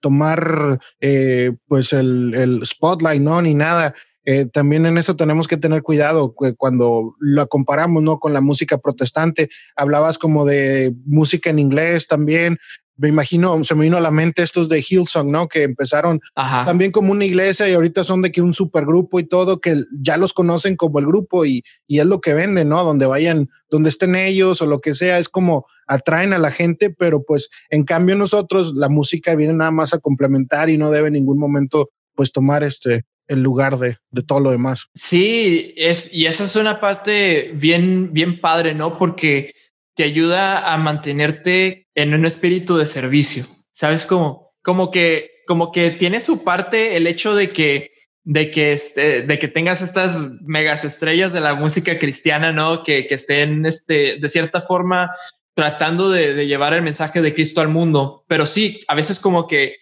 tomar, 0.03 0.79
eh, 1.01 1.53
pues, 1.67 1.95
el, 1.95 2.35
el, 2.35 2.67
spotlight, 2.67 3.23
¿no? 3.23 3.41
Ni 3.41 3.55
nada. 3.55 3.95
Eh, 4.27 4.47
también 4.47 4.85
en 4.85 4.99
eso 4.99 5.17
tenemos 5.17 5.49
que 5.49 5.57
tener 5.57 5.83
cuidado 5.83 6.35
cuando 6.59 7.15
lo 7.19 7.47
comparamos, 7.49 8.03
¿no? 8.03 8.19
Con 8.19 8.35
la 8.35 8.43
música 8.43 8.79
protestante. 8.79 9.49
Hablabas 9.77 10.19
como 10.19 10.45
de 10.45 10.95
música 11.07 11.49
en 11.49 11.59
inglés 11.59 12.07
también 12.07 12.59
me 12.99 13.09
imagino, 13.09 13.63
se 13.63 13.75
me 13.75 13.85
vino 13.85 13.99
a 13.99 14.01
la 14.01 14.11
mente 14.11 14.43
estos 14.43 14.69
de 14.69 14.85
Hillsong, 14.87 15.31
¿no? 15.31 15.49
Que 15.49 15.65
empezaron 15.65 16.21
también 16.35 16.93
como 16.93 17.13
una 17.13 17.25
iglesia 17.25 17.69
y 17.69 17.75
ahorita 17.75 18.05
son 18.05 18.23
de 18.23 18.33
que 18.33 18.41
un 18.41 18.55
supergrupo 18.55 19.21
y 19.21 19.25
todo, 19.25 19.61
que 19.61 19.85
ya 20.01 20.17
los 20.17 20.33
conocen 20.33 20.77
como 20.77 20.99
el 20.99 21.07
grupo 21.07 21.45
y, 21.45 21.63
y 21.87 22.01
es 22.01 22.07
lo 22.07 22.21
que 22.21 22.35
venden, 22.35 22.71
¿no? 22.71 22.83
Donde 22.85 23.07
vayan, 23.07 23.51
donde 23.71 23.91
estén 23.91 24.15
ellos 24.15 24.63
o 24.63 24.67
lo 24.67 24.81
que 24.81 24.95
sea, 24.95 25.19
es 25.19 25.29
como 25.29 25.67
atraen 25.87 26.33
a 26.33 26.39
la 26.39 26.51
gente, 26.51 26.91
pero 26.91 27.23
pues 27.23 27.51
en 27.69 27.85
cambio 27.85 28.17
nosotros 28.17 28.73
la 28.75 28.89
música 28.89 29.35
viene 29.35 29.53
nada 29.53 29.71
más 29.71 29.93
a 29.93 29.99
complementar 29.99 30.71
y 30.71 30.79
no 30.79 30.91
debe 30.91 31.09
en 31.09 31.15
ningún 31.15 31.39
momento 31.39 31.91
pues 32.15 32.33
tomar 32.33 32.65
este 32.65 33.05
el 33.29 33.43
lugar 33.43 33.79
de, 33.79 33.99
de 34.11 34.23
todo 34.23 34.41
lo 34.41 34.51
demás. 34.51 34.87
Sí, 34.95 35.75
es, 35.77 36.13
y 36.13 36.27
esa 36.27 36.45
es 36.45 36.57
una 36.57 36.81
parte 36.81 37.53
bien, 37.55 38.13
bien 38.13 38.41
padre, 38.41 38.75
¿no? 38.75 38.99
Porque 38.99 39.55
te 39.95 40.05
ayuda 40.05 40.73
a 40.73 40.77
mantenerte 40.77 41.89
en 41.95 42.15
un 42.15 42.27
espíritu 42.27 42.77
de 42.77 42.87
servicio. 42.87 43.45
¿Sabes 43.71 44.07
cómo? 44.07 44.55
Como 44.63 44.91
que, 44.91 45.31
como 45.47 45.73
que 45.73 45.91
tiene 45.91 46.21
su 46.21 46.45
parte 46.45 46.97
el 46.97 47.07
hecho 47.07 47.35
de 47.35 47.53
que, 47.53 47.93
de 48.25 48.51
que, 48.51 48.73
este, 48.73 49.23
de 49.23 49.39
que 49.39 49.49
tengas 49.49 49.83
estas 49.83 50.23
megas 50.43 50.85
estrellas 50.85 51.33
de 51.33 51.41
la 51.41 51.55
música 51.55 51.99
cristiana, 51.99 52.53
¿no? 52.53 52.85
Que, 52.85 53.07
que 53.07 53.15
estén, 53.15 53.65
este, 53.65 54.19
de 54.19 54.29
cierta 54.29 54.61
forma, 54.61 55.13
tratando 55.57 56.11
de, 56.11 56.47
llevar 56.47 56.75
el 56.75 56.83
mensaje 56.83 57.23
de 57.23 57.33
Cristo 57.33 57.63
al 57.63 57.69
mundo. 57.69 58.25
Pero 58.29 58.45
sí, 58.45 58.85
a 58.89 58.95
veces 58.95 59.19
como 59.19 59.49
que 59.49 59.77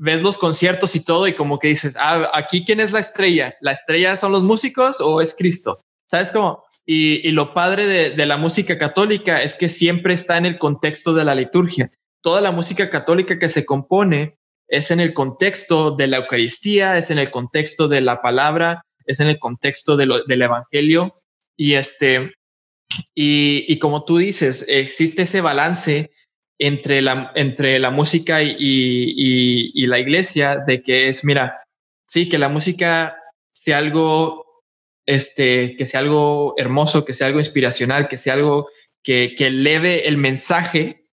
ves 0.00 0.22
los 0.22 0.38
conciertos 0.38 0.96
y 0.96 1.04
todo 1.04 1.28
y 1.28 1.34
como 1.34 1.58
que 1.58 1.68
dices, 1.68 1.94
ah, 1.98 2.30
aquí 2.32 2.64
quién 2.64 2.80
es 2.80 2.90
la 2.90 3.00
estrella? 3.00 3.54
¿La 3.60 3.72
estrella 3.72 4.16
son 4.16 4.32
los 4.32 4.42
músicos 4.42 5.00
o 5.00 5.20
es 5.20 5.34
Cristo? 5.36 5.84
¿Sabes 6.10 6.32
cómo? 6.32 6.64
Y, 6.86 7.30
lo 7.32 7.54
padre 7.54 7.86
de, 7.86 8.26
la 8.26 8.36
música 8.36 8.78
católica 8.78 9.42
es 9.42 9.54
que 9.54 9.68
siempre 9.68 10.14
está 10.14 10.38
en 10.38 10.46
el 10.46 10.58
contexto 10.58 11.12
de 11.12 11.24
la 11.24 11.34
liturgia. 11.34 11.92
Toda 12.22 12.40
la 12.40 12.50
música 12.50 12.90
católica 12.90 13.38
que 13.38 13.48
se 13.48 13.64
compone 13.64 14.38
es 14.66 14.90
en 14.90 14.98
el 14.98 15.12
contexto 15.12 15.92
de 15.92 16.08
la 16.08 16.16
Eucaristía, 16.16 16.96
es 16.96 17.10
en 17.10 17.18
el 17.18 17.30
contexto 17.30 17.86
de 17.86 18.00
la 18.00 18.22
palabra, 18.22 18.86
es 19.04 19.20
en 19.20 19.28
el 19.28 19.38
contexto 19.38 19.96
del 19.96 20.42
Evangelio. 20.42 21.14
Y 21.56 21.74
este, 21.74 22.32
y, 23.14 23.78
como 23.78 24.04
tú 24.04 24.16
dices, 24.16 24.64
existe 24.66 25.22
ese 25.22 25.42
balance 25.42 26.10
entre 26.62 27.00
la, 27.00 27.32
entre 27.34 27.78
la 27.78 27.90
música 27.90 28.42
y, 28.42 28.54
y, 28.58 29.86
la 29.86 29.98
iglesia 29.98 30.58
de 30.58 30.82
que 30.82 31.08
es, 31.08 31.24
mira, 31.24 31.54
sí, 32.06 32.28
que 32.28 32.38
la 32.38 32.50
música 32.50 33.16
sea 33.52 33.78
algo 33.78 34.62
este, 35.06 35.74
que 35.76 35.86
sea 35.86 36.00
algo 36.00 36.54
hermoso, 36.58 37.06
que 37.06 37.14
sea 37.14 37.28
algo 37.28 37.38
inspiracional, 37.40 38.08
que 38.08 38.18
sea 38.18 38.34
algo 38.34 38.68
que, 39.02 39.34
que 39.36 39.46
eleve 39.46 40.06
el 40.06 40.18
mensaje 40.18 41.06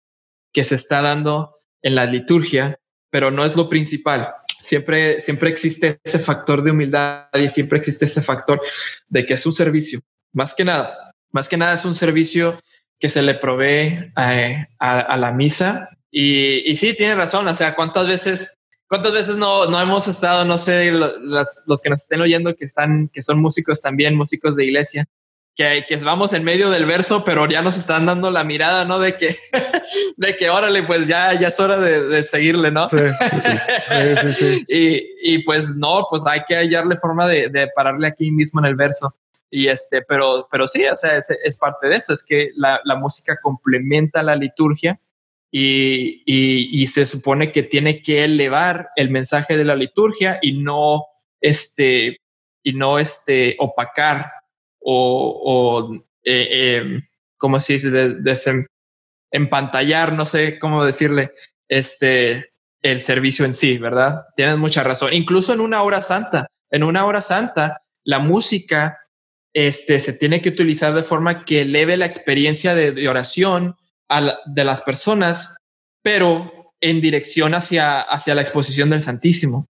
que 0.53 0.65
se 0.65 0.75
está 0.75 1.01
dando 1.01 1.55
en 1.81 1.95
la 1.95 2.07
liturgia, 2.07 2.81
pero 3.11 3.31
no 3.31 3.45
es 3.45 3.55
lo 3.55 3.69
principal. 3.69 4.35
Siempre, 4.61 5.21
siempre 5.21 5.49
existe 5.49 6.01
ese 6.03 6.19
factor 6.19 6.65
de 6.65 6.73
humildad 6.73 7.29
y 7.35 7.49
siempre 7.49 7.79
existe 7.79 8.07
ese 8.07 8.21
factor 8.21 8.61
de 9.07 9.25
que 9.25 9.35
es 9.35 9.47
un 9.47 9.53
servicio. 9.53 10.01
Más 10.33 10.55
que 10.55 10.65
nada, 10.65 11.13
más 11.31 11.49
que 11.49 11.57
nada 11.57 11.75
es 11.75 11.85
un 11.85 11.95
servicio 11.95 12.59
que 12.99 13.09
se 13.09 13.23
le 13.23 13.35
provee 13.35 14.13
a, 14.17 14.67
a, 14.79 15.17
la 15.17 15.33
misa. 15.33 15.91
Y, 16.11 16.63
y 16.71 16.77
sí, 16.77 16.95
tiene 16.95 17.15
razón. 17.15 17.47
O 17.49 17.55
sea, 17.55 17.75
¿cuántas 17.75 18.07
veces 18.07 18.57
¿Cuántas 18.89 19.13
veces 19.13 19.37
no, 19.37 19.67
no 19.67 19.81
hemos 19.81 20.07
estado, 20.07 20.45
no 20.45 20.59
sé, 20.59 20.93
los, 20.93 21.19
los, 21.67 21.83
que 21.83 21.91
nos 21.91 22.03
estén 22.03 22.21
oyendo 22.21 22.55
que 22.55 22.65
están, 22.65 23.09
que 23.13 23.21
son 23.21 23.41
músicos 23.41 23.83
también, 23.83 24.15
músicos 24.15 24.55
de 24.55 24.65
iglesia, 24.65 25.07
que, 25.57 25.85
que 25.89 25.97
vamos 25.97 26.33
en 26.35 26.45
medio 26.45 26.71
del 26.71 26.87
verso, 26.87 27.25
pero 27.25 27.49
ya 27.49 27.63
nos 27.63 27.77
están 27.77 28.07
dando 28.07 28.31
la 28.31 28.45
mirada, 28.45 28.85
¿no? 28.85 29.01
De 29.01 29.17
que, 29.17 29.35
de 30.17 30.37
que 30.37 30.51
órale, 30.51 30.85
pues 30.85 31.09
ya, 31.09 31.33
ya 31.35 31.49
es 31.49 31.59
hora 31.59 31.79
de, 31.79 32.03
de 32.03 32.23
seguirle, 32.23 32.71
¿no? 32.71 32.89
Sí, 32.89 32.99
sí, 34.23 34.33
sí. 34.33 34.65
y, 34.69 35.35
y, 35.35 35.39
pues 35.43 35.75
no, 35.75 36.07
pues 36.09 36.25
hay 36.25 36.43
que 36.47 36.55
hallarle 36.55 36.97
forma 36.97 37.27
de, 37.27 37.49
de, 37.49 37.67
pararle 37.75 38.07
aquí 38.07 38.31
mismo 38.31 38.61
en 38.61 38.67
el 38.67 38.77
verso. 38.77 39.17
Y 39.51 39.69
este, 39.69 40.03
pero, 40.03 40.49
pero 40.51 40.67
sí, 40.67 40.85
o 40.87 40.97
sea, 40.97 41.17
es, 41.17 41.31
es 41.31 41.57
parte 41.57 41.89
de 41.89 41.97
eso, 41.97 42.13
es 42.13 42.25
que 42.25 42.51
la, 42.57 42.81
la 42.85 42.97
música 42.97 43.39
complementa 43.41 44.23
la 44.23 44.37
liturgia 44.37 45.01
y, 45.59 46.87
se 46.89 47.07
supone 47.07 47.53
que 47.53 47.63
tiene 47.63 48.03
que 48.03 48.25
elevar 48.25 48.91
el 48.97 49.11
mensaje 49.11 49.57
de 49.57 49.65
la 49.65 49.77
liturgia 49.77 50.39
y 50.43 50.53
no 50.53 51.05
este 51.41 52.21
y 52.63 52.73
no 52.73 52.99
este 52.99 53.57
opacar 53.59 54.33
o, 54.81 55.41
o 55.45 55.95
eh, 56.25 56.77
em, 56.77 57.03
como 57.37 57.61
se 57.61 57.75
dice 57.75 58.67
empantallar 59.31 60.13
no 60.13 60.25
sé 60.27 60.59
cómo 60.59 60.85
decirle 60.85 61.33
este 61.69 62.53
el 62.83 63.01
servicio 63.01 63.45
en 63.45 63.55
sí 63.55 63.79
verdad 63.79 64.27
tienes 64.37 64.57
mucha 64.57 64.83
razón. 64.83 65.13
Incluso 65.13 65.53
en 65.53 65.61
una 65.61 65.83
hora 65.83 66.03
santa 66.03 66.49
en 66.71 66.83
una 66.83 67.05
hora 67.07 67.21
santa 67.21 67.83
la 68.05 68.19
música 68.19 68.99
este 69.57 70.01
se 70.01 70.13
tiene 70.13 70.43
que 70.43 70.51
utilizar 70.51 70.93
de 70.93 71.03
forma 71.03 71.47
que 71.47 71.63
eleve 71.63 71.97
la 71.97 72.05
experiencia 72.05 72.75
de 72.75 73.09
oración 73.09 73.75
de 74.45 74.65
las 74.65 74.83
personas, 74.83 75.57
pero 76.03 76.75
en 76.83 77.01
dirección 77.01 77.55
hacia, 77.55 78.03
hacia 78.03 78.35
la 78.35 78.43
exposición 78.43 78.91
del 78.91 79.01
Santísimo. 79.01 79.67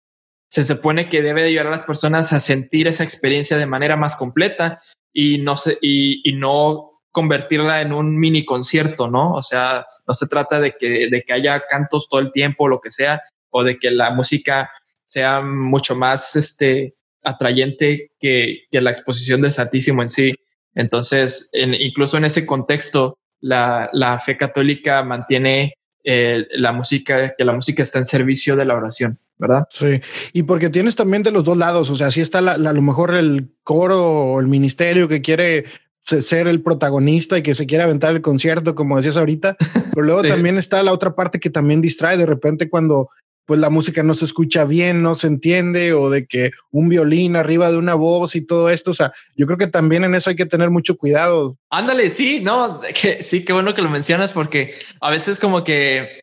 Se 0.49 0.63
supone 0.63 1.09
que 1.09 1.21
debe 1.21 1.43
de 1.43 1.49
ayudar 1.49 1.67
a 1.67 1.71
las 1.71 1.83
personas 1.83 2.33
a 2.33 2.39
sentir 2.39 2.87
esa 2.87 3.03
experiencia 3.03 3.57
de 3.57 3.67
manera 3.67 3.97
más 3.97 4.15
completa 4.15 4.81
y 5.13 5.39
no, 5.39 5.57
se, 5.57 5.77
y, 5.83 6.33
no 6.35 7.01
convertirla 7.11 7.81
en 7.81 7.93
un 7.93 8.17
mini 8.17 8.45
concierto, 8.45 9.09
¿no? 9.09 9.35
O 9.35 9.43
sea, 9.43 9.85
no 10.07 10.15
se 10.15 10.29
trata 10.29 10.61
de 10.61 10.77
que, 10.79 11.09
de 11.09 11.23
que 11.23 11.33
haya 11.33 11.61
cantos 11.69 12.09
todo 12.09 12.21
el 12.21 12.31
tiempo 12.31 12.65
o 12.65 12.69
lo 12.69 12.81
que 12.81 12.93
sea, 12.93 13.21
o 13.51 13.65
de 13.65 13.81
que 13.81 13.91
la 13.91 14.13
música 14.13 14.71
sea 15.07 15.41
mucho 15.41 15.97
más 15.97 16.37
este, 16.37 16.95
atrayente 17.23 18.11
que, 18.19 18.65
que 18.71 18.81
la 18.81 18.91
exposición 18.91 19.43
del 19.43 19.53
Santísimo 19.53 20.03
en 20.03 20.09
sí. 20.09 20.35
Entonces, 20.75 21.51
incluso 21.55 22.17
en 22.17 22.25
ese 22.25 22.47
contexto, 22.47 23.19
la, 23.41 24.21
fe 24.25 24.37
católica 24.37 25.03
mantiene 25.03 25.75
eh, 26.05 26.47
la 26.53 26.73
música, 26.73 27.35
que 27.37 27.45
la 27.45 27.53
música 27.53 27.83
está 27.83 27.99
en 27.99 28.05
servicio 28.05 28.57
de 28.57 28.65
la 28.65 28.75
oración. 28.75 29.19
¿verdad? 29.39 29.67
Sí, 29.71 30.01
y 30.33 30.45
porque 30.45 30.71
tienes 30.71 30.95
también 30.95 31.25
de 31.25 31.33
los 31.33 31.43
dos 31.43 31.57
lados, 31.57 31.91
o 31.91 31.97
sea, 31.97 32.13
si 32.13 32.21
está 32.21 32.39
a 32.39 32.59
lo 32.59 32.83
mejor 32.83 33.13
el 33.13 33.51
coro 33.65 34.35
o 34.35 34.41
el 34.41 34.47
ministerio 34.47 35.09
que 35.09 35.21
quiere 35.21 35.65
ser 36.05 36.47
el 36.47 36.63
protagonista 36.63 37.39
y 37.39 37.43
que 37.43 37.55
se 37.55 37.67
quiere 37.67 37.83
aventar 37.83 38.13
el 38.13 38.23
concierto, 38.23 38.77
como 38.77 38.97
decías 38.97 39.17
ahorita, 39.17 39.57
pero 39.93 40.07
luego 40.07 40.23
también 40.29 40.59
está 40.59 40.81
la 40.85 40.93
otra 40.93 41.17
parte 41.17 41.41
que 41.41 41.51
también 41.51 41.81
distrae 41.81 42.17
de 42.17 42.27
repente 42.27 42.71
cuando 42.71 43.09
pues 43.45 43.59
la 43.61 43.71
música 43.71 44.03
no 44.03 44.15
se 44.15 44.25
escucha 44.25 44.65
bien, 44.65 45.03
no 45.03 45.15
se 45.15 45.27
entiende, 45.27 45.93
o 45.93 46.11
de 46.11 46.27
que 46.27 46.53
un 46.71 46.89
violín 46.89 47.37
arriba 47.37 47.71
de 47.71 47.77
una 47.77 47.95
voz 47.95 48.37
y 48.37 48.41
todo 48.41 48.71
esto. 48.71 48.93
O 48.93 48.95
sea, 48.95 49.13
yo 49.37 49.47
creo 49.47 49.59
que 49.59 49.67
también 49.67 50.05
en 50.05 50.15
eso 50.15 50.31
hay 50.31 50.37
que 50.37 50.47
tener 50.47 50.71
mucho 50.71 50.97
cuidado. 50.97 51.57
Ándale, 51.71 52.11
sí, 52.11 52.41
no, 52.41 52.81
que, 53.01 53.23
sí, 53.23 53.45
qué 53.45 53.53
bueno 53.53 53.75
que 53.75 53.83
lo 53.83 53.91
mencionas 53.91 54.33
porque 54.33 54.75
a 55.01 55.11
veces 55.11 55.41
como 55.41 55.65
que, 55.65 56.21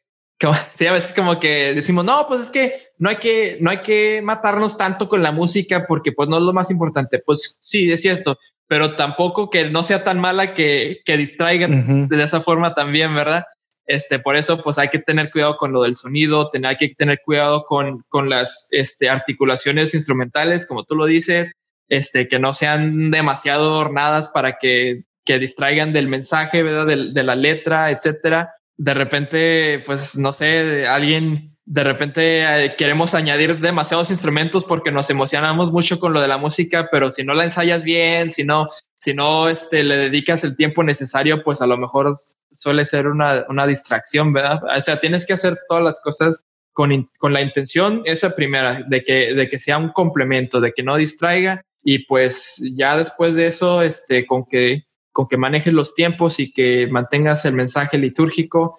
sí, 0.72 0.88
a 0.88 0.94
veces 0.94 1.14
como 1.14 1.40
que 1.40 1.74
decimos, 1.74 2.06
no, 2.06 2.26
pues 2.28 2.44
es 2.44 2.50
que 2.50 2.74
no 2.98 3.10
hay 3.10 3.18
que, 3.18 3.58
no 3.60 3.70
hay 3.70 3.82
que 3.82 4.22
matarnos 4.24 4.78
tanto 4.78 5.10
con 5.10 5.22
la 5.22 5.32
música 5.32 5.86
porque 5.88 6.12
pues 6.12 6.30
no 6.30 6.38
es 6.38 6.44
lo 6.44 6.54
más 6.54 6.72
importante. 6.72 7.20
Pues 7.20 7.58
sí, 7.60 7.92
es 7.92 8.02
cierto, 8.02 8.40
pero 8.68 8.96
tampoco 8.96 9.50
que 9.50 9.70
no 9.70 9.84
sea 9.84 10.04
tan 10.04 10.20
mala 10.20 10.54
que, 10.54 11.02
que 11.04 11.18
distraigan 11.18 12.08
de 12.08 12.24
esa 12.24 12.40
forma 12.40 12.76
también, 12.76 13.14
¿verdad? 13.14 13.44
Este, 13.90 14.20
por 14.20 14.36
eso, 14.36 14.62
pues 14.62 14.78
hay 14.78 14.90
que 14.90 15.00
tener 15.00 15.32
cuidado 15.32 15.58
con 15.58 15.72
lo 15.72 15.82
del 15.82 15.96
sonido, 15.96 16.52
tener, 16.52 16.70
hay 16.70 16.78
que 16.78 16.94
tener 16.94 17.22
cuidado 17.26 17.66
con, 17.66 18.04
con 18.08 18.30
las 18.30 18.68
este, 18.70 19.10
articulaciones 19.10 19.96
instrumentales, 19.96 20.68
como 20.68 20.84
tú 20.84 20.96
lo 20.96 21.08
dices, 21.08 21.54
este, 21.90 22.28
que 22.28 22.38
no 22.38 22.54
sean 22.54 23.10
demasiado 23.10 23.80
ornadas 23.80 24.28
para 24.28 24.60
que, 24.60 25.06
que 25.26 25.40
distraigan 25.40 25.92
del 25.92 26.08
mensaje, 26.08 26.64
de, 26.64 27.24
la 27.24 27.36
letra, 27.36 27.90
etcétera. 27.90 28.54
De 28.78 28.94
repente, 28.94 29.82
pues 29.88 30.20
no 30.20 30.34
sé, 30.34 30.86
alguien, 30.86 31.58
de 31.66 31.84
repente 31.84 32.66
eh, 32.66 32.76
queremos 32.78 33.16
añadir 33.16 33.58
demasiados 33.58 34.12
instrumentos 34.12 34.66
porque 34.66 34.92
nos 34.92 35.10
emocionamos 35.10 35.72
mucho 35.72 36.00
con 36.00 36.14
lo 36.14 36.22
de 36.22 36.28
la 36.28 36.38
música, 36.38 36.90
pero 36.92 37.10
si 37.10 37.24
no 37.24 37.34
la 37.34 37.44
ensayas 37.44 37.84
bien, 37.84 38.30
si 38.30 38.44
no, 38.44 38.70
si 39.00 39.14
no 39.14 39.48
este, 39.48 39.84
le 39.84 39.98
dedicas 39.98 40.44
el 40.44 40.58
tiempo 40.58 40.84
necesario, 40.84 41.42
pues 41.44 41.62
a 41.62 41.68
lo 41.68 41.78
mejor 41.78 42.14
suele 42.52 42.86
ser 42.86 43.08
una, 43.08 43.46
una 43.48 43.66
distracción, 43.66 44.34
¿verdad? 44.34 44.62
O 44.76 44.82
sea, 44.82 45.00
tienes 45.00 45.26
que 45.26 45.34
hacer 45.34 45.58
todas 45.70 45.84
las 45.84 46.02
cosas 46.02 46.44
con, 46.74 47.10
con, 47.18 47.34
la 47.34 47.42
intención, 47.42 48.02
esa 48.06 48.36
primera, 48.36 48.84
de 48.84 49.04
que, 49.04 49.34
de 49.34 49.50
que 49.50 49.58
sea 49.58 49.78
un 49.78 49.90
complemento, 49.90 50.60
de 50.60 50.74
que 50.74 50.84
no 50.84 50.98
distraiga 50.98 51.66
y 51.82 52.06
pues 52.06 52.62
ya 52.76 52.98
después 52.98 53.36
de 53.36 53.48
eso, 53.48 53.82
este, 53.82 54.28
con 54.28 54.46
que, 54.46 54.86
con 55.14 55.28
que 55.30 55.38
manejes 55.38 55.74
los 55.74 55.96
tiempos 55.96 56.40
y 56.42 56.52
que 56.52 56.88
mantengas 56.92 57.46
el 57.46 57.54
mensaje 57.54 57.98
litúrgico, 57.98 58.78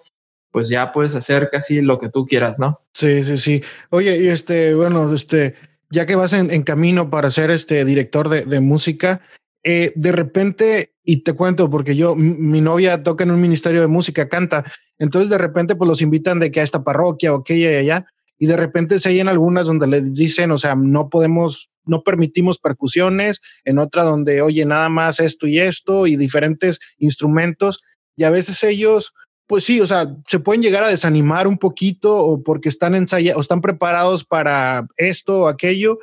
pues 0.51 0.69
ya 0.69 0.91
puedes 0.93 1.15
hacer 1.15 1.49
casi 1.51 1.81
lo 1.81 1.97
que 1.97 2.09
tú 2.09 2.27
quieras, 2.27 2.59
¿no? 2.59 2.81
Sí, 2.93 3.23
sí, 3.23 3.37
sí. 3.37 3.63
Oye, 3.89 4.17
y 4.17 4.27
este, 4.27 4.75
bueno, 4.75 5.11
este, 5.13 5.55
ya 5.89 6.05
que 6.05 6.15
vas 6.15 6.33
en, 6.33 6.61
camino 6.63 7.09
para 7.09 7.31
ser 7.31 7.49
este 7.49 7.85
director 7.85 8.29
de 8.29 8.59
música, 8.59 9.21
eh, 9.63 9.91
de 9.95 10.11
repente, 10.11 10.93
y 11.03 11.23
te 11.23 11.33
cuento, 11.33 11.69
porque 11.69 11.95
yo, 11.95 12.15
mi 12.15 12.61
novia 12.61 13.03
toca 13.03 13.23
en 13.23 13.31
un 13.31 13.41
ministerio 13.41 13.81
de 13.81 13.87
música, 13.87 14.29
canta, 14.29 14.65
entonces 14.97 15.29
de 15.29 15.37
repente 15.37 15.75
pues 15.75 15.87
los 15.87 16.01
invitan 16.01 16.39
de 16.39 16.51
que 16.51 16.59
a 16.59 16.63
esta 16.63 16.83
parroquia 16.83 17.33
o 17.33 17.39
aquella 17.39 17.71
y 17.71 17.75
allá, 17.75 18.05
y 18.37 18.47
de 18.47 18.57
repente 18.57 18.97
se 18.97 19.09
hay 19.09 19.19
en 19.19 19.27
algunas 19.27 19.67
donde 19.67 19.85
les 19.85 20.15
dicen, 20.15 20.51
o 20.51 20.57
sea, 20.57 20.73
no 20.75 21.09
podemos, 21.09 21.69
no 21.85 22.01
permitimos 22.01 22.57
percusiones, 22.57 23.39
en 23.65 23.77
otra 23.77 24.03
donde, 24.03 24.41
oye, 24.41 24.65
nada 24.65 24.89
más 24.89 25.19
esto 25.19 25.45
y 25.45 25.59
esto, 25.59 26.07
y 26.07 26.15
diferentes 26.15 26.79
instrumentos, 26.97 27.81
y 28.15 28.23
a 28.23 28.31
veces 28.31 28.63
ellos, 28.63 29.13
pues 29.45 29.63
sí, 29.63 29.79
o 29.79 29.85
sea, 29.85 30.15
se 30.27 30.39
pueden 30.39 30.61
llegar 30.61 30.83
a 30.83 30.89
desanimar 30.89 31.47
un 31.47 31.59
poquito 31.59 32.17
o 32.17 32.41
porque 32.41 32.69
están 32.69 32.95
ensayados 32.95 33.37
o 33.37 33.41
están 33.41 33.61
preparados 33.61 34.25
para 34.25 34.87
esto 34.97 35.41
o 35.41 35.47
aquello, 35.47 35.99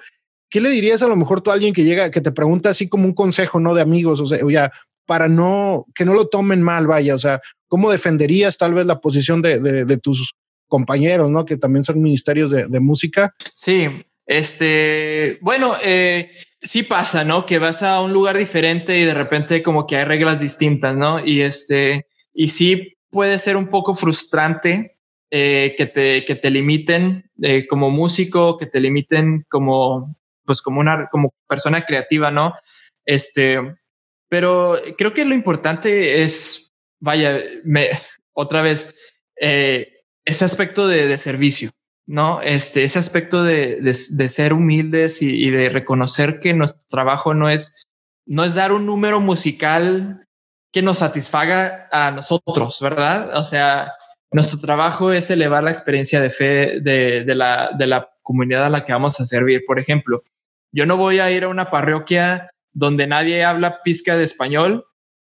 ¿qué 0.51 0.61
le 0.61 0.71
dirías 0.71 1.03
a 1.03 1.09
lo 1.09 1.17
mejor 1.17 1.41
tú 1.41 1.51
a 1.51 1.55
alguien 1.55 1.75
que 1.75 1.85
llega, 1.85 2.11
que 2.11 2.21
te 2.21 2.33
pregunta 2.33 2.71
así 2.71 2.89
como 2.89 3.05
un 3.05 3.15
consejo, 3.15 3.61
no 3.61 3.75
de 3.75 3.83
amigos, 3.83 4.21
o 4.21 4.27
sea, 4.27 4.39
ya, 4.49 4.71
para 5.07 5.29
no, 5.29 5.87
que 5.95 6.05
no 6.05 6.15
lo 6.15 6.29
tomen 6.29 6.63
mal, 6.63 6.87
vaya, 6.87 7.15
o 7.15 7.19
sea, 7.19 7.41
¿cómo 7.67 7.91
defenderías 7.91 8.59
tal 8.59 8.75
vez 8.75 8.87
la 8.87 9.01
posición 9.01 9.43
de, 9.43 9.99
tus 10.03 10.35
compañeros, 10.67 11.31
¿no? 11.31 11.45
Que 11.45 11.57
también 11.57 11.85
son 11.85 12.03
ministerios 12.03 12.51
de, 12.51 12.67
de 12.67 12.81
música. 12.81 13.35
Sí, 13.55 13.89
este, 14.27 15.39
bueno, 15.41 15.75
eh, 15.83 16.31
sí 16.61 16.83
pasa, 16.83 17.25
¿no? 17.25 17.47
Que 17.47 17.59
vas 17.59 17.83
a 17.83 18.03
un 18.03 18.13
lugar 18.13 18.37
diferente 18.37 18.99
y 18.99 19.05
de 19.05 19.15
repente 19.15 19.63
como 19.63 19.87
que 19.87 19.97
hay 19.97 20.05
reglas 20.05 20.41
distintas, 20.41 20.97
¿no? 20.97 21.25
Y 21.25 21.41
este, 21.41 22.07
y 22.35 22.49
sí 22.49 22.99
puede 23.11 23.39
ser 23.39 23.57
un 23.57 23.69
poco 23.69 23.95
frustrante 23.95 24.99
eh, 25.31 25.75
que, 25.79 25.87
te, 25.87 26.25
que 26.27 26.35
te 26.35 26.51
limiten 26.51 27.31
eh, 27.41 27.67
como 27.67 27.91
músico, 27.91 28.59
que 28.59 28.67
te 28.67 28.81
limiten 28.81 29.47
como, 29.49 30.15
pues 30.49 30.63
como 30.63 30.81
una 30.81 31.11
como 31.11 31.35
persona 31.47 31.85
creativa, 31.85 32.31
¿no? 32.31 32.55
Este, 33.05 33.61
pero 34.31 34.77
creo 34.97 35.13
que 35.13 35.27
lo 35.27 35.35
importante 35.35 36.23
es, 36.23 36.73
vaya, 37.01 37.39
me, 37.65 37.91
otra 38.33 38.63
vez, 38.63 38.95
eh, 39.39 39.95
ese 40.25 40.47
aspecto 40.47 40.89
de, 40.89 41.19
servicio, 41.19 41.69
¿no? 42.07 42.41
Este, 42.41 42.85
ese 42.85 42.99
aspecto 42.99 43.45
de, 43.45 43.77
de, 43.83 44.29
ser 44.29 44.55
humildes 44.55 45.21
y, 45.21 45.47
y, 45.47 45.51
de 45.51 45.69
reconocer 45.69 46.41
que 46.41 46.55
nuestro 46.55 46.87
trabajo 46.89 47.35
no 47.35 47.51
es, 47.51 47.87
no 48.27 48.43
es 48.43 48.55
dar 48.55 48.73
un 48.73 48.87
número 48.87 49.21
musical 49.21 50.27
que 50.73 50.81
nos 50.81 50.99
satisfaga 50.99 51.89
a 51.93 52.11
nosotros, 52.11 52.79
¿verdad? 52.81 53.37
O 53.37 53.45
sea, 53.45 53.93
nuestro 54.31 54.59
trabajo 54.59 55.13
es 55.13 55.31
elevar 55.31 55.63
la 55.63 55.71
experiencia 55.71 56.21
de 56.21 56.31
fe 56.31 56.81
de, 56.81 57.35
la, 57.35 57.71
de 57.79 57.87
la 57.87 58.11
comunidad 58.23 58.67
a 58.67 58.71
la 58.71 58.85
que 58.85 58.93
vamos 58.93 59.19
a 59.21 59.25
servir. 59.25 59.65
Por 59.67 59.79
ejemplo, 59.79 60.23
yo 60.73 60.87
no 60.87 60.97
voy 60.97 61.19
a 61.21 61.31
ir 61.31 61.45
a 61.45 61.49
una 61.49 61.71
parroquia 61.71 62.51
donde 62.73 63.07
nadie 63.07 63.45
habla 63.45 63.83
pizca 63.83 64.17
de 64.17 64.25
español 64.25 64.87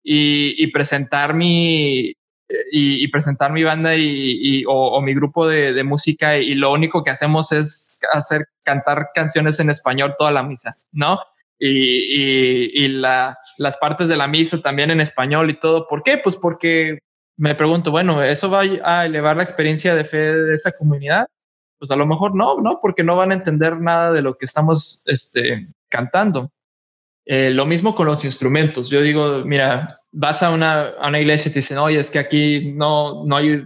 y, 0.04 0.56
y 0.58 0.68
presentar 0.68 1.34
mi 1.34 2.14
y, 2.72 3.08
presentar 3.10 3.52
mi 3.52 3.64
banda 3.64 3.96
y, 3.96 4.64
o, 4.68 5.02
mi 5.02 5.14
grupo 5.14 5.48
de, 5.48 5.84
música 5.84 6.38
y 6.38 6.56
lo 6.56 6.72
único 6.74 7.04
que 7.04 7.12
hacemos 7.12 7.52
es 7.52 8.00
hacer 8.12 8.46
cantar 8.64 9.10
canciones 9.14 9.60
en 9.60 9.70
español 9.70 10.16
toda 10.18 10.32
la 10.32 10.44
misa, 10.44 10.78
¿no? 10.92 11.20
Y, 11.60 12.72
y 12.74 12.88
la, 12.88 13.38
las 13.58 13.78
partes 13.78 14.08
de 14.08 14.18
la 14.18 14.28
misa 14.28 14.62
también 14.62 14.92
en 14.92 15.02
español 15.02 15.50
y 15.50 15.60
todo. 15.60 15.88
¿Por 15.88 16.04
qué? 16.04 16.18
Pues 16.18 16.36
porque 16.36 17.00
me 17.38 17.54
pregunto, 17.56 17.92
bueno, 17.92 18.24
¿eso 18.24 18.50
va 18.50 18.62
a 18.84 19.06
elevar 19.06 19.38
la 19.38 19.44
experiencia 19.44 19.94
de 19.94 20.06
fe 20.06 20.18
de 20.18 20.54
esa 20.54 20.72
comunidad? 20.72 21.28
Pues 21.80 21.92
a 21.92 21.96
lo 21.96 22.06
mejor 22.06 22.36
no, 22.36 22.60
no, 22.60 22.80
porque 22.82 23.04
no 23.04 23.16
van 23.16 23.32
a 23.32 23.36
entender 23.36 23.80
nada 23.80 24.12
de 24.12 24.22
lo 24.22 24.38
que 24.38 24.46
estamos 24.46 25.02
este, 25.06 25.70
cantando. 25.90 26.52
Eh, 27.26 27.52
lo 27.52 27.66
mismo 27.66 27.96
con 27.96 28.08
los 28.08 28.26
instrumentos. 28.26 28.90
Yo 28.90 29.02
digo, 29.02 29.44
mira, 29.46 30.02
vas 30.12 30.44
a 30.44 30.50
una, 30.50 30.90
a 31.00 31.08
una 31.08 31.20
iglesia 31.20 31.50
y 31.50 31.54
te 31.54 31.60
dicen, 31.60 31.78
oye, 31.78 32.00
es 32.00 32.12
que 32.12 32.20
aquí 32.20 32.74
no, 32.76 33.24
no 33.26 33.38
hay, 33.38 33.66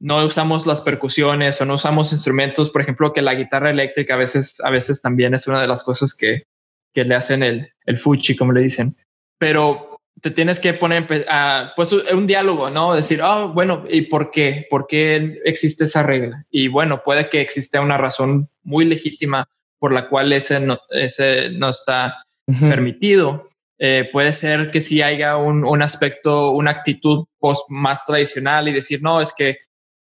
no 0.00 0.24
usamos 0.24 0.66
las 0.66 0.80
percusiones 0.80 1.60
o 1.60 1.64
no 1.64 1.74
usamos 1.74 2.12
instrumentos. 2.12 2.70
Por 2.70 2.82
ejemplo, 2.82 3.12
que 3.12 3.22
la 3.22 3.34
guitarra 3.34 3.70
eléctrica 3.70 4.14
a 4.14 4.18
veces, 4.18 4.60
a 4.64 4.70
veces 4.70 5.00
también 5.00 5.34
es 5.34 5.46
una 5.46 5.60
de 5.60 5.68
las 5.68 5.82
cosas 5.82 6.14
que, 6.14 6.44
que 6.92 7.04
le 7.04 7.14
hacen 7.14 7.42
el, 7.42 7.70
el 7.84 7.98
fuchi, 7.98 8.34
como 8.34 8.52
le 8.52 8.62
dicen. 8.62 8.96
Pero 9.38 9.95
te 10.20 10.30
tienes 10.30 10.60
que 10.60 10.72
poner 10.72 11.26
a, 11.28 11.72
pues 11.76 11.92
un 11.92 12.26
diálogo, 12.26 12.70
¿no? 12.70 12.94
Decir, 12.94 13.20
oh, 13.22 13.52
bueno, 13.52 13.84
¿y 13.88 14.02
por 14.02 14.30
qué? 14.30 14.66
¿Por 14.70 14.86
qué 14.86 15.40
existe 15.44 15.84
esa 15.84 16.02
regla? 16.02 16.44
Y 16.50 16.68
bueno, 16.68 17.02
puede 17.04 17.28
que 17.28 17.40
exista 17.40 17.80
una 17.80 17.98
razón 17.98 18.48
muy 18.62 18.84
legítima 18.84 19.46
por 19.78 19.92
la 19.92 20.08
cual 20.08 20.32
ese 20.32 20.58
no, 20.60 20.78
ese 20.90 21.50
no 21.50 21.68
está 21.68 22.22
uh 22.46 22.52
-huh. 22.52 22.70
permitido. 22.70 23.50
Eh, 23.78 24.08
puede 24.10 24.32
ser 24.32 24.70
que 24.70 24.80
sí 24.80 25.02
haya 25.02 25.36
un, 25.36 25.64
un, 25.64 25.82
aspecto, 25.82 26.52
una 26.52 26.70
actitud 26.70 27.26
post 27.38 27.70
más 27.70 28.06
tradicional 28.06 28.68
y 28.68 28.72
decir, 28.72 29.02
no, 29.02 29.20
es 29.20 29.34
que 29.34 29.58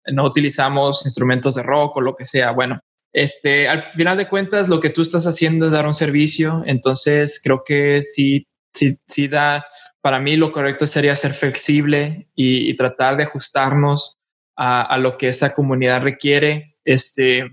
no 0.07 0.23
utilizamos 0.23 1.05
instrumentos 1.05 1.55
de 1.55 1.63
rock 1.63 1.97
o 1.97 2.01
lo 2.01 2.15
que 2.15 2.25
sea. 2.25 2.51
Bueno, 2.51 2.79
este, 3.13 3.67
al 3.67 3.91
final 3.93 4.17
de 4.17 4.27
cuentas, 4.27 4.69
lo 4.69 4.79
que 4.79 4.89
tú 4.89 5.01
estás 5.01 5.25
haciendo 5.27 5.65
es 5.65 5.71
dar 5.71 5.85
un 5.87 5.93
servicio. 5.93 6.63
Entonces, 6.65 7.41
creo 7.43 7.63
que 7.65 8.01
sí, 8.03 8.47
sí, 8.73 8.97
sí 9.07 9.27
da 9.27 9.65
para 10.05 10.19
mí 10.19 10.35
lo 10.35 10.51
correcto 10.51 10.85
sería 10.85 11.15
ser 11.15 11.33
flexible 11.33 12.29
y, 12.35 12.75
tratar 12.75 13.17
de 13.17 13.23
ajustarnos 13.23 14.19
a, 14.55 14.83
a, 14.83 14.99
lo 14.99 15.17
que 15.17 15.29
esa 15.29 15.55
comunidad 15.55 16.03
requiere. 16.03 16.77
Este, 16.85 17.49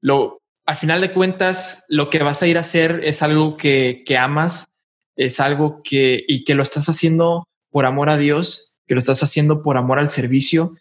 lo, 0.00 0.42
al 0.66 0.74
final 0.74 1.00
de 1.00 1.12
cuentas, 1.12 1.84
lo 1.88 2.10
que 2.10 2.18
vas 2.24 2.42
a 2.42 2.48
ir 2.48 2.58
a 2.58 2.62
hacer 2.62 3.02
es 3.04 3.22
algo 3.22 3.56
que, 3.56 4.02
que 4.04 4.18
amas, 4.18 4.66
es 5.14 5.38
algo 5.38 5.80
que, 5.84 6.24
y 6.26 6.42
que 6.42 6.56
lo 6.56 6.64
estás 6.64 6.88
haciendo 6.88 7.46
por 7.70 7.86
amor 7.86 8.10
a 8.10 8.16
Dios, 8.16 8.74
que 8.88 8.94
lo 8.94 8.98
estás 8.98 9.22
haciendo 9.22 9.62
por 9.62 9.76
amor 9.76 10.00
al 10.00 10.08
servicio, 10.08 10.72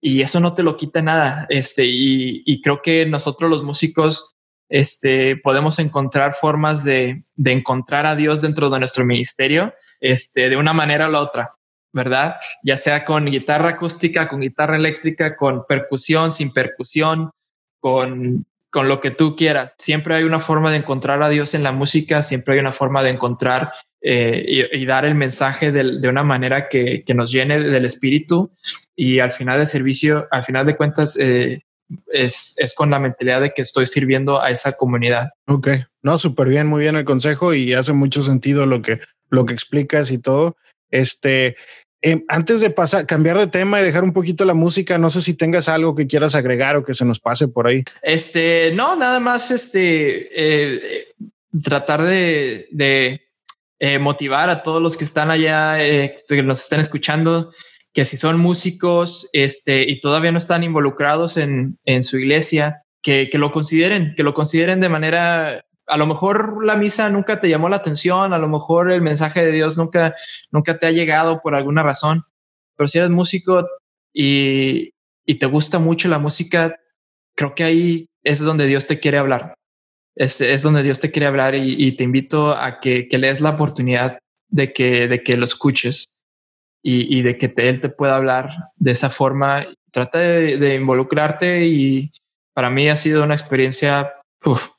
y 0.00 0.22
eso 0.22 0.40
no 0.40 0.54
te 0.54 0.62
lo 0.62 0.78
quita 0.78 1.02
nada. 1.02 1.44
Este, 1.50 1.84
y, 1.84 2.44
y 2.46 2.62
creo 2.62 2.80
que 2.80 3.04
nosotros 3.04 3.50
los 3.50 3.62
músicos 3.62 4.36
este, 4.70 5.36
podemos 5.36 5.78
encontrar 5.80 6.32
formas 6.32 6.82
de, 6.82 7.26
de 7.34 7.52
encontrar 7.52 8.06
a 8.06 8.16
Dios 8.16 8.40
dentro 8.40 8.70
de 8.70 8.78
nuestro 8.78 9.04
ministerio 9.04 9.74
este, 10.02 10.50
de 10.50 10.56
una 10.56 10.74
manera 10.74 11.06
o 11.06 11.10
la 11.10 11.20
otra, 11.20 11.54
¿verdad? 11.92 12.36
Ya 12.62 12.76
sea 12.76 13.04
con 13.04 13.24
guitarra 13.26 13.70
acústica, 13.70 14.28
con 14.28 14.40
guitarra 14.40 14.76
eléctrica, 14.76 15.36
con 15.36 15.64
percusión, 15.66 16.32
sin 16.32 16.52
percusión, 16.52 17.30
con, 17.80 18.44
con 18.68 18.88
lo 18.88 19.00
que 19.00 19.12
tú 19.12 19.36
quieras. 19.36 19.76
Siempre 19.78 20.16
hay 20.16 20.24
una 20.24 20.40
forma 20.40 20.70
de 20.70 20.78
encontrar 20.78 21.22
a 21.22 21.28
Dios 21.28 21.54
en 21.54 21.62
la 21.62 21.72
música, 21.72 22.22
siempre 22.22 22.54
hay 22.54 22.60
una 22.60 22.72
forma 22.72 23.02
de 23.02 23.10
encontrar 23.10 23.72
eh, 24.00 24.68
y, 24.72 24.84
dar 24.84 25.04
el 25.04 25.14
mensaje 25.14 25.70
de, 25.70 26.00
de 26.00 26.08
una 26.08 26.24
manera 26.24 26.68
que, 26.68 27.04
que, 27.04 27.14
nos 27.14 27.30
llene 27.30 27.60
del 27.60 27.84
espíritu 27.84 28.50
y 28.96 29.20
al 29.20 29.30
final 29.30 29.58
del 29.58 29.68
servicio, 29.68 30.26
al 30.32 30.42
final 30.42 30.66
de 30.66 30.76
cuentas, 30.76 31.16
eh, 31.20 31.60
es, 32.12 32.56
es 32.58 32.74
con 32.74 32.90
la 32.90 32.98
mentalidad 32.98 33.40
de 33.40 33.52
que 33.52 33.62
estoy 33.62 33.86
sirviendo 33.86 34.42
a 34.42 34.50
esa 34.50 34.72
comunidad. 34.72 35.30
Ok, 35.46 35.68
no, 36.02 36.18
súper 36.18 36.48
bien, 36.48 36.66
muy 36.66 36.80
bien 36.80 36.96
el 36.96 37.04
consejo 37.04 37.54
y 37.54 37.74
hace 37.74 37.92
mucho 37.92 38.22
sentido 38.22 38.66
lo 38.66 38.82
que, 38.82 38.98
lo 39.32 39.46
que 39.46 39.54
explicas 39.54 40.10
y 40.12 40.18
todo. 40.18 40.56
Este, 40.90 41.56
eh, 42.02 42.22
antes 42.28 42.60
de 42.60 42.70
pasar, 42.70 43.06
cambiar 43.06 43.38
de 43.38 43.46
tema 43.46 43.80
y 43.80 43.84
dejar 43.84 44.04
un 44.04 44.12
poquito 44.12 44.44
la 44.44 44.54
música, 44.54 44.98
no 44.98 45.08
sé 45.10 45.20
si 45.22 45.34
tengas 45.34 45.68
algo 45.68 45.94
que 45.94 46.06
quieras 46.06 46.34
agregar 46.34 46.76
o 46.76 46.84
que 46.84 46.94
se 46.94 47.04
nos 47.04 47.18
pase 47.18 47.48
por 47.48 47.66
ahí. 47.66 47.82
Este, 48.02 48.72
no, 48.74 48.94
nada 48.96 49.18
más, 49.20 49.50
este, 49.50 50.28
eh, 50.34 51.06
tratar 51.62 52.02
de, 52.02 52.68
de 52.70 53.22
eh, 53.80 53.98
motivar 53.98 54.50
a 54.50 54.62
todos 54.62 54.82
los 54.82 54.96
que 54.96 55.04
están 55.04 55.30
allá, 55.30 55.78
que 55.78 56.42
nos 56.42 56.62
están 56.62 56.80
escuchando, 56.80 57.52
que 57.94 58.04
si 58.04 58.16
son 58.16 58.38
músicos 58.38 59.28
este, 59.32 59.88
y 59.88 60.00
todavía 60.00 60.32
no 60.32 60.38
están 60.38 60.64
involucrados 60.64 61.36
en, 61.36 61.78
en 61.84 62.02
su 62.02 62.18
iglesia, 62.18 62.82
que, 63.02 63.28
que, 63.30 63.38
lo 63.38 63.50
consideren, 63.50 64.14
que 64.16 64.22
lo 64.22 64.34
consideren 64.34 64.80
de 64.80 64.88
manera, 64.88 65.64
a 65.92 65.96
lo 65.96 66.06
mejor 66.06 66.64
la 66.64 66.76
misa 66.76 67.10
nunca 67.10 67.40
te 67.40 67.48
llamó 67.48 67.68
la 67.68 67.76
atención, 67.76 68.32
a 68.32 68.38
lo 68.38 68.48
mejor 68.48 68.90
el 68.90 69.02
mensaje 69.02 69.44
de 69.44 69.52
Dios 69.52 69.76
nunca, 69.76 70.14
nunca 70.50 70.78
te 70.78 70.86
ha 70.86 70.90
llegado 70.90 71.40
por 71.42 71.54
alguna 71.54 71.82
razón, 71.82 72.24
pero 72.76 72.88
si 72.88 72.98
eres 72.98 73.10
músico 73.10 73.68
y, 74.12 74.92
y 75.26 75.34
te 75.36 75.46
gusta 75.46 75.78
mucho 75.78 76.08
la 76.08 76.18
música, 76.18 76.76
creo 77.36 77.54
que 77.54 77.64
ahí 77.64 78.06
es 78.22 78.40
donde 78.40 78.66
Dios 78.66 78.86
te 78.86 79.00
quiere 79.00 79.18
hablar. 79.18 79.54
Es, 80.14 80.40
es 80.40 80.62
donde 80.62 80.82
Dios 80.82 81.00
te 81.00 81.10
quiere 81.10 81.26
hablar 81.26 81.54
y, 81.54 81.92
te 81.92 82.04
invito 82.04 82.52
a 82.52 82.80
que, 82.80 83.08
que 83.08 83.18
le 83.18 83.28
des 83.28 83.40
la 83.40 83.50
oportunidad 83.50 84.18
de 84.48 84.72
que, 84.72 85.08
de 85.08 85.22
que 85.22 85.36
lo 85.36 85.44
escuches 85.44 86.14
y, 86.82 87.18
y 87.18 87.22
de 87.22 87.38
que 87.38 87.48
te, 87.48 87.68
él 87.68 87.80
te 87.80 87.88
pueda 87.88 88.16
hablar 88.16 88.50
de 88.76 88.92
esa 88.92 89.08
forma. 89.08 89.66
Trata 89.90 90.18
de, 90.18 90.74
involucrarte 90.74 91.66
y 91.66 92.12
para 92.54 92.70
mí 92.70 92.88
ha 92.88 92.96
sido 92.96 93.24
una 93.24 93.34
experiencia, 93.34 94.12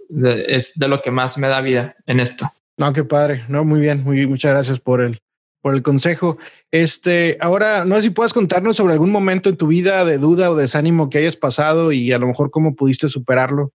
de, 0.10 0.46
es 0.48 0.74
de 0.76 0.88
lo 0.88 1.02
que 1.02 1.12
más 1.12 1.38
me 1.38 1.48
da 1.48 1.62
vida 1.62 1.96
en 2.06 2.20
esto. 2.20 2.50
No, 2.78 2.92
qué 2.94 3.04
padre. 3.04 3.46
No, 3.48 3.64
muy 3.66 3.80
bien. 3.80 4.04
Muy, 4.04 4.28
muchas 4.28 4.52
gracias 4.52 4.80
por 4.80 5.02
el, 5.02 5.22
por 5.62 5.74
el 5.74 5.84
consejo. 5.84 6.38
Este, 6.72 7.38
ahora, 7.40 7.86
no 7.86 7.96
sé 7.96 8.04
si 8.04 8.10
puedes 8.10 8.34
contarnos 8.34 8.78
sobre 8.78 8.94
algún 8.94 9.12
momento 9.12 9.50
en 9.50 9.58
tu 9.58 9.68
vida 9.68 10.06
de 10.06 10.18
duda 10.18 10.50
o 10.50 10.56
desánimo 10.56 11.10
que 11.10 11.20
hayas 11.20 11.36
pasado 11.36 11.92
y 11.92 12.12
a 12.12 12.20
lo 12.20 12.28
mejor 12.28 12.52
cómo 12.52 12.76
pudiste 12.76 13.10
superarlo. 13.10 13.72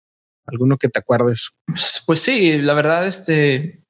Alguno 0.46 0.76
que 0.76 0.88
te 0.88 0.98
acuerdes. 0.98 1.50
Pues 2.06 2.20
sí, 2.20 2.58
la 2.58 2.74
verdad, 2.74 3.06
este, 3.06 3.84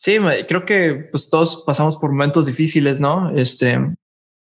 Sí, 0.00 0.16
creo 0.48 0.64
que 0.64 0.94
pues 1.10 1.28
todos 1.28 1.62
pasamos 1.66 1.98
por 1.98 2.10
momentos 2.10 2.46
difíciles, 2.46 3.00
¿no? 3.00 3.36
Este, 3.36 3.78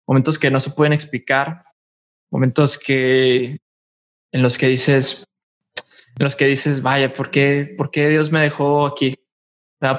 momentos 0.04 0.36
que 0.36 0.50
no 0.50 0.58
se 0.58 0.70
pueden 0.70 0.92
explicar, 0.92 1.62
momentos 2.28 2.76
que 2.76 3.60
en 4.32 4.42
los 4.42 4.58
que 4.58 4.66
dices, 4.66 5.22
en 6.16 6.24
los 6.24 6.36
que 6.36 6.46
dices, 6.46 6.82
vaya, 6.82 7.12
¿por 7.12 7.30
qué, 7.30 7.74
por 7.76 7.90
qué 7.90 8.08
Dios 8.08 8.30
me 8.30 8.40
dejó 8.40 8.86
aquí? 8.86 9.16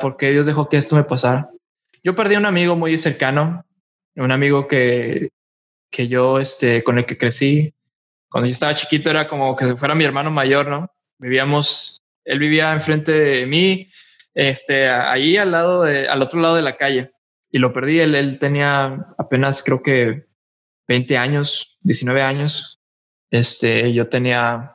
¿Por 0.02 0.18
qué 0.18 0.32
Dios 0.32 0.46
dejó 0.46 0.70
que 0.70 0.78
esto 0.78 0.96
me 0.96 1.04
pasara? 1.04 1.50
Yo 2.04 2.16
perdí 2.16 2.36
a 2.36 2.40
un 2.40 2.46
amigo 2.46 2.76
muy 2.76 2.98
cercano, 2.98 3.66
un 4.16 4.32
amigo 4.32 4.68
que, 4.68 5.30
que 5.92 6.08
yo, 6.08 6.40
este, 6.40 6.84
con 6.84 6.98
el 6.98 7.06
que 7.06 7.18
crecí. 7.18 7.74
Cuando 8.30 8.48
yo 8.48 8.54
estaba 8.54 8.74
chiquito 8.74 9.10
era 9.10 9.28
como 9.28 9.56
que 9.56 9.76
fuera 9.76 9.96
mi 9.96 10.06
hermano 10.06 10.32
mayor, 10.32 10.68
¿no? 10.68 10.92
Vivíamos, 11.20 12.02
él 12.24 12.40
vivía 12.40 12.74
enfrente 12.74 13.12
de 13.12 13.46
mí, 13.46 13.88
este, 14.34 14.90
ahí 14.90 15.38
al 15.38 15.52
lado 15.52 15.84
de, 15.84 16.08
al 16.08 16.22
otro 16.22 16.40
lado 16.40 16.56
de 16.56 16.62
la 16.62 16.78
calle 16.78 17.12
y 17.52 17.60
lo 17.60 17.74
perdí. 17.74 18.00
Él, 18.00 18.16
él 18.16 18.40
tenía 18.40 19.06
apenas 19.18 19.64
creo 19.64 19.82
que 19.82 20.26
20 20.88 21.18
años, 21.18 21.78
19 21.82 22.22
años. 22.22 22.82
Este, 23.32 23.94
yo 23.94 24.08
tenía 24.08 24.75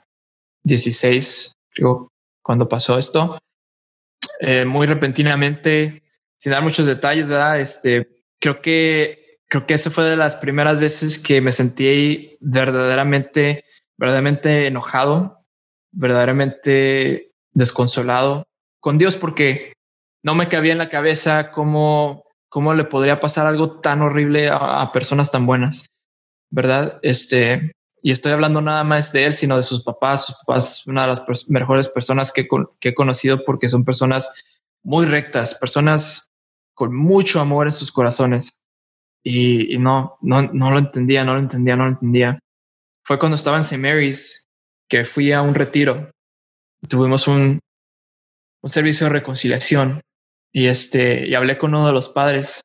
16, 0.65 1.53
creo, 1.71 2.09
cuando 2.43 2.69
pasó 2.69 2.99
esto. 2.99 3.39
Eh, 4.41 4.65
muy 4.65 4.87
repentinamente, 4.87 6.03
sin 6.37 6.53
dar 6.53 6.63
muchos 6.63 6.87
detalles, 6.87 7.29
¿verdad? 7.29 7.61
Este, 7.61 8.25
creo 8.39 8.61
que, 8.63 9.39
creo 9.49 9.67
que 9.67 9.75
esa 9.75 9.91
fue 9.91 10.05
de 10.05 10.17
las 10.17 10.37
primeras 10.37 10.79
veces 10.79 11.19
que 11.19 11.41
me 11.41 11.53
sentí 11.53 12.37
verdaderamente, 12.41 13.65
verdaderamente 13.97 14.67
enojado, 14.67 15.45
verdaderamente 15.93 17.33
desconsolado 17.53 18.45
con 18.81 18.97
Dios 18.97 19.17
porque 19.17 19.75
no 20.23 20.35
me 20.35 20.49
cabía 20.49 20.73
en 20.73 20.79
la 20.79 20.89
cabeza 20.89 21.51
cómo, 21.51 22.25
cómo 22.49 22.75
le 22.75 22.85
podría 22.85 23.21
pasar 23.21 23.47
algo 23.47 23.81
tan 23.81 24.03
horrible 24.03 24.49
a, 24.49 24.83
a, 24.83 24.93
personas 24.93 25.31
tan 25.31 25.47
buenas, 25.47 25.87
¿verdad? 26.51 26.99
Este, 27.03 27.73
y 28.03 28.13
estoy 28.13 28.33
hablando 28.33 28.61
nada 28.61 28.85
más 28.85 29.13
de 29.13 29.27
él, 29.27 29.35
sino 29.35 29.57
de 29.57 29.63
sus 29.63 29.83
papás. 29.83 30.27
Sus 30.27 30.37
papás, 30.39 30.87
una 30.87 31.03
de 31.03 31.09
las 31.09 31.21
pers 31.21 31.49
mejores 31.49 31.89
personas 31.89 32.33
que, 32.33 32.49
que 32.79 32.89
he 32.91 32.95
conocido 32.95 33.45
porque 33.45 33.69
son 33.69 33.85
personas 33.85 34.33
muy 34.83 35.07
rectas, 35.07 35.55
personas 35.55 36.31
con 36.75 36.95
mucho 36.95 37.41
amor 37.41 37.67
en 37.67 37.73
sus 37.73 37.93
corazones. 37.93 38.59
Y, 39.23 39.75
y 39.75 39.79
no, 39.79 40.17
no, 40.23 40.43
no 40.43 40.71
lo 40.71 40.79
entendía, 40.79 41.25
no 41.25 41.35
lo 41.35 41.41
entendía, 41.41 41.77
no 41.77 41.85
lo 41.85 41.91
entendía. 41.91 42.39
Fue 43.05 43.19
cuando 43.19 43.37
estaba 43.37 43.59
en 43.59 43.63
St. 43.63 43.79
Mary's 43.79 44.49
que 44.89 45.05
fui 45.05 45.33
a 45.33 45.43
un 45.43 45.55
retiro. 45.55 46.11
Tuvimos 46.89 47.29
un, 47.29 47.61
un 48.63 48.71
servicio 48.71 49.07
de 49.07 49.13
reconciliación 49.13 50.01
y 50.53 50.67
este 50.67 51.29
y 51.29 51.35
hablé 51.35 51.59
con 51.59 51.75
uno 51.75 51.87
de 51.87 51.93
los 51.93 52.09
padres, 52.09 52.63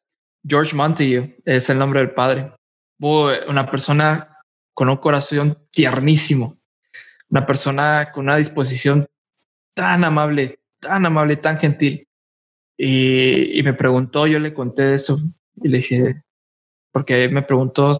George 0.48 0.76
Montague, 0.76 1.38
es 1.46 1.70
el 1.70 1.78
nombre 1.78 2.00
del 2.00 2.12
padre. 2.12 2.54
Una 3.00 3.70
persona 3.70 4.35
con 4.76 4.90
un 4.90 4.98
corazón 4.98 5.58
tiernísimo, 5.72 6.60
una 7.30 7.48
persona 7.48 8.12
con 8.14 8.26
una 8.26 8.38
disposición 8.38 9.08
tan 9.74 10.04
amable, 10.04 10.60
tan 10.80 11.08
amable, 11.08 11.38
tan 11.38 11.58
gentil. 11.58 12.08
Y, 12.78 13.62
me 13.64 13.74
preguntó, 13.74 14.28
yo 14.28 14.38
le 14.38 14.54
conté 14.54 14.94
eso 14.94 15.18
y 15.56 15.70
le 15.70 15.78
dije, 15.78 16.22
porque 16.92 17.30
me 17.30 17.42
preguntó 17.42 18.00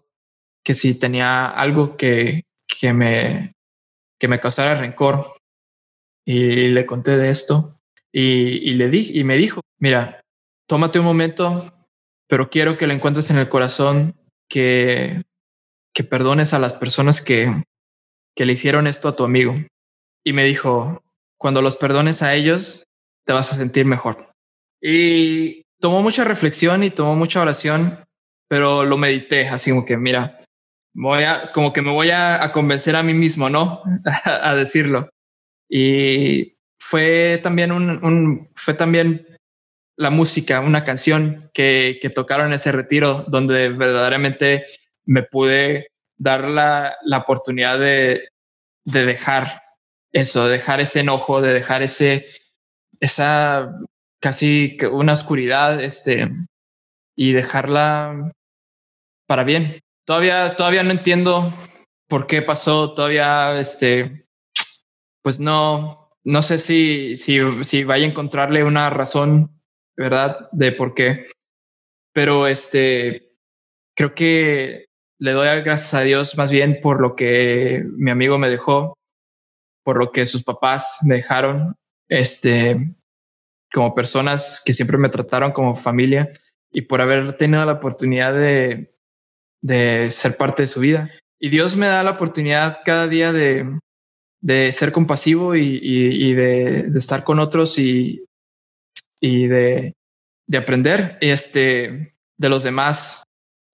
que 0.62 0.74
si 0.74 0.94
tenía 0.94 1.46
algo 1.46 1.96
que, 1.96 2.44
que 2.68 2.92
me 2.92 3.56
que 4.18 4.28
me 4.28 4.40
causara 4.40 4.74
rencor 4.74 5.34
y 6.24 6.68
le 6.68 6.86
conté 6.86 7.16
de 7.16 7.30
esto 7.30 7.78
y, 8.12 8.70
le 8.74 8.88
di 8.88 9.10
y 9.12 9.24
me 9.24 9.36
dijo, 9.36 9.60
mira, 9.78 10.24
tómate 10.66 10.98
un 10.98 11.04
momento, 11.04 11.72
pero 12.26 12.48
quiero 12.48 12.76
que 12.76 12.86
le 12.86 12.94
encuentres 12.94 13.30
en 13.30 13.38
el 13.38 13.48
corazón 13.48 14.18
que, 14.48 15.22
que 15.96 16.04
perdones 16.04 16.52
a 16.52 16.58
las 16.58 16.74
personas 16.74 17.22
que, 17.22 17.64
que 18.36 18.44
le 18.44 18.52
hicieron 18.52 18.86
esto 18.86 19.08
a 19.08 19.16
tu 19.16 19.24
amigo. 19.24 19.54
Y 20.22 20.34
me 20.34 20.44
dijo, 20.44 21.02
cuando 21.38 21.62
los 21.62 21.76
perdones 21.76 22.22
a 22.22 22.34
ellos, 22.34 22.84
te 23.24 23.32
vas 23.32 23.50
a 23.50 23.56
sentir 23.56 23.86
mejor. 23.86 24.30
Y 24.82 25.62
tomó 25.80 26.02
mucha 26.02 26.22
reflexión 26.24 26.82
y 26.82 26.90
tomó 26.90 27.16
mucha 27.16 27.40
oración, 27.40 28.04
pero 28.46 28.84
lo 28.84 28.98
medité 28.98 29.48
así 29.48 29.70
como 29.70 29.86
que, 29.86 29.96
mira, 29.96 30.42
voy 30.94 31.22
a, 31.22 31.50
como 31.52 31.72
que 31.72 31.80
me 31.80 31.92
voy 31.92 32.10
a, 32.10 32.52
convencer 32.52 32.94
a 32.94 33.02
mí 33.02 33.14
mismo, 33.14 33.48
¿no? 33.48 33.80
a 34.24 34.54
decirlo. 34.54 35.08
Y 35.66 36.58
fue 36.78 37.40
también 37.42 37.72
un, 37.72 38.04
un, 38.04 38.50
fue 38.54 38.74
también 38.74 39.26
la 39.96 40.10
música, 40.10 40.60
una 40.60 40.84
canción 40.84 41.50
que, 41.54 41.98
que 42.02 42.10
tocaron 42.10 42.48
en 42.48 42.52
ese 42.52 42.70
retiro 42.70 43.24
donde 43.28 43.70
verdaderamente 43.70 44.66
me 45.06 45.22
pude 45.22 45.88
dar 46.18 46.48
la, 46.48 46.96
la 47.02 47.18
oportunidad 47.18 47.78
de, 47.78 48.28
de 48.84 49.04
dejar 49.06 49.62
eso, 50.12 50.46
de 50.46 50.52
dejar 50.52 50.80
ese 50.80 51.00
enojo, 51.00 51.40
de 51.40 51.52
dejar 51.52 51.82
ese, 51.82 52.26
esa 53.00 53.78
casi 54.20 54.78
una 54.90 55.12
oscuridad, 55.12 55.82
este, 55.82 56.30
y 57.16 57.32
dejarla 57.32 58.32
para 59.26 59.44
bien. 59.44 59.80
Todavía, 60.04 60.54
todavía 60.56 60.82
no 60.82 60.92
entiendo 60.92 61.52
por 62.08 62.26
qué 62.26 62.42
pasó, 62.42 62.94
todavía, 62.94 63.58
este, 63.58 64.26
pues 65.22 65.40
no, 65.40 66.10
no 66.24 66.42
sé 66.42 66.58
si, 66.58 67.16
si, 67.16 67.40
si 67.64 67.84
vaya 67.84 68.04
a 68.04 68.08
encontrarle 68.08 68.62
una 68.64 68.90
razón, 68.90 69.60
¿verdad? 69.96 70.48
De 70.52 70.72
por 70.72 70.94
qué. 70.94 71.26
Pero 72.12 72.46
este, 72.46 73.34
creo 73.94 74.14
que 74.14 74.86
le 75.18 75.32
doy 75.32 75.46
gracias 75.62 75.94
a 75.94 76.02
Dios 76.02 76.36
más 76.36 76.50
bien 76.50 76.80
por 76.82 77.00
lo 77.00 77.16
que 77.16 77.84
mi 77.96 78.10
amigo 78.10 78.38
me 78.38 78.50
dejó, 78.50 78.94
por 79.84 79.98
lo 79.98 80.10
que 80.12 80.26
sus 80.26 80.44
papás 80.44 80.98
me 81.06 81.16
dejaron, 81.16 81.74
este, 82.08 82.94
como 83.72 83.94
personas 83.94 84.62
que 84.64 84.72
siempre 84.72 84.98
me 84.98 85.08
trataron 85.08 85.52
como 85.52 85.76
familia 85.76 86.30
y 86.72 86.82
por 86.82 87.00
haber 87.00 87.34
tenido 87.34 87.64
la 87.64 87.72
oportunidad 87.72 88.34
de, 88.34 88.94
de 89.62 90.10
ser 90.10 90.36
parte 90.36 90.62
de 90.62 90.68
su 90.68 90.80
vida. 90.80 91.10
Y 91.38 91.50
Dios 91.50 91.76
me 91.76 91.86
da 91.86 92.02
la 92.02 92.12
oportunidad 92.12 92.78
cada 92.84 93.06
día 93.08 93.32
de, 93.32 93.78
de 94.40 94.72
ser 94.72 94.92
compasivo 94.92 95.54
y, 95.56 95.80
y, 95.82 96.34
de, 96.34 96.84
de, 96.84 96.98
estar 96.98 97.24
con 97.24 97.38
otros 97.38 97.78
y, 97.78 98.24
y 99.20 99.46
de, 99.46 99.94
de, 100.46 100.58
aprender 100.58 101.18
este, 101.20 102.16
de 102.36 102.48
los 102.48 102.62
demás. 102.62 103.24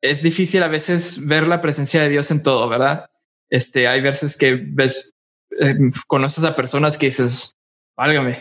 Es 0.02 0.22
difícil 0.22 0.62
a 0.62 0.68
veces 0.68 1.26
ver 1.26 1.46
la 1.46 1.62
presencia 1.62 2.02
de 2.02 2.08
Dios 2.08 2.30
en 2.30 2.42
todo, 2.42 2.68
¿verdad? 2.68 3.08
Este, 3.48 3.86
hay 3.86 4.00
veces 4.00 4.36
que 4.36 4.56
ves 4.56 5.12
eh, 5.60 5.74
conoces 6.06 6.44
a 6.44 6.56
personas 6.56 6.98
que 6.98 7.06
dices, 7.06 7.56
válgame, 7.96 8.38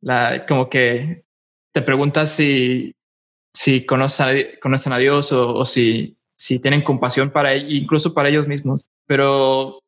la, 0.00 0.46
como 0.46 0.68
que 0.68 1.24
te 1.72 1.82
preguntas 1.82 2.30
si, 2.30 2.94
si 3.52 3.84
conocen, 3.84 4.26
a, 4.26 4.60
conocen 4.60 4.92
a 4.92 4.98
Dios 4.98 5.32
o, 5.32 5.54
o, 5.54 5.64
si, 5.64 6.16
si 6.36 6.60
tienen 6.60 6.82
compasión 6.82 7.30
para 7.30 7.56
incluso 7.56 8.14
para 8.14 8.28
ellos 8.28 8.46
mismos. 8.46 8.86
Pero 9.06 9.80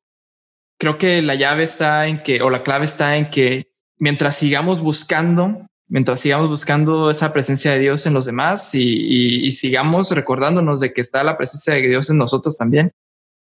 creo 0.79 0.99
que 0.99 1.23
la 1.23 1.35
llave 1.35 1.65
está 1.65 2.07
en 2.07 2.23
que, 2.23 2.43
o 2.43 2.51
la 2.51 2.63
clave 2.63 2.85
está 2.85 3.17
en 3.17 3.31
que 3.31 3.73
mientras 3.99 4.37
sigamos 4.37 4.81
buscando, 4.81 5.67
mientras 5.89 6.21
sigamos 6.21 6.49
buscando 6.49 7.11
esa 7.11 7.33
presencia 7.33 7.73
de 7.73 7.79
Dios 7.79 8.07
en 8.07 8.15
los 8.15 8.27
demás 8.27 8.75
y, 8.75 9.51
sigamos 9.51 10.11
recordándonos 10.11 10.81
de 10.81 10.93
que 10.93 11.01
está 11.01 11.25
la 11.25 11.37
presencia 11.37 11.75
de 11.75 11.83
Dios 11.83 12.11
en 12.11 12.19
nosotros 12.19 12.57
también, 12.57 12.93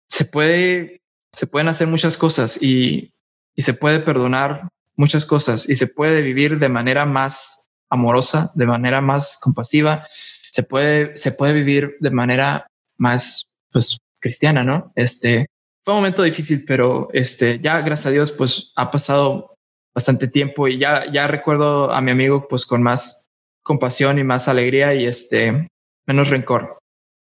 se 0.08 0.26
puede, 0.26 1.02
se 1.34 1.48
pueden 1.48 1.68
hacer 1.68 1.88
muchas 1.88 2.18
cosas 2.18 2.62
y, 2.62 3.14
y 3.56 3.62
se 3.64 3.74
puede 3.74 4.00
perdonar 4.00 4.70
muchas 4.96 5.26
cosas 5.26 5.68
y 5.68 5.76
se 5.76 5.88
puede 5.88 6.22
vivir 6.22 6.60
de 6.60 6.70
manera 6.70 7.06
más 7.06 7.70
amorosa, 7.90 8.52
de 8.56 8.66
manera 8.66 9.02
más 9.02 9.38
compasiva, 9.42 10.08
se 10.52 10.64
puede, 10.64 11.18
se 11.18 11.32
puede 11.32 11.54
vivir 11.54 11.98
de 12.00 12.12
manera 12.12 12.68
más, 12.98 13.48
pues, 13.72 13.98
cristiana, 14.20 14.64
¿no? 14.64 14.92
Este, 14.96 15.48
fue 15.84 15.94
un 15.94 16.00
momento 16.00 16.24
difícil, 16.24 16.64
pero 16.66 17.10
este, 17.14 17.60
ya 17.60 17.82
gracias 17.82 18.08
a 18.08 18.12
Dios, 18.12 18.32
pues 18.32 18.72
ha 18.76 18.90
pasado 18.90 19.55
bastante 19.96 20.28
tiempo 20.28 20.68
y 20.68 20.78
ya, 20.78 21.10
ya 21.12 21.26
recuerdo 21.28 21.92
a 21.92 22.02
mi 22.02 22.12
amigo, 22.12 22.48
pues 22.48 22.66
con 22.66 22.84
más 22.84 23.32
compasión 23.64 24.20
y 24.20 24.24
más 24.24 24.48
alegría 24.48 24.94
y 24.94 25.06
este, 25.06 25.70
menos 26.06 26.30
rencor. 26.30 26.78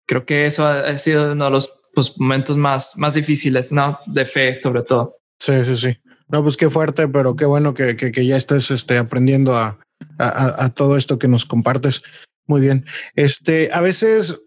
Creo 0.05 0.25
que 0.25 0.45
eso 0.45 0.67
ha, 0.67 0.97
sido 0.97 1.31
uno 1.31 1.45
de 1.45 1.51
los 1.51 1.73
pues, 1.93 2.19
momentos 2.19 2.57
más, 2.57 2.97
más 2.97 3.13
difíciles, 3.13 3.71
¿no? 3.71 3.99
De 4.05 4.25
fe, 4.25 4.59
sobre 4.59 4.83
todo. 4.83 5.17
Sí, 5.39 5.53
sí, 5.65 5.77
sí. 5.77 5.97
No, 6.27 6.43
pues 6.43 6.57
qué 6.57 6.69
fuerte, 6.69 7.07
pero 7.07 7.35
qué 7.35 7.45
bueno 7.45 7.73
que, 7.73 7.95
que, 7.95 8.11
que 8.11 8.25
ya 8.25 8.37
estés 8.37 8.69
este, 8.69 8.97
aprendiendo 8.97 9.55
a, 9.55 9.79
a, 10.17 10.65
a, 10.65 10.69
todo 10.69 10.97
esto 10.97 11.17
que 11.17 11.27
nos 11.27 11.45
compartes. 11.45 12.03
Muy 12.45 12.61
bien. 12.61 12.85
Este, 13.15 13.71
a 13.71 13.81
veces 13.81 14.39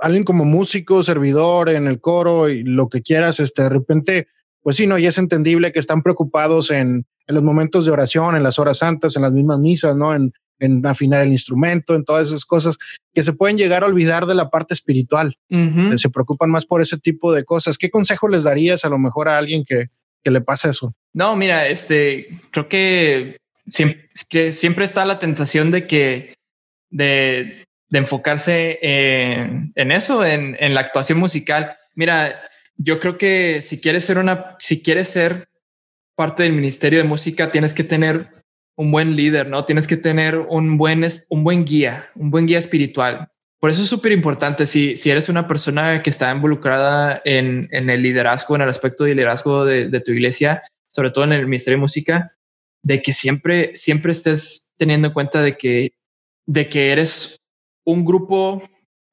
alguien 0.00 0.24
como 0.24 0.44
músico, 0.44 1.02
servidor 1.02 1.68
en 1.68 1.86
el 1.86 2.00
coro 2.00 2.48
y 2.48 2.62
lo 2.62 2.88
que 2.88 3.02
quieras, 3.02 3.40
este, 3.40 3.62
de 3.62 3.68
repente, 3.68 4.28
pues 4.62 4.76
sí, 4.76 4.86
no, 4.86 4.98
y 4.98 5.06
es 5.06 5.18
entendible 5.18 5.72
que 5.72 5.78
están 5.78 6.02
preocupados 6.02 6.70
en, 6.70 7.06
en 7.26 7.34
los 7.34 7.42
momentos 7.42 7.84
de 7.86 7.92
oración, 7.92 8.36
en 8.36 8.42
las 8.42 8.58
horas 8.58 8.78
santas, 8.78 9.16
en 9.16 9.22
las 9.22 9.32
mismas 9.32 9.58
misas, 9.58 9.96
¿no? 9.96 10.14
En, 10.14 10.32
en 10.60 10.86
afinar 10.86 11.22
el 11.22 11.32
instrumento, 11.32 11.96
en 11.96 12.04
todas 12.04 12.28
esas 12.28 12.44
cosas 12.44 12.78
que 13.12 13.24
se 13.24 13.32
pueden 13.32 13.58
llegar 13.58 13.82
a 13.82 13.86
olvidar 13.86 14.26
de 14.26 14.36
la 14.36 14.48
parte 14.48 14.74
espiritual. 14.74 15.36
Uh 15.50 15.56
-huh. 15.56 15.98
Se 15.98 16.08
preocupan 16.08 16.50
más 16.50 16.66
por 16.66 16.80
ese 16.80 16.98
tipo 16.98 17.32
de 17.32 17.44
cosas. 17.44 17.76
¿Qué 17.76 17.90
consejo 17.90 18.28
les 18.28 18.44
darías 18.44 18.84
a 18.84 18.88
lo 18.88 18.98
mejor 18.98 19.28
a 19.28 19.38
alguien 19.38 19.64
que, 19.64 19.88
que 20.22 20.30
le 20.30 20.40
pasa 20.40 20.70
eso? 20.70 20.94
No, 21.12 21.34
mira, 21.34 21.66
este, 21.66 22.40
creo 22.52 22.68
que 22.68 23.38
siempre, 23.66 24.08
que 24.30 24.52
siempre 24.52 24.84
está 24.84 25.04
la 25.04 25.18
tentación 25.18 25.72
de 25.72 25.86
que, 25.88 26.34
de, 26.90 27.64
de 27.88 27.98
enfocarse 27.98 28.78
en, 28.82 29.72
en 29.74 29.90
eso, 29.90 30.24
en, 30.24 30.56
en, 30.60 30.74
la 30.74 30.80
actuación 30.80 31.18
musical. 31.18 31.76
Mira, 31.96 32.40
yo 32.76 33.00
creo 33.00 33.18
que 33.18 33.62
si 33.62 33.80
quieres 33.80 34.04
ser 34.04 34.18
una, 34.18 34.56
si 34.58 34.82
quieres 34.82 35.08
ser 35.08 35.48
parte 36.16 36.42
del 36.42 36.52
ministerio 36.52 36.98
de 36.98 37.08
música, 37.08 37.50
tienes 37.50 37.74
que 37.74 37.84
tener 37.84 38.42
un 38.76 38.90
buen 38.90 39.16
líder, 39.16 39.48
¿no? 39.48 39.64
Tienes 39.64 39.86
que 39.86 39.96
tener 39.96 40.36
un 40.38 40.78
buen, 40.78 41.04
un 41.28 41.44
buen 41.44 41.64
guía, 41.64 42.10
un 42.14 42.30
buen 42.30 42.46
guía 42.46 42.58
espiritual. 42.58 43.28
Por 43.60 43.70
eso 43.70 43.82
es 43.82 43.88
súper 43.88 44.12
importante 44.12 44.66
si, 44.66 44.96
si 44.96 45.10
eres 45.10 45.28
una 45.28 45.46
persona 45.46 46.02
que 46.02 46.10
está 46.10 46.32
involucrada 46.32 47.22
en, 47.24 47.68
en 47.70 47.90
el 47.90 48.02
liderazgo, 48.02 48.56
en 48.56 48.62
el 48.62 48.68
aspecto 48.68 49.04
de 49.04 49.14
liderazgo 49.14 49.64
de, 49.64 49.88
de, 49.88 50.00
tu 50.00 50.12
iglesia, 50.12 50.62
sobre 50.90 51.10
todo 51.10 51.24
en 51.24 51.32
el 51.32 51.44
ministerio 51.44 51.76
de 51.76 51.82
música, 51.82 52.36
de 52.82 53.00
que 53.02 53.12
siempre, 53.12 53.70
siempre 53.76 54.10
estés 54.10 54.70
teniendo 54.76 55.08
en 55.08 55.14
cuenta 55.14 55.42
de 55.42 55.56
que, 55.56 55.92
de 56.46 56.68
que 56.68 56.90
eres 56.90 57.40
un 57.84 58.04
grupo 58.04 58.62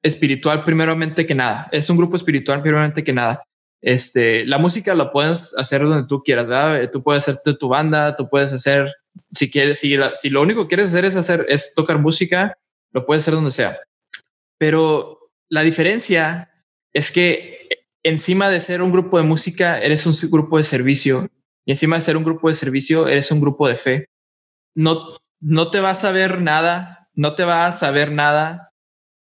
espiritual 0.02 0.64
primeramente 0.64 1.28
que 1.28 1.36
nada. 1.36 1.68
Es 1.72 1.90
un 1.90 1.98
grupo 1.98 2.16
espiritual 2.16 2.62
primeramente 2.62 3.04
que 3.04 3.14
nada. 3.14 3.44
Este, 3.82 4.46
la 4.46 4.58
música 4.58 4.94
la 4.94 5.12
puedes 5.12 5.56
hacer 5.58 5.82
donde 5.82 6.08
tú 6.08 6.22
quieras, 6.22 6.48
¿verdad? 6.48 6.90
Tú 6.92 7.02
puedes 7.02 7.24
hacerte 7.24 7.54
tu 7.54 7.70
banda, 7.70 8.16
tú 8.16 8.30
puedes 8.30 8.52
hacer, 8.52 8.94
si 9.32 9.50
quieres, 9.50 9.80
si, 9.80 10.30
lo 10.30 10.42
único 10.42 10.64
que 10.64 10.76
quieres 10.76 10.88
hacer 10.88 11.06
es 11.06 11.16
hacer, 11.16 11.46
es 11.50 11.74
tocar 11.74 12.00
música, 12.00 12.58
lo 12.92 13.06
puedes 13.06 13.24
hacer 13.24 13.36
donde 13.36 13.52
sea. 13.52 13.80
Pero 14.58 15.32
la 15.48 15.62
diferencia 15.62 16.52
es 16.94 17.12
que 17.12 17.70
encima 18.04 18.50
de 18.50 18.60
ser 18.60 18.82
un 18.82 18.92
grupo 18.92 19.18
de 19.18 19.24
música, 19.24 19.80
eres 19.80 20.06
un 20.06 20.14
grupo 20.30 20.58
de 20.58 20.64
servicio. 20.64 21.28
Y 21.66 21.72
encima 21.72 21.96
de 21.98 22.02
ser 22.02 22.18
un 22.18 22.24
grupo 22.24 22.50
de 22.50 22.56
servicio, 22.56 23.08
eres 23.08 23.32
un 23.32 23.42
grupo 23.42 23.68
de 23.68 23.76
fe. 23.76 24.10
No, 24.76 25.18
no 25.40 25.70
te 25.72 25.80
vas 25.80 26.04
a 26.04 26.12
ver 26.12 26.42
nada 26.42 27.00
no 27.20 27.36
te 27.36 27.44
va 27.44 27.66
a 27.66 27.74
saber 27.74 28.14
nada 28.14 28.72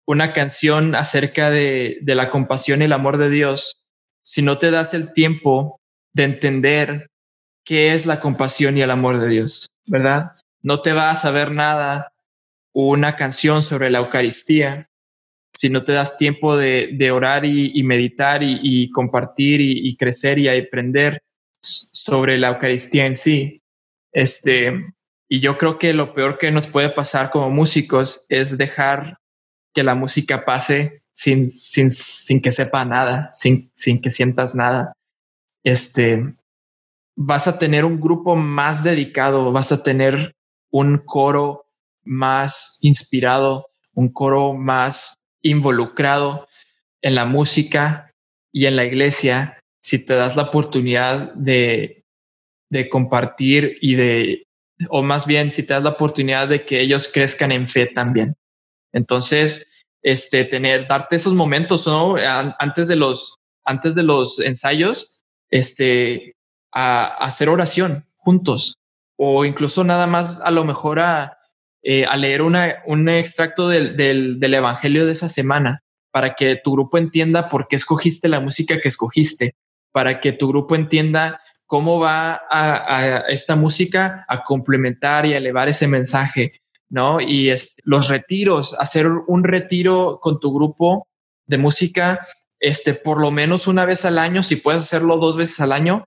una 0.04 0.32
canción 0.32 0.96
acerca 0.96 1.50
de, 1.50 1.98
de, 2.02 2.14
la 2.16 2.28
compasión 2.28 2.82
y 2.82 2.86
el 2.86 2.92
amor 2.92 3.18
de 3.18 3.30
Dios 3.30 3.83
si 4.24 4.42
no 4.42 4.58
te 4.58 4.70
das 4.70 4.94
el 4.94 5.12
tiempo 5.12 5.80
de 6.14 6.24
entender 6.24 7.10
qué 7.64 7.94
es 7.94 8.06
la 8.06 8.20
compasión 8.20 8.76
y 8.76 8.82
el 8.82 8.90
amor 8.90 9.18
de 9.18 9.28
Dios, 9.28 9.68
¿verdad? 9.86 10.32
No 10.62 10.80
te 10.80 10.92
va 10.92 11.10
a 11.10 11.16
saber 11.16 11.50
nada 11.50 12.12
una 12.72 13.16
canción 13.16 13.62
sobre 13.62 13.90
la 13.90 13.98
Eucaristía 13.98 14.88
si 15.54 15.70
no 15.70 15.84
te 15.84 15.92
das 15.92 16.18
tiempo 16.18 16.56
de, 16.56 16.90
de 16.94 17.10
orar 17.12 17.44
y, 17.44 17.70
y, 17.74 17.84
meditar 17.84 18.42
y, 18.42 18.58
y 18.60 18.90
compartir 18.90 19.60
y, 19.60 19.88
y, 19.88 19.96
crecer 19.96 20.38
y 20.38 20.48
aprender 20.48 21.22
sobre 21.62 22.38
la 22.38 22.48
Eucaristía 22.48 23.06
en 23.06 23.14
sí. 23.14 23.62
Este, 24.12 24.94
y 25.28 25.40
yo 25.40 25.56
creo 25.56 25.78
que 25.78 25.94
lo 25.94 26.12
peor 26.12 26.38
que 26.38 26.50
nos 26.50 26.66
puede 26.66 26.90
pasar 26.90 27.30
como 27.30 27.50
músicos 27.50 28.26
es 28.28 28.58
dejar 28.58 29.18
que 29.72 29.84
la 29.84 29.94
música 29.94 30.44
pase 30.44 31.03
sin, 31.14 31.50
sin, 31.50 31.90
sin 31.90 32.42
que 32.42 32.50
sepa 32.50 32.84
nada, 32.84 33.30
sin, 33.32 33.70
sin 33.74 34.02
que 34.02 34.10
sientas 34.10 34.54
nada. 34.54 34.92
Este, 35.62 36.34
vas 37.16 37.46
a 37.46 37.58
tener 37.58 37.84
un 37.84 38.00
grupo 38.00 38.36
más 38.36 38.82
dedicado, 38.82 39.52
vas 39.52 39.72
a 39.72 39.82
tener 39.82 40.34
un 40.70 40.98
coro 40.98 41.66
más 42.02 42.78
inspirado, 42.80 43.68
un 43.94 44.12
coro 44.12 44.54
más 44.54 45.14
involucrado 45.40 46.48
en 47.00 47.14
la 47.14 47.24
música 47.24 48.10
y 48.52 48.66
en 48.66 48.76
la 48.76 48.84
iglesia 48.84 49.60
si 49.80 50.04
te 50.04 50.14
das 50.14 50.36
la 50.36 50.44
oportunidad 50.44 51.32
de, 51.34 52.04
de 52.70 52.88
compartir 52.88 53.78
y 53.80 53.94
de 53.94 54.44
o 54.88 55.02
más 55.02 55.26
bien 55.26 55.52
si 55.52 55.62
te 55.62 55.74
das 55.74 55.82
la 55.82 55.90
oportunidad 55.90 56.48
de 56.48 56.64
que 56.64 56.80
ellos 56.80 57.08
crezcan 57.12 57.52
en 57.52 57.68
fe 57.68 57.86
también. 57.86 58.34
Entonces, 58.92 59.68
este, 60.04 60.44
tener, 60.44 60.86
darte 60.86 61.16
esos 61.16 61.32
momentos, 61.32 61.86
¿no? 61.86 62.14
Antes 62.58 62.86
de 62.86 62.94
los, 62.94 63.38
antes 63.64 63.94
de 63.94 64.02
los 64.02 64.38
ensayos, 64.38 65.22
este, 65.50 66.36
a, 66.70 67.06
hacer 67.24 67.48
oración 67.48 68.06
juntos 68.16 68.76
o 69.16 69.44
incluso 69.44 69.82
nada 69.82 70.06
más 70.06 70.40
a 70.42 70.50
lo 70.50 70.64
mejor 70.64 71.00
a, 71.00 71.38
eh, 71.82 72.06
leer 72.16 72.42
una, 72.42 72.82
un 72.86 73.08
extracto 73.08 73.68
del, 73.68 73.96
del, 73.96 74.54
evangelio 74.54 75.06
de 75.06 75.12
esa 75.12 75.28
semana 75.28 75.82
para 76.10 76.34
que 76.34 76.56
tu 76.62 76.72
grupo 76.72 76.98
entienda 76.98 77.48
por 77.48 77.66
qué 77.66 77.76
escogiste 77.76 78.28
la 78.28 78.40
música 78.40 78.80
que 78.80 78.88
escogiste, 78.88 79.52
para 79.92 80.20
que 80.20 80.32
tu 80.32 80.48
grupo 80.48 80.76
entienda 80.76 81.40
cómo 81.66 81.98
va 81.98 82.42
a, 82.50 82.96
a, 82.96 83.18
esta 83.28 83.56
música 83.56 84.24
a 84.28 84.44
complementar 84.44 85.26
y 85.26 85.34
a 85.34 85.38
elevar 85.38 85.68
ese 85.68 85.88
mensaje, 85.88 86.62
¿no? 86.94 87.20
Y 87.20 87.50
es, 87.50 87.74
los 87.82 88.08
retiros, 88.08 88.76
hacer 88.78 89.08
un 89.08 89.42
retiro 89.42 90.20
con 90.22 90.38
tu 90.38 90.54
grupo 90.54 91.08
de 91.44 91.58
música, 91.58 92.24
este, 92.60 92.94
por 92.94 93.20
lo 93.20 93.32
menos 93.32 93.66
una 93.66 93.84
vez 93.84 94.04
al 94.04 94.16
año, 94.16 94.44
si 94.44 94.54
puedes 94.54 94.82
hacerlo 94.82 95.18
dos 95.18 95.36
veces 95.36 95.58
al 95.60 95.72
año, 95.72 96.04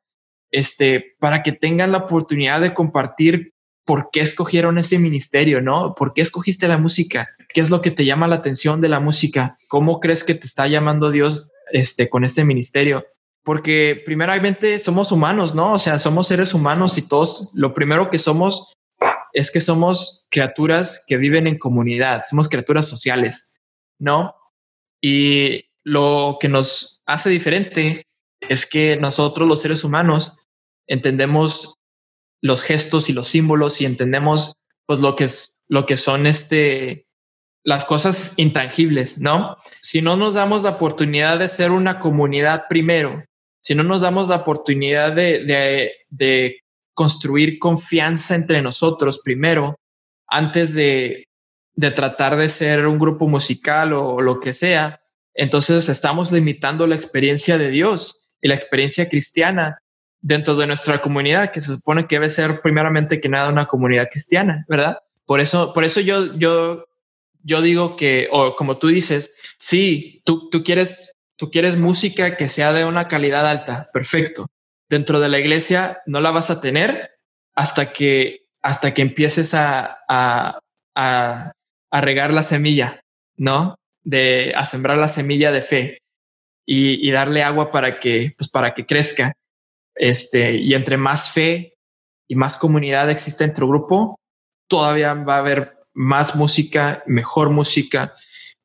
este, 0.49 1.17
para 1.19 1.43
que 1.43 1.51
tengan 1.51 1.91
la 1.91 1.97
oportunidad 1.99 2.61
de 2.61 2.73
compartir 2.73 3.51
por 3.85 4.09
qué 4.13 4.21
escogieron 4.21 4.77
ese 4.77 4.97
ministerio, 4.97 5.61
¿no? 5.61 5.93
¿Por 5.93 6.13
qué 6.13 6.21
escogiste 6.21 6.69
la 6.69 6.77
música? 6.77 7.35
¿Qué 7.53 7.59
es 7.59 7.69
lo 7.69 7.81
que 7.81 7.91
te 7.91 8.05
llama 8.05 8.29
la 8.29 8.35
atención 8.35 8.79
de 8.79 8.87
la 8.87 9.01
música? 9.01 9.57
¿Cómo 9.67 9.99
crees 9.99 10.23
que 10.23 10.35
te 10.35 10.47
está 10.47 10.67
llamando 10.67 11.11
Dios 11.11 11.51
este, 11.73 12.09
con 12.09 12.23
este 12.23 12.45
ministerio? 12.45 13.05
porque 13.43 14.03
primeramente 14.05 14.77
somos 14.77 15.13
humanos, 15.13 15.55
¿no? 15.55 15.71
O 15.71 15.79
sea, 15.79 15.99
somos 15.99 16.27
seres 16.27 16.53
humanos 16.53 16.97
y 16.97 17.07
todos, 17.07 17.49
lo 17.53 17.73
primero 17.73 18.09
que 18.09 18.19
somos 18.19 18.73
es 19.37 19.51
que 19.51 19.61
somos 19.61 20.25
criaturas 20.31 21.03
que 21.05 21.15
viven 21.17 21.45
en 21.45 21.59
comunidad, 21.59 22.23
somos 22.27 22.49
criaturas 22.49 22.87
sociales, 22.87 23.51
¿no? 23.99 24.33
Y 24.99 25.65
lo 25.83 26.37
que 26.39 26.49
nos 26.49 27.03
hace 27.05 27.29
diferente 27.29 28.07
es 28.41 28.65
que 28.65 28.97
nosotros 28.97 29.47
los 29.47 29.61
seres 29.61 29.83
humanos 29.83 30.37
entendemos 30.87 31.75
los 32.41 32.63
gestos 32.63 33.09
y 33.09 33.13
los 33.13 33.27
símbolos 33.27 33.79
y 33.79 33.85
entendemos 33.85 34.53
pues 34.87 35.01
lo 35.01 35.15
que 35.15 35.25
es 35.25 35.59
lo 35.67 35.85
que 35.85 35.97
son 35.97 36.25
este 36.25 37.05
las 37.63 37.85
cosas 37.85 38.33
intangibles, 38.37 39.19
¿no? 39.19 39.57
Si 39.81 40.01
no 40.01 40.17
nos 40.17 40.33
damos 40.33 40.63
la 40.63 40.71
oportunidad 40.71 41.37
de 41.37 41.47
ser 41.47 41.69
una 41.69 41.99
comunidad 41.99 42.63
primero, 42.67 43.23
si 43.61 43.75
no 43.75 43.83
nos 43.83 44.01
damos 44.01 44.29
la 44.29 44.37
oportunidad 44.37 45.11
de, 45.11 45.93
de 46.09 46.59
construir 46.97 47.59
confianza 47.59 48.33
entre 48.33 48.59
nosotros 48.63 49.21
primero, 49.23 49.79
antes 50.27 50.73
de, 50.73 51.27
de 51.75 51.91
tratar 51.91 52.37
de 52.37 52.49
ser 52.49 52.87
un 52.87 52.97
grupo 52.97 53.27
musical 53.27 53.93
o 53.93 54.19
lo 54.19 54.39
que 54.39 54.51
sea, 54.51 54.99
entonces 55.35 55.89
estamos 55.89 56.31
limitando 56.31 56.87
la 56.87 56.95
experiencia 56.95 57.59
de 57.59 57.69
Dios 57.69 58.29
y 58.41 58.47
la 58.47 58.55
experiencia 58.55 59.07
cristiana 59.07 59.77
dentro 60.21 60.55
de 60.55 60.65
nuestra 60.65 60.99
comunidad, 60.99 61.51
que 61.51 61.61
se 61.61 61.73
supone 61.73 62.07
que 62.07 62.15
debe 62.15 62.31
ser 62.31 62.61
primeramente 62.61 63.21
que 63.21 63.29
nada 63.29 63.49
una 63.49 63.67
comunidad 63.67 64.09
cristiana, 64.09 64.65
¿verdad? 64.67 64.97
Por 65.27 65.39
eso, 65.39 65.73
por 65.73 65.83
eso 65.83 66.01
yo, 66.01 66.33
yo, 66.35 66.85
yo 67.43 67.61
digo 67.61 67.95
que, 67.95 68.27
o 68.31 68.55
como 68.55 68.79
tú 68.79 68.87
dices, 68.87 69.31
sí, 69.59 70.23
tú, 70.25 70.49
tú 70.49 70.63
quieres, 70.63 71.15
tú 71.35 71.51
quieres 71.51 71.77
música 71.77 72.37
que 72.37 72.49
sea 72.49 72.73
de 72.73 72.85
una 72.85 73.07
calidad 73.07 73.45
alta, 73.45 73.87
perfecto. 73.93 74.47
Dentro 74.89 75.19
de 75.19 75.29
la 75.29 75.39
iglesia 75.39 76.01
no 76.05 76.21
la 76.21 76.31
vas 76.31 76.49
a 76.49 76.61
tener 76.61 77.11
hasta 77.55 77.91
que, 77.91 78.45
hasta 78.61 78.93
que 78.93 79.01
empieces 79.01 79.53
a, 79.53 79.99
a, 80.07 80.59
a, 80.95 82.01
regar 82.01 82.33
la 82.33 82.43
semilla, 82.43 83.01
¿no? 83.35 83.75
de 84.07 84.53
a 84.55 84.65
sembrar 84.65 84.97
la 84.97 85.09
semilla 85.09 85.51
de 85.51 85.61
fe 85.61 85.97
y, 86.65 87.11
darle 87.11 87.43
agua 87.43 87.71
para 87.71 87.99
que, 87.99 88.33
pues 88.37 88.49
para 88.49 88.73
que 88.73 88.85
crezca. 88.85 89.33
Este, 89.95 90.55
y 90.55 90.73
entre 90.75 90.95
más 90.95 91.29
fe 91.29 91.73
y 92.27 92.35
más 92.35 92.55
comunidad 92.55 93.09
existe 93.09 93.43
entre 93.43 93.65
grupo, 93.65 94.17
todavía 94.69 95.13
va 95.13 95.35
a 95.35 95.39
haber 95.39 95.77
más 95.93 96.35
música, 96.35 97.03
mejor 97.05 97.49
música, 97.49 98.13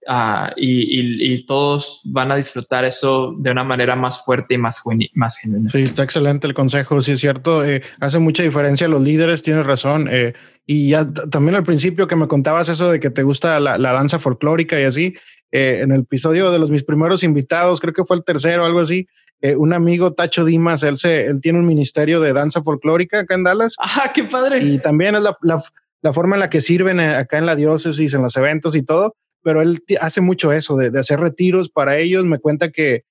ah, 0.06 0.52
y, 0.56 1.44
todos 1.46 2.00
van 2.04 2.32
a 2.32 2.36
disfrutar 2.36 2.84
eso 2.84 3.34
de 3.38 3.50
una 3.50 3.64
manera 3.64 3.96
más 3.96 4.24
fuerte 4.24 4.54
y 4.54 4.58
más, 4.58 4.82
más 5.14 5.38
genuina. 5.38 5.70
Sí, 5.70 5.82
está 5.82 6.02
excelente 6.02 6.46
el 6.46 6.54
consejo, 6.54 7.00
sí 7.02 7.12
es 7.12 7.20
cierto. 7.20 7.64
Eh, 7.64 7.82
hace 8.00 8.18
mucha 8.18 8.42
diferencia 8.42 8.88
los 8.88 9.02
líderes, 9.02 9.42
tienes 9.42 9.66
razón. 9.66 10.08
Eh, 10.10 10.34
y 10.66 10.90
ya 10.90 11.10
también 11.12 11.56
al 11.56 11.64
principio 11.64 12.06
que 12.06 12.16
me 12.16 12.28
contabas 12.28 12.68
eso 12.68 12.90
de 12.90 13.00
que 13.00 13.10
te 13.10 13.22
gusta 13.22 13.58
la, 13.58 13.78
danza 13.78 14.18
folclórica 14.18 14.80
y 14.80 14.84
así, 14.84 15.14
eh, 15.50 15.80
en 15.82 15.92
el 15.92 16.02
episodio 16.02 16.50
de 16.50 16.58
los 16.58 16.70
mis 16.70 16.84
primeros 16.84 17.24
invitados, 17.24 17.80
creo 17.80 17.92
que 17.92 18.04
fue 18.04 18.16
el 18.16 18.24
tercero, 18.24 18.64
algo 18.64 18.80
así, 18.80 19.08
eh, 19.42 19.56
un 19.56 19.72
amigo 19.72 20.12
Tacho 20.12 20.44
Dimas, 20.44 20.84
él, 20.84 20.98
se, 20.98 21.26
él 21.26 21.40
tiene 21.40 21.58
un 21.58 21.66
ministerio 21.66 22.20
de 22.20 22.32
danza 22.32 22.62
folclórica 22.62 23.20
acá 23.20 23.34
en 23.34 23.42
Dallas. 23.42 23.74
¡Ah, 23.78 24.12
qué 24.14 24.22
padre! 24.22 24.58
Y 24.60 24.78
también 24.78 25.16
es 25.16 25.22
la, 25.24 25.36
la, 25.42 25.62
la 26.00 26.12
forma 26.12 26.36
en 26.36 26.40
la 26.40 26.48
que 26.48 26.60
sirven 26.60 27.00
eh, 27.00 27.16
acá 27.16 27.38
en 27.38 27.46
la 27.46 27.56
diócesis, 27.56 28.14
en 28.14 28.22
los 28.22 28.36
eventos 28.36 28.76
y 28.76 28.82
todo, 28.82 29.16
pero 29.42 29.60
él 29.60 29.82
hace 30.00 30.20
mucho 30.20 30.52
eso 30.52 30.76
de, 30.76 30.90
de, 30.90 31.00
hacer 31.00 31.20
retiros 31.20 31.68
para 31.68 31.98
ellos. 31.98 32.24
Me 32.24 32.38
cuenta 32.38 32.70
que, 32.70 33.04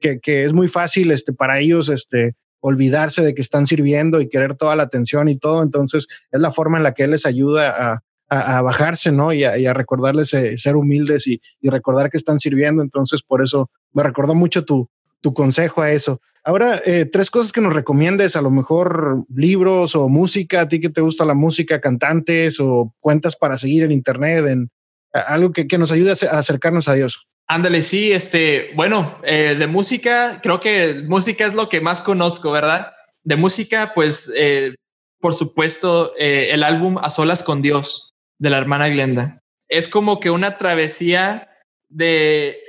que, 0.00 0.20
que, 0.20 0.44
es 0.44 0.52
muy 0.52 0.68
fácil 0.68 1.10
este, 1.10 1.32
para 1.32 1.58
ellos 1.58 1.88
este, 1.88 2.34
olvidarse 2.60 3.22
de 3.22 3.34
que 3.34 3.42
están 3.42 3.66
sirviendo 3.66 4.20
y 4.20 4.28
querer 4.28 4.54
toda 4.54 4.76
la 4.76 4.84
atención 4.84 5.28
y 5.28 5.36
todo. 5.38 5.62
Entonces 5.62 6.06
es 6.30 6.40
la 6.40 6.52
forma 6.52 6.78
en 6.78 6.84
la 6.84 6.94
que 6.94 7.04
él 7.04 7.12
les 7.12 7.26
ayuda 7.26 7.70
a, 7.70 8.02
a, 8.28 8.62
bajarse, 8.62 9.10
¿no? 9.10 9.32
Y 9.32 9.44
a, 9.44 9.72
recordarles 9.72 10.34
eh, 10.34 10.56
ser 10.58 10.76
humildes 10.76 11.26
y, 11.26 11.40
recordar 11.62 12.10
que 12.10 12.18
están 12.18 12.38
sirviendo. 12.38 12.82
Entonces 12.82 13.22
por 13.22 13.42
eso 13.42 13.70
me 13.92 14.02
recordó 14.02 14.34
mucho 14.34 14.64
tu, 14.64 14.88
tu 15.20 15.32
consejo 15.32 15.82
a 15.82 15.92
eso. 15.92 16.20
Ahora, 16.44 16.80
eh, 16.86 17.04
tres 17.04 17.30
cosas 17.30 17.52
que 17.52 17.60
nos 17.60 17.74
recomiendes, 17.74 18.36
a 18.36 18.40
lo 18.40 18.50
mejor 18.50 19.24
libros 19.34 19.94
o 19.94 20.08
música, 20.08 20.62
a 20.62 20.68
ti 20.68 20.80
que 20.80 20.88
te 20.88 21.02
gusta 21.02 21.24
la 21.24 21.34
música, 21.34 21.80
cantantes 21.80 22.58
o 22.60 22.94
cuentas 23.00 23.36
para 23.36 23.58
seguir 23.58 23.82
en 23.82 23.92
Internet, 23.92 24.46
en 24.46 24.70
algo 25.12 25.52
que, 25.52 25.66
que 25.66 25.78
nos 25.78 25.90
ayude 25.92 26.10
a 26.10 26.38
acercarnos 26.38 26.88
a 26.88 26.94
Dios. 26.94 27.28
Ándale, 27.50 27.82
sí, 27.82 28.12
este, 28.12 28.72
bueno, 28.74 29.18
eh, 29.24 29.56
de 29.58 29.66
música, 29.66 30.40
creo 30.42 30.60
que 30.60 31.02
música 31.06 31.46
es 31.46 31.54
lo 31.54 31.70
que 31.70 31.80
más 31.80 32.02
conozco, 32.02 32.50
¿verdad? 32.50 32.92
De 33.22 33.36
música, 33.36 33.92
pues, 33.94 34.30
eh, 34.36 34.74
por 35.18 35.32
supuesto, 35.32 36.12
eh, 36.18 36.50
el 36.52 36.62
álbum 36.62 36.98
A 36.98 37.08
Solas 37.08 37.42
con 37.42 37.62
Dios 37.62 38.12
de 38.38 38.50
la 38.50 38.58
hermana 38.58 38.90
Glenda. 38.90 39.40
Es 39.68 39.88
como 39.88 40.20
que 40.20 40.30
una 40.30 40.58
travesía 40.58 41.48
de, 41.88 42.60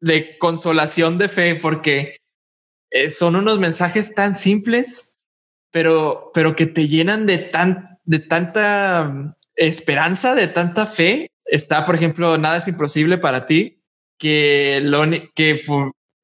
de 0.00 0.36
consolación 0.38 1.16
de 1.16 1.28
fe, 1.30 1.54
porque 1.54 2.18
son 3.08 3.36
unos 3.36 3.58
mensajes 3.58 4.14
tan 4.14 4.34
simples, 4.34 5.16
pero, 5.70 6.30
pero 6.34 6.54
que 6.54 6.66
te 6.66 6.86
llenan 6.86 7.26
de, 7.26 7.38
tan, 7.38 7.98
de 8.04 8.18
tanta 8.18 9.04
mm, 9.04 9.34
esperanza, 9.56 10.34
de 10.34 10.48
tanta 10.48 10.86
fe. 10.86 11.28
Está, 11.52 11.84
por 11.84 11.94
ejemplo, 11.94 12.38
Nada 12.38 12.56
es 12.56 12.66
imposible 12.66 13.18
para 13.18 13.44
ti 13.44 13.78
que, 14.18 14.80
lo, 14.82 15.04
que 15.34 15.62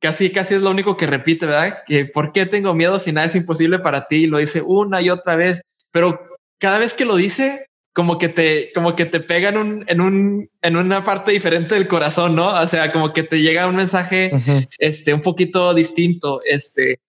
casi, 0.01 0.31
casi 0.31 0.55
es 0.55 0.63
lo 0.63 0.71
único 0.71 0.97
que 0.97 1.07
repite, 1.07 1.45
¿verdad? 1.45 1.83
Que 1.87 2.07
por 2.07 2.33
qué 2.33 2.47
tengo 2.47 2.73
miedo 2.73 2.99
si 2.99 3.13
nada 3.13 3.27
es 3.27 3.37
imposible 3.37 3.79
para 3.79 4.07
ti. 4.07 4.27
Lo 4.27 4.39
dice 4.39 4.63
una 4.65 5.03
y 5.03 5.11
otra 5.11 5.37
vez, 5.37 5.61
pero 5.93 6.19
cada 6.59 6.79
vez 6.79 6.95
que 6.95 7.05
lo 7.05 7.15
dice, 7.15 7.67
como 7.93 8.17
que 8.17 8.31
te, 8.31 8.73
como 8.73 8.97
que 8.97 9.05
te 9.05 9.21
pega 9.21 9.51
en 9.51 9.59
un, 9.59 9.85
en 9.87 10.01
un, 10.01 10.51
en 10.63 10.77
una 10.77 11.05
parte 11.05 11.33
diferente 11.33 11.75
del 11.75 11.89
corazón, 11.89 12.35
¿no? 12.35 12.49
O 12.59 12.67
sea, 12.67 12.91
como 12.91 13.13
que 13.13 13.23
te 13.23 13.43
llega 13.43 13.67
un 13.67 13.77
mensaje, 13.77 14.31
este, 14.79 15.13
un 15.13 15.21
poquito 15.21 15.75
distinto, 15.75 16.41
este, 16.47 17.01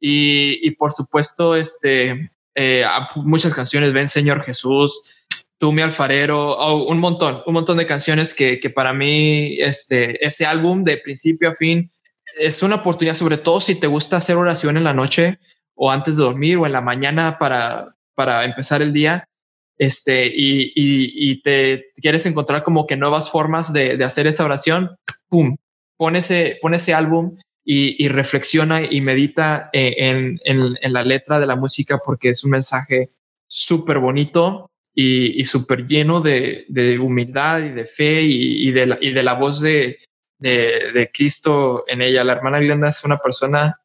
y, 0.00 0.58
y 0.66 0.72
por 0.72 0.90
supuesto, 0.90 1.54
este, 1.54 2.32
eh, 2.56 2.84
muchas 3.16 3.54
canciones, 3.54 3.92
ven 3.92 4.08
Señor 4.08 4.42
Jesús, 4.42 5.19
Tú, 5.60 5.72
mi 5.72 5.82
alfarero, 5.82 6.52
oh, 6.56 6.90
un 6.90 6.98
montón, 6.98 7.42
un 7.44 7.52
montón 7.52 7.76
de 7.76 7.84
canciones 7.84 8.32
que, 8.32 8.60
que 8.60 8.70
para 8.70 8.94
mí, 8.94 9.58
este, 9.60 10.24
ese 10.24 10.46
álbum 10.46 10.84
de 10.84 10.96
principio 10.96 11.50
a 11.50 11.54
fin 11.54 11.92
es 12.38 12.62
una 12.62 12.76
oportunidad, 12.76 13.14
sobre 13.14 13.36
todo 13.36 13.60
si 13.60 13.74
te 13.74 13.86
gusta 13.86 14.16
hacer 14.16 14.36
oración 14.36 14.78
en 14.78 14.84
la 14.84 14.94
noche 14.94 15.38
o 15.74 15.90
antes 15.90 16.16
de 16.16 16.22
dormir 16.22 16.56
o 16.56 16.64
en 16.64 16.72
la 16.72 16.80
mañana 16.80 17.38
para, 17.38 17.94
para 18.14 18.44
empezar 18.46 18.80
el 18.80 18.94
día. 18.94 19.28
Este, 19.76 20.26
y, 20.26 20.72
y, 20.74 21.30
y 21.30 21.42
te 21.42 21.90
quieres 21.96 22.24
encontrar 22.24 22.62
como 22.62 22.86
que 22.86 22.96
nuevas 22.96 23.28
formas 23.30 23.70
de, 23.70 23.98
de 23.98 24.04
hacer 24.04 24.26
esa 24.26 24.46
oración, 24.46 24.96
pum, 25.28 25.58
pon 25.98 26.16
ese, 26.16 26.58
pon 26.62 26.72
ese 26.72 26.94
álbum 26.94 27.36
y, 27.62 28.02
y 28.02 28.08
reflexiona 28.08 28.80
y 28.82 29.02
medita 29.02 29.68
eh, 29.74 29.94
en, 29.98 30.40
en, 30.44 30.78
en, 30.80 30.92
la 30.94 31.04
letra 31.04 31.38
de 31.38 31.46
la 31.46 31.56
música 31.56 31.98
porque 32.02 32.30
es 32.30 32.44
un 32.44 32.52
mensaje 32.52 33.10
súper 33.46 33.98
bonito 33.98 34.70
y, 35.02 35.44
súper 35.44 35.86
lleno 35.86 36.20
de, 36.20 36.66
humildad 37.00 37.60
y 37.60 37.70
de 37.70 37.84
fe 37.84 38.22
y, 38.22 38.70
de, 38.72 38.86
la, 38.86 38.98
y 39.00 39.12
de 39.12 39.22
la 39.22 39.34
voz 39.34 39.60
de, 39.60 39.98
de, 40.38 41.10
Cristo 41.12 41.84
en 41.86 42.02
ella. 42.02 42.24
La 42.24 42.34
hermana 42.34 42.60
Glenda 42.60 42.88
es 42.88 43.04
una 43.04 43.18
persona 43.18 43.80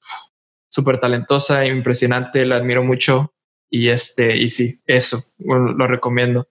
súper 0.70 1.00
talentosa 1.00 1.66
impresionante, 1.66 2.46
la 2.46 2.58
admiro 2.58 2.84
mucho 2.84 3.34
y 3.70 3.90
este, 3.90 4.38
y 4.38 4.50
sí, 4.50 4.80
eso 4.86 5.20
lo 5.40 5.88
recomiendo. 5.88 6.48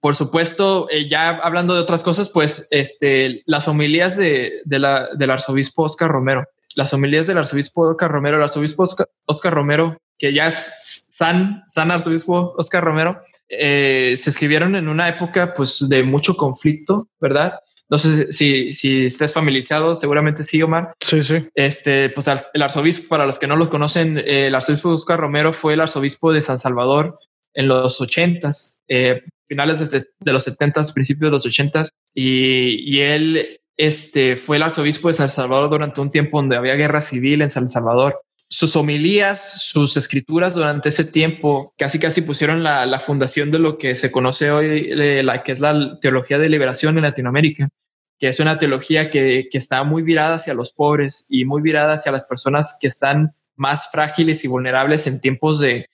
Por 0.00 0.16
supuesto, 0.16 0.88
eh, 0.90 1.08
ya 1.08 1.28
hablando 1.28 1.74
de 1.74 1.80
otras 1.80 2.02
cosas, 2.02 2.28
pues 2.28 2.66
este, 2.70 3.42
las 3.46 3.68
homilías 3.68 4.16
de, 4.16 4.62
la, 4.66 5.08
del 5.16 5.30
arzobispo 5.30 5.84
Oscar 5.84 6.10
Romero, 6.10 6.44
las 6.74 6.92
homilías 6.92 7.26
del 7.26 7.38
arzobispo 7.38 7.82
Oscar 7.82 8.10
Romero, 8.10 8.36
el 8.36 8.42
arzobispo 8.42 8.84
Oscar, 9.26 9.54
Romero, 9.54 9.96
que 10.18 10.32
ya 10.32 10.48
es 10.48 11.06
San, 11.08 11.62
San 11.68 11.90
arzobispo 11.90 12.54
Oscar 12.58 12.82
Romero, 12.82 13.22
eh, 13.52 14.14
se 14.16 14.30
escribieron 14.30 14.74
en 14.76 14.88
una 14.88 15.08
época 15.08 15.52
pues 15.54 15.86
de 15.88 16.02
mucho 16.02 16.36
conflicto, 16.36 17.08
¿verdad? 17.20 17.58
No 17.90 17.98
sé 17.98 18.32
si, 18.32 18.72
si 18.72 19.04
estés 19.04 19.34
familiarizado, 19.34 19.94
seguramente 19.94 20.44
sí, 20.44 20.62
Omar. 20.62 20.94
Sí, 21.00 21.22
sí. 21.22 21.46
Este, 21.54 22.08
pues 22.08 22.26
el 22.54 22.62
arzobispo, 22.62 23.08
para 23.08 23.26
los 23.26 23.38
que 23.38 23.46
no 23.46 23.56
lo 23.56 23.68
conocen, 23.68 24.16
eh, 24.16 24.46
el 24.46 24.54
arzobispo 24.54 24.88
Oscar 24.88 25.20
Romero 25.20 25.52
fue 25.52 25.74
el 25.74 25.80
arzobispo 25.82 26.32
de 26.32 26.40
San 26.40 26.58
Salvador 26.58 27.18
en 27.52 27.68
los 27.68 28.00
ochentas, 28.00 28.78
eh, 28.88 29.22
finales 29.46 29.90
de, 29.90 30.06
de, 30.18 30.32
los 30.32 30.44
setentas, 30.44 30.92
principios 30.92 31.28
de 31.28 31.32
los 31.32 31.44
ochentas, 31.44 31.90
y, 32.14 32.80
y 32.90 33.00
él 33.00 33.60
este, 33.76 34.36
fue 34.36 34.56
el 34.56 34.62
arzobispo 34.62 35.08
de 35.08 35.14
San 35.14 35.28
Salvador 35.28 35.68
durante 35.68 36.00
un 36.00 36.10
tiempo 36.10 36.38
donde 36.38 36.56
había 36.56 36.76
guerra 36.76 37.02
civil 37.02 37.42
en 37.42 37.50
San 37.50 37.68
Salvador 37.68 38.22
sus 38.52 38.76
homilías, 38.76 39.62
sus 39.62 39.96
escrituras 39.96 40.54
durante 40.54 40.90
ese 40.90 41.06
tiempo 41.06 41.72
casi 41.78 41.98
casi 41.98 42.20
pusieron 42.20 42.62
la, 42.62 43.00
fundación 43.00 43.50
de 43.50 43.58
lo 43.58 43.78
que 43.78 43.94
se 43.94 44.12
conoce 44.12 44.50
hoy, 44.50 44.90
eh, 44.90 45.22
la, 45.22 45.42
que 45.42 45.52
es 45.52 45.60
la 45.60 45.98
teología 46.02 46.38
de 46.38 46.50
liberación 46.50 46.98
en 46.98 47.04
Latinoamérica, 47.04 47.70
que 48.18 48.28
es 48.28 48.40
una 48.40 48.58
teología 48.58 49.08
que, 49.08 49.48
está 49.52 49.84
muy 49.84 50.02
virada 50.02 50.34
hacia 50.34 50.52
los 50.52 50.74
pobres 50.74 51.24
y 51.30 51.46
muy 51.46 51.62
virada 51.62 51.94
hacia 51.94 52.12
las 52.12 52.26
personas 52.26 52.76
que 52.78 52.88
están 52.88 53.34
más 53.56 53.90
frágiles 53.90 54.44
y 54.44 54.48
vulnerables 54.48 55.06
en 55.06 55.22
tiempos 55.22 55.58
de, 55.58 55.88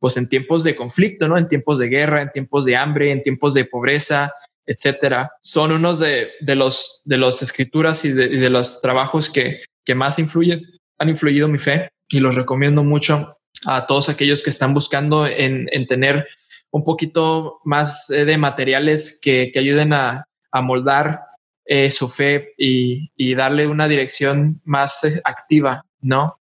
pues 0.00 0.16
en 0.16 0.28
tiempos 0.28 0.64
de 0.64 0.74
conflicto, 0.74 1.28
¿no? 1.28 1.38
En 1.38 1.46
tiempos 1.46 1.78
de 1.78 1.90
guerra, 1.90 2.22
en 2.22 2.32
tiempos 2.32 2.64
de 2.64 2.74
hambre, 2.74 3.12
en 3.12 3.22
tiempos 3.22 3.54
de 3.54 3.66
pobreza, 3.66 4.34
etcétera. 4.66 5.30
Son 5.42 5.70
unos 5.70 6.00
de, 6.00 6.32
los 6.40 7.02
de 7.04 7.18
las 7.18 7.40
escrituras 7.40 8.04
y 8.04 8.10
de, 8.10 8.50
los 8.50 8.80
trabajos 8.80 9.30
que, 9.30 9.60
que 9.84 9.94
más 9.94 10.18
influyen, 10.18 10.60
han 10.98 11.08
influido 11.08 11.46
mi 11.46 11.58
fe 11.58 11.88
y 12.10 12.20
los 12.20 12.34
recomiendo 12.34 12.84
mucho 12.84 13.38
a 13.66 13.86
todos 13.86 14.08
aquellos 14.08 14.42
que 14.42 14.50
están 14.50 14.74
buscando 14.74 15.26
en, 15.26 15.68
tener 15.86 16.26
un 16.70 16.84
poquito 16.84 17.60
más 17.64 18.10
eh, 18.10 18.24
de 18.24 18.38
materiales 18.38 19.18
que, 19.20 19.52
ayuden 19.56 19.92
a, 19.92 20.26
moldar 20.62 21.22
eh, 21.64 21.90
su 21.90 22.08
fe 22.08 22.54
y, 22.58 23.34
darle 23.34 23.66
una 23.66 23.88
dirección 23.88 24.60
más 24.64 25.04
eh, 25.04 25.20
activa, 25.24 25.86
¿no? 26.00 26.40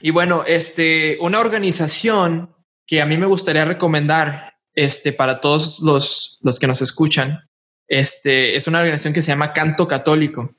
y 0.00 0.10
bueno, 0.10 0.42
este, 0.46 1.16
una 1.20 1.38
organización 1.38 2.54
que 2.86 3.00
a 3.00 3.06
mí 3.06 3.16
me 3.16 3.26
gustaría 3.26 3.64
recomendar 3.64 4.54
este, 4.74 5.12
para 5.12 5.40
todos 5.40 5.78
los, 5.80 6.38
los 6.42 6.58
que 6.58 6.66
nos 6.66 6.82
escuchan, 6.82 7.48
este, 7.86 8.56
es 8.56 8.66
una 8.66 8.80
organización 8.80 9.14
que 9.14 9.22
se 9.22 9.30
llama 9.30 9.52
Canto 9.52 9.86
Católico. 9.86 10.54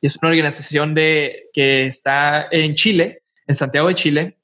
Y 0.00 0.06
es 0.06 0.16
una 0.20 0.30
organización 0.30 0.94
de, 0.94 1.48
que 1.52 1.84
está 1.84 2.48
en 2.50 2.74
Chile, 2.74 3.22
en 3.48 3.54
Santiago 3.54 3.88
de 3.88 3.94
Chile, 3.94 4.38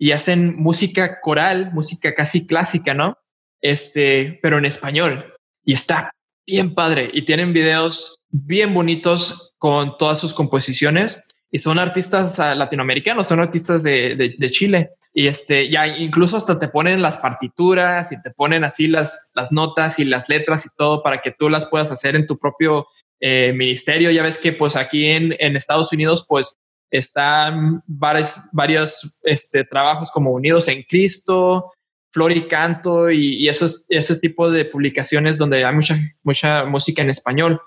y 0.00 0.12
hacen 0.12 0.56
música 0.56 1.20
coral, 1.20 1.72
música 1.74 2.14
casi 2.14 2.46
clásica, 2.46 2.94
¿no? 2.94 3.18
Este, 3.60 4.38
pero 4.42 4.56
en 4.56 4.64
español. 4.64 5.34
Y 5.62 5.74
está 5.74 6.14
bien 6.46 6.74
padre. 6.74 7.10
Y 7.12 7.22
tienen 7.22 7.52
videos 7.52 8.18
bien 8.30 8.72
bonitos 8.72 9.54
con 9.58 9.98
todas 9.98 10.18
sus 10.18 10.32
composiciones. 10.32 11.22
Y 11.50 11.58
son 11.58 11.78
artistas 11.78 12.38
latinoamericanos, 12.38 13.26
son 13.26 13.40
artistas 13.40 13.82
de, 13.82 14.14
de, 14.38 14.50
Chile. 14.50 14.92
Y 15.12 15.26
este, 15.26 15.68
ya 15.68 15.86
incluso 15.86 16.38
hasta 16.38 16.58
te 16.58 16.68
ponen 16.68 17.02
las 17.02 17.18
partituras 17.18 18.10
y 18.10 18.22
te 18.22 18.30
ponen 18.30 18.64
así 18.64 18.88
las, 18.88 19.30
las 19.34 19.52
notas 19.52 19.98
y 19.98 20.04
las 20.04 20.30
letras 20.30 20.64
y 20.64 20.68
todo 20.78 21.02
para 21.02 21.20
que 21.20 21.32
tú 21.32 21.50
las 21.50 21.66
puedas 21.66 21.92
hacer 21.92 22.16
en 22.16 22.26
tu 22.26 22.38
propio 22.38 22.86
eh, 23.20 23.52
ministerio. 23.54 24.10
Ya 24.10 24.22
ves 24.22 24.38
que 24.38 24.52
pues 24.52 24.76
aquí 24.76 25.06
en, 25.06 25.34
en 25.40 25.56
Estados 25.56 25.92
Unidos 25.92 26.24
pues 26.26 26.56
están 26.90 27.82
varios, 27.86 28.48
varios 28.52 29.18
este, 29.22 29.64
trabajos 29.64 30.10
como 30.10 30.32
Unidos 30.32 30.68
en 30.68 30.82
Cristo, 30.82 31.70
Flor 32.12 32.32
y 32.32 32.48
Canto 32.48 33.10
y, 33.10 33.48
esos, 33.48 33.84
ese 33.88 34.18
tipo 34.18 34.50
de 34.50 34.64
publicaciones 34.64 35.38
donde 35.38 35.64
hay 35.64 35.74
mucha, 35.74 35.96
mucha 36.22 36.64
música 36.64 37.02
en 37.02 37.10
español. 37.10 37.60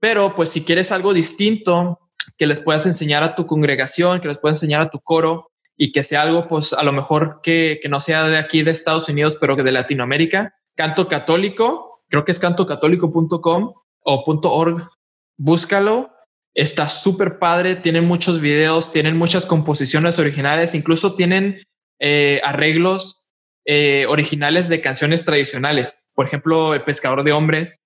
Pero 0.00 0.34
pues 0.34 0.48
si 0.48 0.64
quieres 0.64 0.92
algo 0.92 1.14
distinto 1.14 2.00
que 2.36 2.46
les 2.46 2.60
puedas 2.60 2.86
enseñar 2.86 3.22
a 3.22 3.36
tu 3.36 3.46
congregación, 3.46 4.20
que 4.20 4.28
les 4.28 4.38
puedas 4.38 4.58
enseñar 4.58 4.82
a 4.82 4.90
tu 4.90 5.00
coro 5.00 5.50
y 5.76 5.92
que 5.92 6.02
sea 6.02 6.22
algo 6.22 6.48
pues 6.48 6.72
a 6.72 6.82
lo 6.82 6.92
mejor 6.92 7.40
que, 7.42 7.78
que 7.82 7.88
no 7.88 8.00
sea 8.00 8.24
de 8.24 8.36
aquí 8.36 8.62
de 8.62 8.72
Estados 8.72 9.08
Unidos, 9.08 9.36
pero 9.40 9.56
que 9.56 9.62
de 9.62 9.72
Latinoamérica, 9.72 10.54
Canto 10.74 11.08
Católico, 11.08 12.02
creo 12.08 12.24
que 12.24 12.32
es 12.32 12.38
cantocatólico.com 12.38 13.74
o 14.06 14.24
.org, 14.26 14.90
búscalo 15.36 16.13
Está 16.54 16.88
súper 16.88 17.38
padre, 17.38 17.74
tienen 17.76 18.04
muchos 18.04 18.40
videos, 18.40 18.92
tienen 18.92 19.16
muchas 19.16 19.44
composiciones 19.44 20.18
originales, 20.18 20.74
incluso 20.74 21.16
tienen 21.16 21.60
eh, 22.00 22.40
arreglos 22.44 23.26
eh, 23.66 24.06
originales 24.08 24.68
de 24.68 24.80
canciones 24.80 25.24
tradicionales. 25.24 25.98
Por 26.14 26.26
ejemplo, 26.26 26.74
El 26.74 26.84
Pescador 26.84 27.24
de 27.24 27.32
Hombres, 27.32 27.80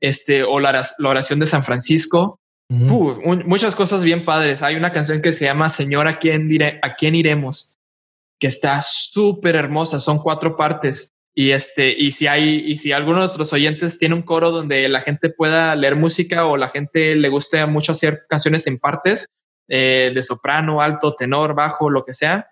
este, 0.00 0.44
o 0.44 0.60
la, 0.60 0.86
oración 1.04 1.40
de 1.40 1.46
San 1.46 1.64
Francisco. 1.64 2.38
muchas 2.68 3.74
cosas 3.74 4.02
bien 4.02 4.24
padres. 4.24 4.62
Hay 4.62 4.76
una 4.76 4.92
canción 4.92 5.20
que 5.20 5.32
se 5.32 5.44
llama 5.44 5.68
Señor, 5.68 6.08
¿a 6.08 6.18
quién, 6.18 6.48
¿a 6.82 6.94
quién 6.94 7.14
iremos? 7.14 7.76
Que 8.40 8.46
está 8.46 8.80
súper 8.82 9.56
hermosa. 9.56 10.00
Son 10.00 10.18
cuatro 10.18 10.56
partes. 10.56 11.08
Y 11.38 11.50
este, 11.50 11.94
y 11.94 12.12
si 12.12 12.26
hay, 12.26 12.64
y 12.66 12.78
si 12.78 12.92
alguno 12.92 13.18
de 13.18 13.26
nuestros 13.26 13.52
oyentes 13.52 13.98
tiene 13.98 14.14
un 14.14 14.22
coro 14.22 14.50
donde 14.50 14.88
la 14.88 15.02
gente 15.02 15.28
pueda 15.28 15.76
leer 15.76 15.94
música 15.94 16.46
o 16.46 16.56
la 16.56 16.70
gente 16.70 17.14
le 17.14 17.28
guste 17.28 17.64
mucho 17.66 17.92
hacer 17.92 18.24
canciones 18.26 18.66
en 18.66 18.78
partes 18.78 19.26
eh, 19.68 20.12
de 20.14 20.22
soprano, 20.22 20.80
alto, 20.80 21.14
tenor, 21.14 21.54
bajo, 21.54 21.90
lo 21.90 22.06
que 22.06 22.14
sea, 22.14 22.48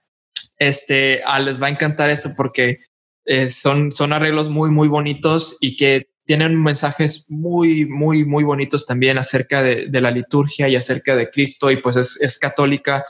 este, 0.58 1.22
ah, 1.24 1.40
les 1.40 1.62
va 1.62 1.68
a 1.68 1.70
encantar 1.70 2.10
eso 2.10 2.32
porque 2.36 2.80
eh, 3.24 3.48
son, 3.48 3.90
son 3.90 4.12
arreglos 4.12 4.50
muy, 4.50 4.70
muy 4.70 4.88
bonitos 4.88 5.56
y 5.62 5.78
que 5.78 6.10
tienen 6.26 6.62
mensajes 6.62 7.24
muy, 7.30 7.86
muy, 7.86 8.26
muy 8.26 8.44
bonitos 8.44 8.84
también 8.84 9.16
acerca 9.16 9.62
de, 9.62 9.88
la 9.98 10.10
liturgia 10.10 10.68
y 10.68 10.76
acerca 10.76 11.16
de 11.16 11.30
Cristo 11.30 11.70
y 11.70 11.78
pues 11.78 11.96
es, 11.96 12.20
es, 12.20 12.38
católica. 12.38 13.06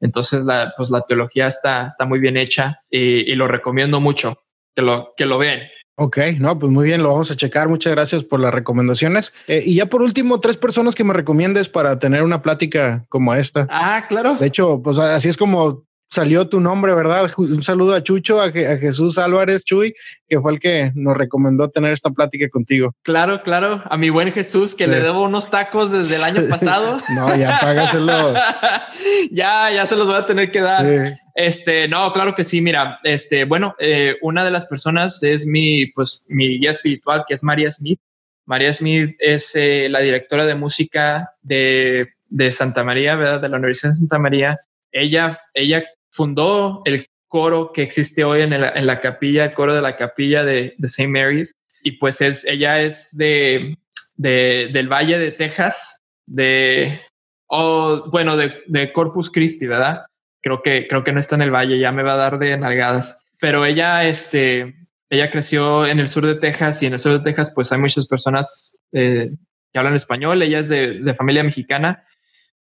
Entonces 0.00 0.44
la, 0.44 0.72
pues 0.76 0.90
la 0.90 1.00
teología 1.00 1.48
está, 1.48 1.88
está 1.88 2.06
muy 2.06 2.20
bien 2.20 2.36
hecha 2.36 2.82
y 2.90 3.34
lo 3.34 3.48
recomiendo 3.48 4.00
mucho 4.00 4.45
que 4.76 4.82
lo, 4.82 5.14
que 5.16 5.26
lo 5.26 5.38
vean. 5.38 5.62
Ok, 5.98 6.18
no, 6.38 6.58
pues 6.58 6.70
muy 6.70 6.84
bien, 6.84 7.02
lo 7.02 7.08
vamos 7.08 7.30
a 7.30 7.36
checar. 7.36 7.68
Muchas 7.68 7.94
gracias 7.94 8.22
por 8.22 8.38
las 8.38 8.52
recomendaciones. 8.52 9.32
Eh, 9.48 9.62
y 9.64 9.76
ya 9.76 9.86
por 9.86 10.02
último, 10.02 10.40
tres 10.40 10.58
personas 10.58 10.94
que 10.94 11.04
me 11.04 11.14
recomiendes 11.14 11.70
para 11.70 11.98
tener 11.98 12.22
una 12.22 12.42
plática 12.42 13.06
como 13.08 13.34
esta. 13.34 13.66
Ah, 13.70 14.04
claro. 14.06 14.34
De 14.34 14.46
hecho, 14.46 14.82
pues 14.82 14.98
así 14.98 15.30
es 15.30 15.38
como 15.38 15.86
salió 16.08 16.48
tu 16.48 16.60
nombre, 16.60 16.94
¿verdad? 16.94 17.30
Un 17.36 17.62
saludo 17.62 17.94
a 17.94 18.02
Chucho, 18.02 18.40
a, 18.40 18.50
Jesús 18.50 19.18
Álvarez 19.18 19.64
Chuy, 19.64 19.94
que 20.28 20.40
fue 20.40 20.52
el 20.52 20.60
que 20.60 20.92
nos 20.94 21.16
recomendó 21.16 21.68
tener 21.70 21.92
esta 21.92 22.10
plática 22.10 22.48
contigo. 22.48 22.94
Claro, 23.02 23.42
claro. 23.42 23.82
A 23.88 23.96
mi 23.96 24.10
buen 24.10 24.32
Jesús, 24.32 24.74
que 24.74 24.86
le 24.86 25.00
debo 25.00 25.22
unos 25.24 25.50
tacos 25.50 25.92
desde 25.92 26.16
el 26.16 26.24
año 26.24 26.42
pasado. 26.50 27.00
no, 27.14 27.36
ya 27.36 27.58
págaselo. 27.60 28.34
ya, 29.30 29.70
ya 29.70 29.86
se 29.86 29.96
los 29.96 30.06
voy 30.06 30.16
a 30.16 30.26
tener 30.26 30.50
que 30.50 30.60
dar. 30.60 31.14
Este, 31.34 31.88
no, 31.88 32.12
claro 32.12 32.34
que 32.34 32.44
sí. 32.44 32.60
Mira, 32.60 32.98
este, 33.04 33.44
bueno, 33.44 33.74
eh, 33.78 34.16
una 34.22 34.44
de 34.44 34.50
las 34.50 34.66
personas 34.66 35.22
es 35.22 35.46
mi, 35.46 35.86
pues, 35.88 36.24
mi 36.28 36.58
guía 36.58 36.70
espiritual, 36.70 37.24
que 37.26 37.34
es 37.34 37.42
María 37.42 37.70
Smith. 37.70 38.00
María 38.46 38.72
Smith 38.72 39.16
es 39.18 39.56
eh, 39.56 39.88
la 39.90 40.00
directora 40.00 40.46
de 40.46 40.54
música 40.54 41.32
de, 41.42 42.10
de 42.28 42.52
Santa 42.52 42.84
María, 42.84 43.16
¿verdad? 43.16 43.40
De 43.40 43.48
la 43.48 43.56
Universidad 43.56 43.90
de 43.90 43.96
Santa 43.96 44.18
María. 44.20 44.60
Ella, 44.92 45.38
ella 45.52 45.84
fundó 46.16 46.80
el 46.86 47.08
coro 47.28 47.72
que 47.72 47.82
existe 47.82 48.24
hoy 48.24 48.40
en, 48.40 48.58
la 48.58 49.00
capilla, 49.00 49.44
el 49.44 49.52
coro 49.52 49.74
de 49.74 49.82
la 49.82 49.96
capilla 49.96 50.44
de, 50.44 50.74
de 50.78 50.86
St. 50.86 51.08
Mary's. 51.08 51.52
Y 51.82 51.92
pues 51.92 52.20
es, 52.20 52.44
ella 52.46 52.80
es 52.80 53.16
de, 53.16 53.76
del 54.16 54.88
Valle 54.88 55.18
de 55.18 55.32
Texas, 55.32 55.98
de, 56.26 57.00
o 57.46 58.08
bueno, 58.10 58.36
de, 58.36 58.92
Corpus 58.92 59.30
Christi, 59.30 59.66
¿verdad? 59.66 60.06
Creo 60.40 60.62
que, 60.62 60.88
creo 60.88 61.04
que 61.04 61.12
no 61.12 61.20
está 61.20 61.34
en 61.34 61.42
el 61.42 61.54
Valle, 61.54 61.78
ya 61.78 61.92
me 61.92 62.02
va 62.02 62.14
a 62.14 62.16
dar 62.16 62.38
de 62.38 62.56
nalgadas. 62.56 63.24
Pero 63.38 63.66
ella, 63.66 64.08
este, 64.08 64.74
ella 65.10 65.30
creció 65.30 65.86
en 65.86 66.00
el 66.00 66.08
sur 66.08 66.24
de 66.24 66.36
Texas 66.36 66.82
y 66.82 66.86
en 66.86 66.94
el 66.94 66.98
sur 66.98 67.12
de 67.12 67.24
Texas 67.24 67.52
pues 67.54 67.70
hay 67.70 67.78
muchas 67.78 68.06
personas 68.06 68.76
eh, 68.92 69.30
que 69.72 69.78
hablan 69.78 69.94
español, 69.94 70.40
ella 70.42 70.60
es 70.60 70.68
de, 70.68 71.00
de 71.00 71.14
familia 71.14 71.44
mexicana 71.44 72.02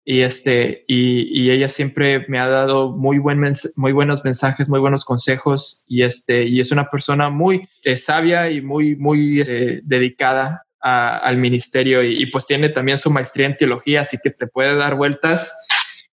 y 0.04 0.20
este 0.20 0.84
y, 0.86 1.50
ella 1.50 1.68
siempre 1.68 2.24
me 2.28 2.38
ha 2.38 2.48
dado 2.48 2.90
muy 2.90 3.18
buen 3.18 3.40
muy 3.76 3.92
buenos 3.92 4.24
mensajes 4.24 4.68
muy 4.68 4.80
buenos 4.80 5.04
consejos 5.04 5.84
y 5.88 6.02
este 6.02 6.44
y 6.44 6.60
es 6.60 6.72
una 6.72 6.90
persona 6.90 7.30
muy 7.30 7.68
eh, 7.84 7.96
sabia 7.96 8.50
y 8.50 8.60
muy 8.60 8.96
muy 8.96 9.40
este, 9.40 9.80
dedicada 9.84 10.64
al 10.80 11.36
ministerio 11.36 12.02
y, 12.02 12.24
pues 12.30 12.46
tiene 12.46 12.70
también 12.70 12.96
su 12.96 13.10
maestría 13.10 13.46
en 13.46 13.56
teología 13.56 14.00
así 14.00 14.16
que 14.22 14.30
te 14.30 14.46
puede 14.46 14.74
dar 14.76 14.94
vueltas 14.94 15.54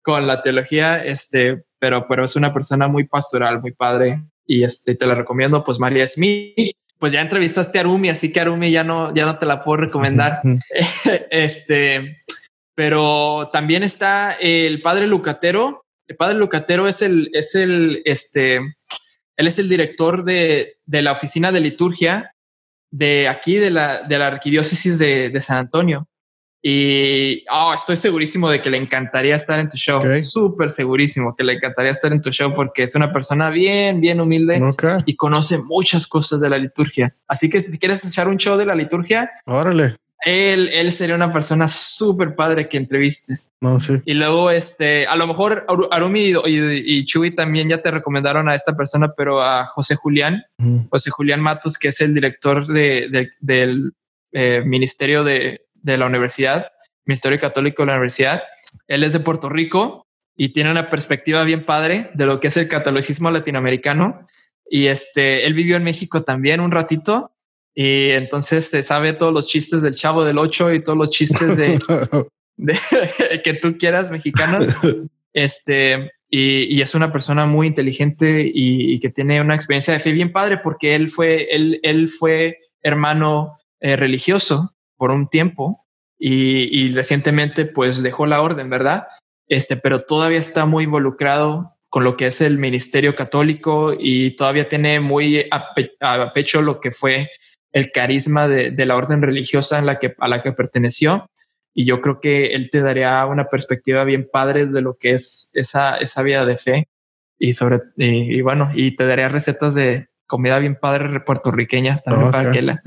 con 0.01 0.25
la 0.25 0.41
teología 0.41 1.03
este 1.03 1.63
pero 1.79 2.07
pero 2.07 2.23
es 2.23 2.35
una 2.37 2.53
persona 2.53 2.87
muy 2.87 3.05
pastoral 3.05 3.61
muy 3.61 3.73
padre 3.73 4.23
y 4.45 4.63
este 4.63 4.95
te 4.95 5.05
la 5.05 5.15
recomiendo 5.15 5.63
pues 5.65 5.79
María 5.79 6.07
Smith 6.07 6.75
pues 7.03 7.11
ya 7.11 7.19
entrevistaste 7.19 7.79
a 7.79 7.81
Arumi 7.81 8.07
así 8.07 8.31
que 8.31 8.39
Arumi 8.39 8.71
ya 8.71 8.85
no 8.85 9.13
ya 9.13 9.25
no 9.25 9.37
te 9.37 9.45
la 9.45 9.61
puedo 9.61 9.81
recomendar. 9.81 10.41
Este 11.29 12.22
pero 12.75 13.49
también 13.51 13.83
está 13.83 14.31
el 14.33 14.81
padre 14.81 15.07
Lucatero. 15.07 15.85
El 16.07 16.15
padre 16.15 16.35
Lucatero 16.35 16.87
es 16.87 17.01
el, 17.01 17.29
es 17.33 17.55
el, 17.55 18.01
este, 18.05 18.57
él 18.57 19.47
es 19.47 19.59
el 19.59 19.69
director 19.69 20.23
de, 20.23 20.77
de 20.85 21.01
la 21.01 21.11
oficina 21.11 21.51
de 21.51 21.59
liturgia 21.59 22.35
de 22.91 23.27
aquí, 23.27 23.55
de 23.55 23.71
la, 23.71 24.01
de 24.01 24.19
la 24.19 24.27
arquidiócesis 24.27 24.99
de, 24.99 25.29
de 25.29 25.41
San 25.41 25.57
Antonio. 25.57 26.07
Y 26.65 27.43
oh, 27.51 27.73
estoy 27.73 27.97
segurísimo 27.97 28.49
de 28.49 28.61
que 28.61 28.69
le 28.69 28.77
encantaría 28.77 29.35
estar 29.35 29.59
en 29.59 29.67
tu 29.67 29.75
show. 29.75 30.01
Súper 30.23 30.71
segurísimo 30.71 31.35
que 31.35 31.43
le 31.43 31.53
encantaría 31.53 31.91
estar 31.91 32.13
en 32.13 32.21
tu 32.21 32.31
show 32.31 32.53
porque 32.53 32.83
es 32.83 32.95
una 32.95 33.11
persona 33.11 33.49
bien, 33.49 33.99
bien 33.99 34.21
humilde 34.21 34.61
y 35.05 35.15
conoce 35.17 35.57
muchas 35.67 36.07
cosas 36.07 36.39
de 36.39 36.49
la 36.49 36.57
liturgia. 36.57 37.13
Así 37.27 37.49
que 37.49 37.59
si 37.59 37.77
quieres 37.77 38.05
echar 38.05 38.29
un 38.29 38.37
show 38.37 38.57
de 38.57 38.65
la 38.65 38.75
liturgia, 38.75 39.29
órale 39.45 39.97
él, 40.25 40.69
él 40.73 40.91
sería 40.91 41.15
una 41.15 41.33
persona 41.33 41.67
súper 41.67 42.35
padre 42.35 42.69
que 42.69 42.77
entrevistes. 42.77 43.47
No, 43.59 43.79
sí. 43.79 44.01
Y 44.05 44.13
luego, 44.13 44.51
este, 44.51 45.05
a 45.07 45.15
lo 45.15 45.27
mejor 45.27 45.65
Arumi 45.91 46.31
y, 46.45 46.47
y, 46.47 47.05
Chuy 47.05 47.31
también 47.31 47.69
ya 47.69 47.79
te 47.79 47.91
recomendaron 47.91 48.47
a 48.47 48.55
esta 48.55 48.75
persona, 48.75 49.13
pero 49.15 49.41
a 49.41 49.65
José 49.65 49.95
Julián, 49.95 50.43
José 50.89 51.09
Julián 51.09 51.41
Matos, 51.41 51.77
que 51.77 51.89
es 51.89 51.99
el 52.01 52.13
director 52.13 52.65
de, 52.65 53.31
del 53.41 53.93
eh, 54.31 54.63
Ministerio 54.65 55.23
de, 55.23 55.65
de 55.73 55.97
la 55.97 56.05
Universidad, 56.05 56.67
Ministerio 57.05 57.39
Católico 57.39 57.83
de 57.83 57.87
la 57.87 57.93
Universidad. 57.93 58.43
Él 58.87 59.03
es 59.03 59.13
de 59.13 59.19
Puerto 59.19 59.49
Rico 59.49 60.07
y 60.35 60.49
tiene 60.49 60.71
una 60.71 60.89
perspectiva 60.89 61.43
bien 61.43 61.65
padre 61.65 62.09
de 62.13 62.25
lo 62.25 62.39
que 62.39 62.47
es 62.47 62.57
el 62.57 62.69
catolicismo 62.69 63.29
latinoamericano. 63.29 64.25
Y 64.69 64.87
este, 64.87 65.45
él 65.45 65.53
vivió 65.53 65.75
en 65.75 65.83
México 65.83 66.23
también 66.23 66.61
un 66.61 66.71
ratito 66.71 67.32
y 67.75 68.11
entonces 68.11 68.69
se 68.69 68.83
sabe 68.83 69.13
todos 69.13 69.33
los 69.33 69.47
chistes 69.47 69.81
del 69.81 69.95
Chavo 69.95 70.23
del 70.23 70.37
Ocho 70.37 70.73
y 70.73 70.83
todos 70.83 70.97
los 70.97 71.09
chistes 71.09 71.57
de, 71.57 71.79
que 73.43 73.53
tú 73.55 73.77
quieras 73.77 74.11
mexicanos. 74.11 74.67
Este, 75.33 76.11
y, 76.29 76.81
es 76.81 76.95
una 76.95 77.11
persona 77.11 77.45
muy 77.45 77.67
inteligente 77.67 78.49
y, 78.53 78.99
que 78.99 79.09
tiene 79.09 79.41
una 79.41 79.55
experiencia 79.55 79.93
de 79.93 79.99
fe 79.99 80.11
bien 80.11 80.31
padre 80.31 80.57
porque 80.57 80.95
él 80.95 81.09
fue, 81.09 81.47
él, 81.51 81.79
él 81.83 82.09
fue 82.09 82.59
hermano 82.81 83.57
eh, 83.79 83.95
religioso 83.95 84.75
por 84.97 85.11
un 85.11 85.27
tiempo 85.27 85.85
y, 86.17 86.91
recientemente 86.93 87.65
pues 87.65 88.01
dejó 88.01 88.25
la 88.25 88.41
orden, 88.41 88.69
¿verdad? 88.69 89.07
Este, 89.47 89.75
pero 89.75 89.99
todavía 89.99 90.39
está 90.39 90.65
muy 90.65 90.85
involucrado 90.85 91.75
con 91.89 92.03
lo 92.03 92.15
que 92.15 92.27
es 92.27 92.39
el 92.39 92.57
ministerio 92.57 93.15
católico 93.15 93.93
y 93.97 94.35
todavía 94.37 94.69
tiene 94.69 94.99
muy 94.99 95.45
a, 95.51 96.33
pecho 96.33 96.61
lo 96.61 96.79
que 96.79 96.91
fue 96.91 97.29
el 97.73 97.91
carisma 97.91 98.47
de, 98.47 98.71
de, 98.71 98.85
la 98.85 98.95
orden 98.95 99.21
religiosa 99.21 99.79
en 99.79 99.85
la 99.85 99.99
que, 99.99 100.15
a 100.19 100.27
la 100.27 100.41
que 100.41 100.53
perteneció. 100.53 101.29
Y 101.73 101.85
yo 101.85 102.01
creo 102.01 102.21
que 102.21 102.53
él 102.53 102.69
te 102.71 102.81
daría 102.81 103.25
una 103.25 103.45
perspectiva 103.45 104.03
bien 104.03 104.29
padre 104.31 104.67
de 104.67 104.81
lo 104.81 104.95
que 104.95 105.11
es 105.11 105.49
esa, 105.53 105.97
esa 105.97 106.21
vida 106.21 106.45
de 106.45 106.57
fe 106.57 106.87
y 107.39 107.53
sobre, 107.53 107.81
y, 107.97 108.41
bueno, 108.41 108.69
y 108.73 108.95
te 108.95 109.05
daría 109.05 109.27
recetas 109.27 109.73
de 109.73 110.07
comida 110.27 110.57
bien 110.59 110.77
padre 110.79 111.19
puertorriqueña 111.19 111.97
también 111.97 112.31
para 112.31 112.51
que 112.51 112.61
la. 112.61 112.81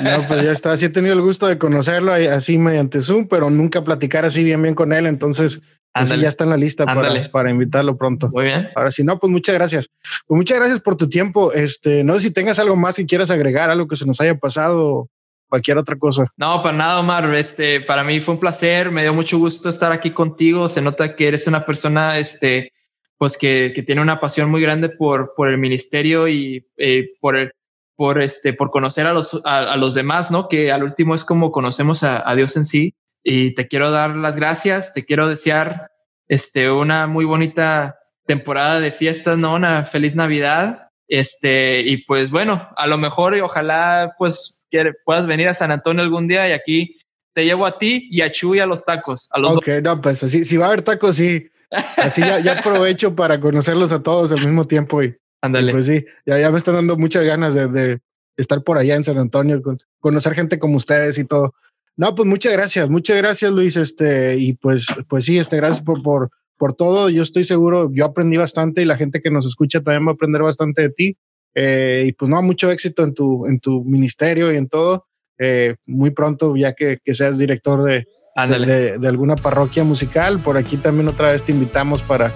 no, 0.00 0.26
pues 0.28 0.42
ya 0.42 0.52
está. 0.52 0.76
Sí 0.76 0.84
he 0.84 0.90
tenido 0.90 1.14
el 1.14 1.22
gusto 1.22 1.46
de 1.46 1.58
conocerlo 1.58 2.12
así 2.12 2.56
mediante 2.58 3.00
Zoom, 3.00 3.26
pero 3.26 3.50
nunca 3.50 3.82
platicar 3.82 4.24
así 4.24 4.44
bien, 4.44 4.62
bien 4.62 4.74
con 4.74 4.92
él. 4.92 5.06
Entonces, 5.06 5.60
pues 5.94 6.20
ya 6.20 6.28
está 6.28 6.44
en 6.44 6.50
la 6.50 6.56
lista 6.56 6.84
para, 6.86 7.30
para, 7.30 7.50
invitarlo 7.50 7.96
pronto. 7.96 8.28
Muy 8.30 8.44
bien. 8.44 8.68
Ahora 8.74 8.90
sí, 8.90 9.04
no, 9.04 9.18
pues 9.18 9.30
muchas 9.30 9.54
gracias. 9.54 9.88
Pues 10.26 10.36
muchas 10.36 10.58
gracias 10.58 10.80
por 10.80 10.96
tu 10.96 11.08
tiempo. 11.08 11.52
Este, 11.52 12.02
no 12.02 12.14
sé 12.14 12.20
si 12.20 12.30
tengas 12.32 12.58
algo 12.58 12.74
más 12.74 12.96
que 12.96 13.06
quieras 13.06 13.30
agregar, 13.30 13.70
algo 13.70 13.86
que 13.86 13.96
se 13.96 14.04
nos 14.04 14.20
haya 14.20 14.34
pasado 14.36 15.08
cualquier 15.48 15.78
otra 15.78 15.96
cosa. 15.96 16.26
No, 16.36 16.62
para 16.64 16.76
nada, 16.76 17.00
Omar. 17.00 17.32
Este, 17.34 17.80
para 17.80 18.02
mí 18.02 18.18
fue 18.20 18.34
un 18.34 18.40
placer. 18.40 18.90
Me 18.90 19.02
dio 19.02 19.14
mucho 19.14 19.38
gusto 19.38 19.68
estar 19.68 19.92
aquí 19.92 20.10
contigo. 20.10 20.68
Se 20.68 20.82
nota 20.82 21.14
que 21.14 21.28
eres 21.28 21.46
una 21.46 21.64
persona, 21.64 22.18
este, 22.18 22.72
pues 23.16 23.38
que, 23.38 23.72
que 23.72 23.84
tiene 23.84 24.00
una 24.00 24.18
pasión 24.18 24.50
muy 24.50 24.60
grande 24.60 24.88
por, 24.88 25.34
por 25.36 25.48
el 25.48 25.58
ministerio 25.58 26.26
y 26.26 26.66
eh, 26.76 27.10
por 27.20 27.36
el, 27.36 27.52
por 27.94 28.20
este, 28.20 28.52
por 28.52 28.70
conocer 28.70 29.06
a 29.06 29.12
los, 29.12 29.40
a, 29.44 29.76
los 29.76 29.94
demás, 29.94 30.32
¿no? 30.32 30.48
Que 30.48 30.72
al 30.72 30.82
último 30.82 31.14
es 31.14 31.24
como 31.24 31.52
conocemos 31.52 32.02
a, 32.02 32.28
a, 32.28 32.34
Dios 32.34 32.56
en 32.56 32.64
sí. 32.64 32.94
Y 33.24 33.54
te 33.54 33.66
quiero 33.66 33.90
dar 33.90 34.14
las 34.14 34.36
gracias. 34.36 34.94
Te 34.94 35.04
quiero 35.04 35.26
desear, 35.26 35.90
este, 36.28 36.70
una 36.70 37.06
muy 37.06 37.24
bonita 37.24 37.98
temporada 38.26 38.78
de 38.80 38.92
fiestas, 38.92 39.38
¿no? 39.38 39.54
Una 39.54 39.84
feliz 39.84 40.14
Navidad. 40.14 40.88
Este, 41.08 41.80
y 41.80 42.04
pues 42.04 42.30
bueno, 42.30 42.68
a 42.76 42.86
lo 42.86 42.98
mejor 42.98 43.36
y 43.36 43.40
ojalá, 43.40 44.14
pues 44.18 44.60
puedas 45.04 45.26
venir 45.26 45.48
a 45.48 45.54
San 45.54 45.70
Antonio 45.70 46.02
algún 46.02 46.28
día 46.28 46.48
y 46.48 46.52
aquí 46.52 46.94
te 47.34 47.44
llevo 47.44 47.66
a 47.66 47.78
ti 47.78 48.08
y 48.10 48.22
a 48.22 48.30
Chuy 48.30 48.60
a 48.60 48.66
los 48.66 48.84
tacos. 48.84 49.28
A 49.32 49.38
los 49.38 49.56
ok, 49.56 49.68
no, 49.82 50.00
pues 50.00 50.22
así, 50.22 50.44
si 50.44 50.56
va 50.56 50.66
a 50.66 50.68
haber 50.68 50.82
tacos, 50.82 51.16
sí. 51.16 51.48
Así 51.96 52.20
ya, 52.20 52.38
ya 52.38 52.58
aprovecho 52.58 53.16
para 53.16 53.40
conocerlos 53.40 53.90
a 53.90 54.02
todos 54.02 54.30
al 54.32 54.40
mismo 54.40 54.64
tiempo 54.66 55.02
y, 55.02 55.16
Ándale. 55.40 55.72
pues 55.72 55.86
sí, 55.86 56.04
ya, 56.24 56.38
ya 56.38 56.50
me 56.50 56.58
están 56.58 56.74
dando 56.74 56.96
muchas 56.96 57.24
ganas 57.24 57.54
de, 57.54 57.66
de 57.66 58.00
estar 58.36 58.62
por 58.62 58.78
allá 58.78 58.94
en 58.94 59.02
San 59.02 59.18
Antonio, 59.18 59.60
con, 59.60 59.78
conocer 59.98 60.34
gente 60.34 60.58
como 60.58 60.76
ustedes 60.76 61.18
y 61.18 61.24
todo. 61.24 61.54
No, 61.96 62.14
pues 62.14 62.26
muchas 62.28 62.52
gracias, 62.52 62.90
muchas 62.90 63.16
gracias 63.16 63.52
Luis, 63.52 63.76
este, 63.76 64.36
y 64.36 64.54
pues, 64.54 64.86
pues 65.08 65.24
sí, 65.24 65.38
este, 65.38 65.56
gracias 65.56 65.84
por, 65.84 66.02
por, 66.02 66.30
por 66.56 66.72
todo. 66.72 67.08
Yo 67.08 67.22
estoy 67.22 67.44
seguro, 67.44 67.90
yo 67.92 68.04
aprendí 68.04 68.36
bastante 68.36 68.82
y 68.82 68.84
la 68.84 68.96
gente 68.96 69.20
que 69.20 69.30
nos 69.30 69.46
escucha 69.46 69.80
también 69.80 70.06
va 70.06 70.10
a 70.10 70.14
aprender 70.14 70.42
bastante 70.42 70.82
de 70.82 70.90
ti. 70.90 71.16
Eh, 71.54 72.06
y 72.08 72.12
pues 72.12 72.28
no, 72.28 72.42
mucho 72.42 72.70
éxito 72.70 73.04
en 73.04 73.14
tu, 73.14 73.46
en 73.46 73.60
tu 73.60 73.84
ministerio 73.84 74.52
y 74.52 74.56
en 74.56 74.68
todo. 74.68 75.06
Eh, 75.38 75.76
muy 75.86 76.10
pronto, 76.10 76.56
ya 76.56 76.72
que, 76.74 76.98
que 77.04 77.14
seas 77.14 77.38
director 77.38 77.82
de, 77.82 78.04
de, 78.48 78.98
de, 78.98 79.08
alguna 79.08 79.36
parroquia 79.36 79.84
musical, 79.84 80.40
por 80.40 80.56
aquí 80.56 80.76
también 80.76 81.08
otra 81.08 81.32
vez 81.32 81.42
te 81.42 81.52
invitamos 81.52 82.02
para, 82.02 82.32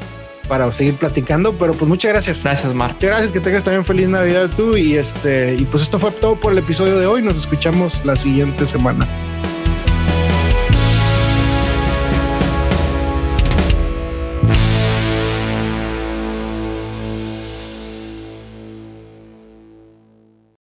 para 0.49 0.71
seguir 0.73 0.95
platicando. 0.95 1.53
Pero 1.59 1.73
pues 1.73 1.89
muchas 1.89 2.13
gracias. 2.13 2.43
Gracias, 2.43 2.75
Mar. 2.75 2.95
Muchas 2.95 3.11
gracias, 3.11 3.33
que 3.33 3.41
tengas 3.41 3.65
también 3.65 3.85
feliz 3.85 4.09
Navidad 4.09 4.51
tú. 4.57 4.77
Y 4.77 4.97
este, 4.97 5.55
y 5.55 5.65
pues 5.65 5.83
esto 5.83 5.99
fue 5.99 6.11
todo 6.13 6.37
por 6.37 6.53
el 6.53 6.59
episodio 6.59 6.99
de 6.99 7.07
hoy. 7.07 7.23
Nos 7.23 7.39
escuchamos 7.39 8.05
la 8.05 8.17
siguiente 8.17 8.67
semana. 8.67 9.07